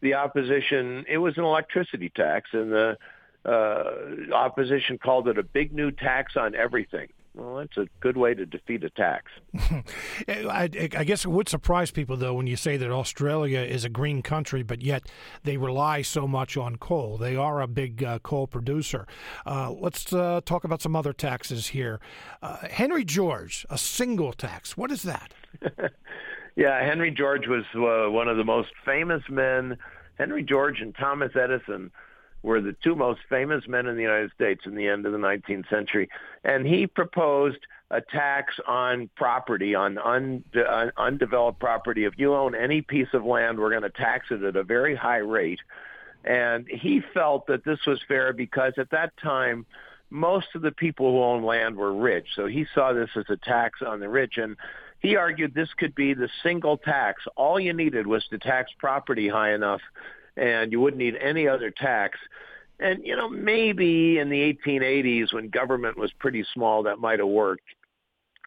the 0.01 0.15
opposition 0.15 1.05
it 1.09 1.19
was 1.19 1.37
an 1.37 1.45
electricity 1.45 2.09
tax, 2.09 2.51
and 2.53 2.73
the 2.73 2.97
uh, 3.45 4.35
opposition 4.35 4.99
called 4.99 5.29
it 5.29 5.39
a 5.39 5.43
big 5.43 5.73
new 5.73 5.91
tax 5.91 6.37
on 6.37 6.55
everything. 6.55 7.09
Well, 7.37 7.57
that's 7.57 7.77
a 7.77 7.87
good 8.01 8.17
way 8.17 8.33
to 8.33 8.47
defeat 8.47 8.83
a 8.83 8.89
tax. 8.89 9.31
I, 10.27 10.71
I, 10.73 11.05
guess 11.05 11.27
it 11.27 11.29
would 11.29 11.51
surprise 11.51 11.91
people, 11.91 12.17
though, 12.17 12.33
when 12.33 12.47
you 12.47 12.57
say 12.57 12.79
that 12.79 12.91
Australia 12.91 13.61
is 13.61 13.85
a 13.85 13.91
green 13.91 14.23
country, 14.23 14.63
but 14.63 14.81
yet 14.81 15.03
they 15.45 15.59
rely 15.59 16.01
so 16.01 16.27
much 16.27 16.57
on 16.57 16.77
coal. 16.77 17.19
They 17.19 17.37
are 17.37 17.61
a 17.61 17.69
big 17.69 18.03
uh, 18.03 18.21
coal 18.21 18.47
producer. 18.47 19.07
Uh, 19.45 19.71
let's 19.71 20.15
uh, 20.15 20.41
talk 20.47 20.65
about 20.65 20.81
some 20.81 20.97
other 20.97 21.13
taxes 21.13 21.69
here. 21.69 22.01
Uh, 22.41 22.69
Henry 22.71 23.05
George, 23.05 23.67
a 23.69 23.77
single 23.77 24.33
tax. 24.33 24.79
What 24.79 24.91
is 24.91 25.03
that? 25.03 25.35
yeah, 26.57 26.83
Henry 26.83 27.11
George 27.11 27.47
was 27.49 27.65
uh, 27.75 28.11
one 28.11 28.29
of 28.29 28.39
the 28.39 28.45
most 28.45 28.71
famous 28.83 29.23
men. 29.29 29.77
Henry 30.15 30.43
George 30.43 30.81
and 30.81 30.95
Thomas 30.95 31.33
Edison 31.37 31.91
were 32.47 32.61
the 32.61 32.77
two 32.85 32.95
most 32.95 33.21
famous 33.29 33.67
men 33.67 33.87
in 33.87 33.97
the 33.97 34.03
United 34.03 34.31
States 34.33 34.63
in 34.67 34.77
the 34.77 34.87
end 34.87 35.05
of 35.05 35.11
the 35.11 35.19
19th 35.19 35.69
century. 35.69 36.09
And 36.45 36.65
he 36.65 36.87
proposed 36.87 37.59
a 37.91 38.01
tax 38.01 38.55
on 38.69 39.11
property, 39.17 39.75
on 39.75 39.99
undeveloped 40.97 41.59
property. 41.59 42.05
If 42.05 42.15
you 42.17 42.35
own 42.35 42.55
any 42.55 42.83
piece 42.83 43.09
of 43.13 43.25
land, 43.25 43.59
we're 43.59 43.71
going 43.71 43.83
to 43.83 43.91
tax 43.91 44.27
it 44.31 44.45
at 44.45 44.55
a 44.55 44.63
very 44.63 44.95
high 44.95 45.19
rate. 45.19 45.61
And 46.25 46.69
he 46.69 47.03
felt 47.13 47.49
that 47.49 47.65
this 47.65 47.81
was 47.85 47.99
fair 48.07 48.33
because 48.33 48.75
at 48.79 48.91
that 48.91 49.17
time, 49.17 49.67
most 50.11 50.47
of 50.55 50.63
the 50.63 50.71
people 50.71 51.11
who 51.11 51.23
owned 51.23 51.45
land 51.45 51.77
were 51.77 51.93
rich. 51.93 52.29
So 52.37 52.47
he 52.47 52.65
saw 52.75 52.93
this 52.93 53.11
as 53.17 53.25
a 53.29 53.37
tax 53.37 53.81
on 53.85 53.99
the 53.99 54.09
rich. 54.09 54.37
And 54.37 54.57
he 55.01 55.17
argued 55.17 55.53
this 55.53 55.75
could 55.77 55.97
be 55.97 56.15
the 56.15 56.29
single 56.45 56.77
tax. 56.77 57.25
All 57.37 57.59
you 57.59 57.73
needed 57.73 58.07
was 58.07 58.25
to 58.29 58.39
tax 58.39 58.71
property 58.79 59.29
high 59.29 59.53
enough 59.53 59.81
and 60.37 60.73
you 60.73 60.81
wouldn't 60.81 61.03
need 61.03 61.17
any 61.17 61.49
other 61.49 61.71
tax. 61.71 62.19
And, 62.79 63.05
you 63.05 63.17
know, 63.17 63.29
maybe 63.29 64.19
in 64.19 64.29
the 64.29 64.55
1880s 64.67 65.33
when 65.33 65.49
government 65.49 65.97
was 65.97 66.13
pretty 66.19 66.45
small, 66.53 66.83
that 66.83 66.99
might 66.99 67.19
have 67.19 67.29
worked. 67.29 67.65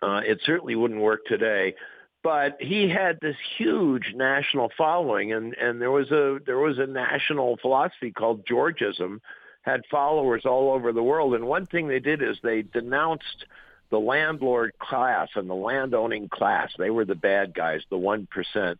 Uh, 0.01 0.21
it 0.25 0.39
certainly 0.45 0.75
wouldn't 0.75 1.01
work 1.01 1.25
today. 1.25 1.75
But 2.21 2.57
he 2.59 2.89
had 2.89 3.17
this 3.21 3.37
huge 3.57 4.13
national 4.13 4.71
following, 4.77 5.31
and, 5.33 5.53
and 5.55 5.81
there 5.81 5.91
was 5.91 6.11
a 6.11 6.39
there 6.45 6.57
was 6.57 6.77
a 6.77 6.85
national 6.85 7.57
philosophy 7.61 8.11
called 8.11 8.45
Georgism, 8.45 9.19
had 9.61 9.81
followers 9.89 10.45
all 10.45 10.71
over 10.71 10.91
the 10.91 11.03
world. 11.03 11.33
And 11.33 11.47
one 11.47 11.65
thing 11.65 11.87
they 11.87 11.99
did 11.99 12.21
is 12.21 12.37
they 12.43 12.61
denounced 12.61 13.45
the 13.89 13.99
landlord 13.99 14.73
class 14.79 15.29
and 15.35 15.49
the 15.49 15.55
landowning 15.55 16.27
class. 16.27 16.71
They 16.77 16.89
were 16.89 17.05
the 17.05 17.15
bad 17.15 17.53
guys, 17.53 17.81
the 17.89 17.97
one 17.97 18.27
percent. 18.29 18.79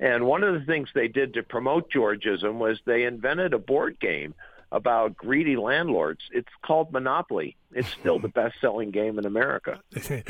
And 0.00 0.26
one 0.26 0.42
of 0.42 0.54
the 0.54 0.66
things 0.66 0.88
they 0.94 1.08
did 1.08 1.34
to 1.34 1.42
promote 1.42 1.90
Georgism 1.90 2.54
was 2.54 2.78
they 2.84 3.04
invented 3.04 3.54
a 3.54 3.58
board 3.58 3.98
game 4.00 4.34
about 4.72 5.16
greedy 5.16 5.56
landlords. 5.56 6.20
It's 6.32 6.48
called 6.62 6.92
Monopoly. 6.92 7.56
It's 7.74 7.88
still 7.88 8.20
the 8.20 8.28
best-selling 8.28 8.90
game 8.90 9.18
in 9.18 9.26
America. 9.26 9.80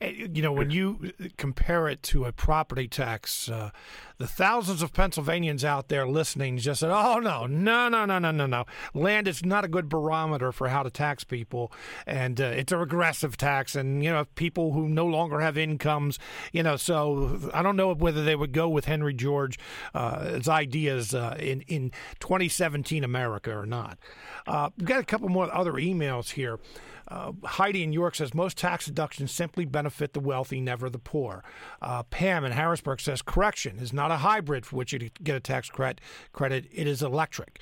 you 0.00 0.42
know, 0.42 0.52
when 0.52 0.70
you 0.70 1.12
compare 1.36 1.88
it 1.88 2.02
to 2.04 2.24
a 2.24 2.32
property 2.32 2.88
tax, 2.88 3.50
uh, 3.50 3.70
the 4.18 4.26
thousands 4.26 4.82
of 4.82 4.94
Pennsylvanians 4.94 5.62
out 5.62 5.88
there 5.88 6.06
listening 6.06 6.56
just 6.56 6.80
said, 6.80 6.90
"Oh 6.90 7.18
no, 7.18 7.46
no, 7.46 7.88
no, 7.90 8.06
no, 8.06 8.18
no, 8.18 8.30
no, 8.30 8.46
no! 8.46 8.64
Land 8.94 9.28
is 9.28 9.44
not 9.44 9.64
a 9.64 9.68
good 9.68 9.90
barometer 9.90 10.52
for 10.52 10.68
how 10.68 10.82
to 10.82 10.90
tax 10.90 11.22
people, 11.22 11.70
and 12.06 12.40
uh, 12.40 12.44
it's 12.44 12.72
a 12.72 12.78
regressive 12.78 13.36
tax, 13.36 13.76
and 13.76 14.02
you 14.02 14.10
know, 14.10 14.24
people 14.34 14.72
who 14.72 14.88
no 14.88 15.04
longer 15.04 15.40
have 15.40 15.58
incomes, 15.58 16.18
you 16.52 16.62
know, 16.62 16.76
so 16.76 17.50
I 17.52 17.62
don't 17.62 17.76
know 17.76 17.92
whether 17.92 18.24
they 18.24 18.36
would 18.36 18.52
go 18.52 18.70
with 18.70 18.86
Henry 18.86 19.12
George's 19.12 19.58
uh, 19.94 20.40
ideas 20.48 21.14
uh, 21.14 21.36
in 21.38 21.60
in 21.62 21.90
2017 22.20 23.04
America 23.04 23.54
or 23.54 23.66
not." 23.66 23.98
Uh, 24.46 24.70
we've 24.78 24.86
got 24.86 25.00
a 25.00 25.04
couple 25.04 25.28
more 25.28 25.52
other 25.54 25.72
emails 25.72 26.30
here. 26.30 26.58
Uh, 27.08 27.32
Heidi 27.44 27.82
in 27.82 27.92
York 27.92 28.14
says 28.14 28.34
most 28.34 28.56
tax 28.56 28.86
deductions 28.86 29.32
simply 29.32 29.64
benefit 29.64 30.12
the 30.12 30.20
wealthy, 30.20 30.60
never 30.60 30.90
the 30.90 30.98
poor. 30.98 31.44
Uh, 31.80 32.02
Pam 32.04 32.44
in 32.44 32.52
Harrisburg 32.52 33.00
says 33.00 33.22
correction 33.22 33.78
is 33.78 33.92
not 33.92 34.10
a 34.10 34.16
hybrid 34.16 34.66
for 34.66 34.76
which 34.76 34.92
you 34.92 35.10
get 35.22 35.36
a 35.36 35.40
tax 35.40 35.68
credit. 35.70 36.00
Credit 36.32 36.66
it 36.72 36.86
is 36.86 37.02
electric. 37.02 37.60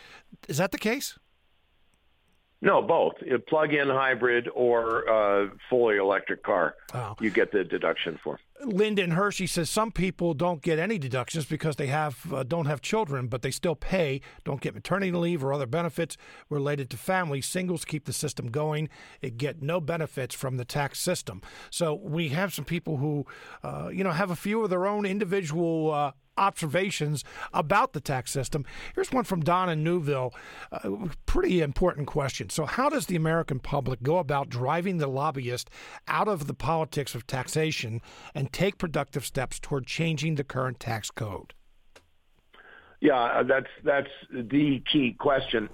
Is 0.48 0.58
that 0.58 0.72
the 0.72 0.78
case? 0.78 1.18
No, 2.60 2.80
both. 2.80 3.12
A 3.30 3.38
plug-in 3.38 3.88
hybrid 3.88 4.48
or 4.54 5.02
a 5.02 5.50
fully 5.68 5.98
electric 5.98 6.42
car. 6.42 6.74
Oh. 6.94 7.14
You 7.20 7.28
get 7.28 7.52
the 7.52 7.62
deduction 7.62 8.18
for. 8.24 8.38
Lyndon 8.66 9.12
Hershey 9.12 9.46
says 9.46 9.70
some 9.70 9.92
people 9.92 10.34
don't 10.34 10.62
get 10.62 10.78
any 10.78 10.98
deductions 10.98 11.44
because 11.44 11.76
they 11.76 11.86
have 11.88 12.32
uh, 12.32 12.42
don't 12.42 12.66
have 12.66 12.80
children, 12.80 13.26
but 13.26 13.42
they 13.42 13.50
still 13.50 13.74
pay, 13.74 14.20
don't 14.44 14.60
get 14.60 14.74
maternity 14.74 15.12
leave 15.12 15.44
or 15.44 15.52
other 15.52 15.66
benefits 15.66 16.16
related 16.48 16.90
to 16.90 16.96
family. 16.96 17.40
Singles 17.40 17.84
keep 17.84 18.04
the 18.04 18.12
system 18.12 18.50
going 18.50 18.88
and 19.22 19.36
get 19.36 19.62
no 19.62 19.80
benefits 19.80 20.34
from 20.34 20.56
the 20.56 20.64
tax 20.64 20.98
system. 20.98 21.42
So 21.70 21.94
we 21.94 22.28
have 22.30 22.52
some 22.52 22.64
people 22.64 22.96
who, 22.96 23.26
uh, 23.62 23.90
you 23.92 24.04
know, 24.04 24.12
have 24.12 24.30
a 24.30 24.36
few 24.36 24.62
of 24.62 24.70
their 24.70 24.86
own 24.86 25.06
individual 25.06 25.92
uh, 25.92 26.12
observations 26.36 27.24
about 27.52 27.92
the 27.92 28.00
tax 28.00 28.30
system. 28.30 28.64
Here's 28.94 29.12
one 29.12 29.24
from 29.24 29.40
Don 29.40 29.68
in 29.68 29.84
Newville. 29.84 30.34
Uh, 30.72 31.08
pretty 31.26 31.60
important 31.60 32.06
question. 32.06 32.50
So, 32.50 32.66
how 32.66 32.88
does 32.88 33.06
the 33.06 33.16
American 33.16 33.58
public 33.58 34.02
go 34.02 34.18
about 34.18 34.48
driving 34.48 34.98
the 34.98 35.06
lobbyist 35.06 35.70
out 36.08 36.28
of 36.28 36.46
the 36.46 36.54
politics 36.54 37.14
of 37.14 37.26
taxation 37.26 38.00
and 38.34 38.52
take 38.52 38.78
productive 38.78 39.24
steps 39.24 39.58
toward 39.58 39.86
changing 39.86 40.34
the 40.34 40.44
current 40.44 40.80
tax 40.80 41.10
code? 41.10 41.54
Yeah, 43.00 43.22
uh, 43.22 43.42
that's 43.42 43.68
that's 43.82 44.10
the 44.30 44.82
key 44.90 45.14
question. 45.18 45.68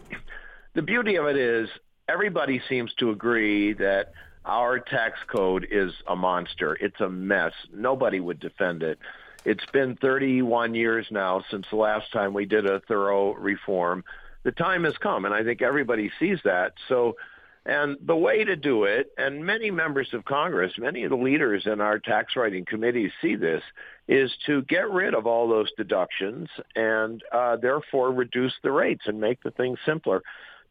The 0.75 0.83
beauty 0.83 1.17
of 1.17 1.27
it 1.27 1.37
is 1.37 1.69
everybody 2.09 2.61
seems 2.69 2.93
to 2.95 3.11
agree 3.11 3.73
that 3.75 4.13
our 4.45 4.81
tax 4.81 5.19
code 5.33 5.67
is 5.71 5.93
a 6.09 6.17
monster. 6.17 6.77
It's 6.81 7.01
a 7.01 7.09
mess. 7.09 7.53
Nobody 7.73 8.21
would 8.21 8.41
defend 8.41 8.83
it 8.83 8.99
It's 9.45 9.65
been 9.73 9.97
31 9.97 10.75
years 10.75 11.07
now 11.11 11.43
since 11.51 11.67
the 11.71 11.77
last 11.77 12.13
time 12.13 12.35
we 12.35 12.45
did 12.45 12.67
a 12.67 12.81
thorough 12.81 13.35
reform. 13.35 14.05
The 14.43 14.53
time 14.53 14.85
has 14.85 14.97
come, 14.99 15.25
and 15.25 15.35
I 15.35 15.43
think 15.45 15.63
everybody 15.63 16.11
sees 16.19 16.39
that. 16.45 16.75
So, 16.89 17.17
and 17.65 17.97
the 18.05 18.17
way 18.17 18.45
to 18.45 18.57
do 18.57 18.85
it, 18.85 19.13
and 19.19 19.45
many 19.45 19.71
members 19.71 20.09
of 20.13 20.25
Congress, 20.25 20.73
many 20.79 21.05
of 21.05 21.11
the 21.11 21.17
leaders 21.17 21.67
in 21.67 21.81
our 21.81 21.99
tax 21.99 22.37
writing 22.37 22.65
committees 22.65 23.13
see 23.21 23.37
this, 23.37 23.63
is 24.09 24.31
to 24.47 24.63
get 24.63 24.91
rid 24.91 25.15
of 25.15 25.27
all 25.27 25.49
those 25.49 25.71
deductions 25.77 26.49
and 26.75 27.23
uh, 27.33 27.57
therefore 27.57 28.13
reduce 28.13 28.55
the 28.63 28.73
rates 28.73 29.03
and 29.07 29.21
make 29.21 29.43
the 29.43 29.51
thing 29.51 29.77
simpler. 29.87 30.23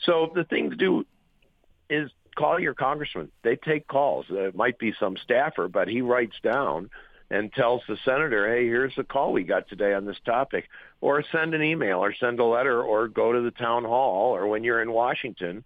So 0.02 0.32
the 0.34 0.44
thing 0.44 0.72
to 0.72 0.76
do 0.76 1.06
is 1.90 2.12
call 2.36 2.60
your 2.60 2.74
congressman. 2.74 3.32
They 3.44 3.56
take 3.56 3.88
calls. 3.88 4.26
It 4.30 4.56
might 4.56 4.80
be 4.80 4.94
some 5.00 5.16
staffer, 5.24 5.68
but 5.68 5.88
he 5.88 6.02
writes 6.02 6.36
down 6.44 6.90
and 7.32 7.54
tells 7.54 7.82
the 7.88 7.98
senator, 8.04 8.48
hey, 8.48 8.66
here's 8.66 8.96
the 8.96 9.04
call 9.04 9.32
we 9.32 9.44
got 9.44 9.68
today 9.68 9.94
on 9.94 10.06
this 10.06 10.18
topic. 10.26 10.68
Or 11.02 11.24
send 11.32 11.54
an 11.54 11.62
email 11.62 12.00
or 12.00 12.14
send 12.14 12.40
a 12.40 12.44
letter 12.44 12.82
or 12.82 13.08
go 13.08 13.32
to 13.32 13.42
the 13.42 13.52
town 13.52 13.84
hall 13.84 14.36
or 14.36 14.48
when 14.48 14.64
you're 14.64 14.82
in 14.82 14.92
Washington, 14.92 15.64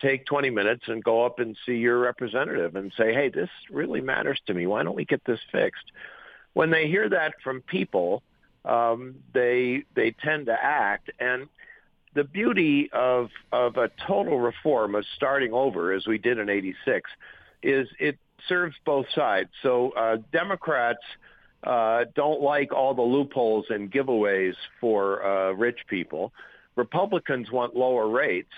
take 0.00 0.26
20 0.26 0.50
minutes 0.50 0.84
and 0.86 1.02
go 1.02 1.24
up 1.24 1.38
and 1.38 1.56
see 1.66 1.76
your 1.76 1.98
representative 1.98 2.76
and 2.76 2.92
say, 2.96 3.12
hey, 3.14 3.30
this 3.30 3.48
really 3.70 4.00
matters 4.00 4.40
to 4.46 4.54
me. 4.54 4.66
Why 4.66 4.82
don't 4.82 4.96
we 4.96 5.04
get 5.04 5.24
this 5.24 5.40
fixed? 5.50 5.92
When 6.52 6.70
they 6.70 6.88
hear 6.88 7.08
that 7.08 7.34
from 7.42 7.62
people, 7.62 8.22
um, 8.64 9.16
they 9.32 9.84
they 9.94 10.10
tend 10.10 10.46
to 10.46 10.52
act. 10.52 11.10
And 11.18 11.48
the 12.14 12.24
beauty 12.24 12.90
of 12.92 13.30
of 13.52 13.76
a 13.76 13.90
total 14.06 14.38
reform 14.38 14.94
of 14.94 15.04
starting 15.16 15.52
over, 15.52 15.92
as 15.92 16.06
we 16.06 16.18
did 16.18 16.38
in 16.38 16.48
'86, 16.48 17.08
is 17.62 17.88
it 17.98 18.18
serves 18.48 18.76
both 18.84 19.06
sides. 19.14 19.50
So 19.62 19.90
uh, 19.90 20.16
Democrats 20.32 21.02
uh, 21.64 22.04
don't 22.14 22.40
like 22.40 22.72
all 22.72 22.94
the 22.94 23.02
loopholes 23.02 23.66
and 23.68 23.90
giveaways 23.90 24.54
for 24.80 25.24
uh, 25.24 25.52
rich 25.52 25.80
people. 25.88 26.32
Republicans 26.76 27.50
want 27.50 27.76
lower 27.76 28.08
rates. 28.08 28.52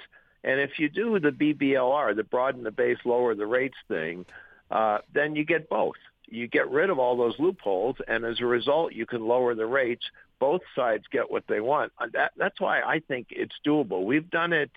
And 0.45 0.61
if 0.61 0.78
you 0.78 0.89
do 0.89 1.18
the 1.18 1.30
BBLR, 1.30 2.16
the 2.16 2.24
broaden 2.24 2.64
the 2.64 2.70
base, 2.70 2.99
lower 3.05 3.35
the 3.35 3.47
rates 3.47 3.76
thing, 3.89 4.24
uh, 4.70 4.99
then 5.12 5.37
you 5.37 5.45
get 5.45 5.68
both. 5.68 5.97
You 6.28 6.49
get 6.49 6.70
rid 6.70 6.91
of 6.91 6.99
all 6.99 7.16
those 7.16 7.39
loopholes, 7.39 7.97
and 8.09 8.24
as 8.24 8.41
a 8.41 8.47
result, 8.47 8.93
you 8.93 9.07
can 9.07 9.26
lower 9.26 9.55
the 9.55 9.66
rates. 9.66 10.05
Both 10.41 10.62
sides 10.74 11.05
get 11.12 11.30
what 11.30 11.45
they 11.47 11.61
want. 11.61 11.93
Uh, 11.99 12.07
that, 12.14 12.33
that's 12.37 12.61
why 12.61 12.80
I 12.80 13.01
think 13.07 13.28
it's 13.30 13.55
doable. 13.66 14.05
We've 14.05 14.30
done 14.30 14.53
it 14.53 14.70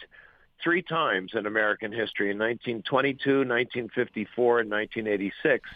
three 0.65 0.81
times 0.81 1.31
in 1.35 1.45
American 1.45 1.91
history 1.91 2.31
in 2.31 2.39
1922, 2.39 3.47
1954, 3.47 4.59
and 4.61 4.71
1986. 4.71 5.69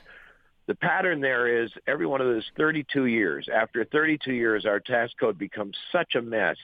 The 0.66 0.76
pattern 0.76 1.22
there 1.22 1.64
is 1.64 1.72
every 1.88 2.08
one 2.08 2.22
of 2.22 2.28
those 2.28 2.50
32 2.58 3.06
years. 3.06 3.48
After 3.54 3.86
32 3.86 4.34
years, 4.34 4.66
our 4.66 4.80
tax 4.80 5.14
code 5.18 5.38
becomes 5.38 5.78
such 5.92 6.16
a 6.16 6.22
mess. 6.22 6.58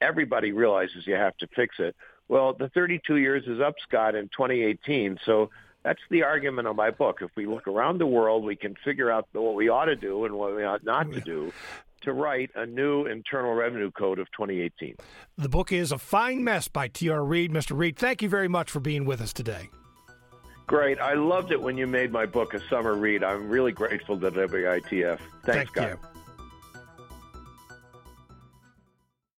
Everybody 0.00 0.50
realizes 0.52 1.06
you 1.06 1.14
have 1.14 1.36
to 1.38 1.46
fix 1.54 1.76
it. 1.78 1.94
Well, 2.28 2.54
the 2.54 2.68
32 2.70 3.16
years 3.16 3.44
is 3.46 3.60
up, 3.60 3.76
Scott, 3.86 4.16
in 4.16 4.24
2018. 4.24 5.18
So 5.24 5.50
that's 5.84 6.00
the 6.10 6.24
argument 6.24 6.66
of 6.66 6.74
my 6.74 6.90
book. 6.90 7.18
If 7.22 7.30
we 7.36 7.46
look 7.46 7.68
around 7.68 7.98
the 7.98 8.06
world, 8.06 8.44
we 8.44 8.56
can 8.56 8.74
figure 8.84 9.10
out 9.10 9.28
what 9.32 9.54
we 9.54 9.68
ought 9.68 9.86
to 9.86 9.96
do 9.96 10.24
and 10.24 10.34
what 10.34 10.54
we 10.54 10.64
ought 10.64 10.84
not 10.84 11.10
to 11.12 11.20
do 11.20 11.52
to 12.02 12.12
write 12.12 12.50
a 12.54 12.66
new 12.66 13.06
Internal 13.06 13.54
Revenue 13.54 13.90
Code 13.90 14.18
of 14.18 14.30
2018. 14.32 14.96
The 15.36 15.48
book 15.48 15.72
is 15.72 15.92
A 15.92 15.98
Fine 15.98 16.44
Mess 16.44 16.68
by 16.68 16.88
T.R. 16.88 17.24
Reid. 17.24 17.52
Mr. 17.52 17.76
Reid, 17.76 17.96
thank 17.96 18.22
you 18.22 18.28
very 18.28 18.48
much 18.48 18.70
for 18.70 18.80
being 18.80 19.04
with 19.04 19.20
us 19.20 19.32
today. 19.32 19.70
Great. 20.66 21.00
I 21.00 21.14
loved 21.14 21.50
it 21.50 21.60
when 21.60 21.78
you 21.78 21.86
made 21.86 22.12
my 22.12 22.26
book 22.26 22.52
a 22.52 22.60
summer 22.68 22.94
read. 22.94 23.24
I'm 23.24 23.48
really 23.48 23.72
grateful 23.72 24.20
to 24.20 24.30
WITF. 24.30 25.18
Thanks, 25.18 25.20
thank 25.44 25.68
Scott. 25.70 25.90
You. 25.90 26.17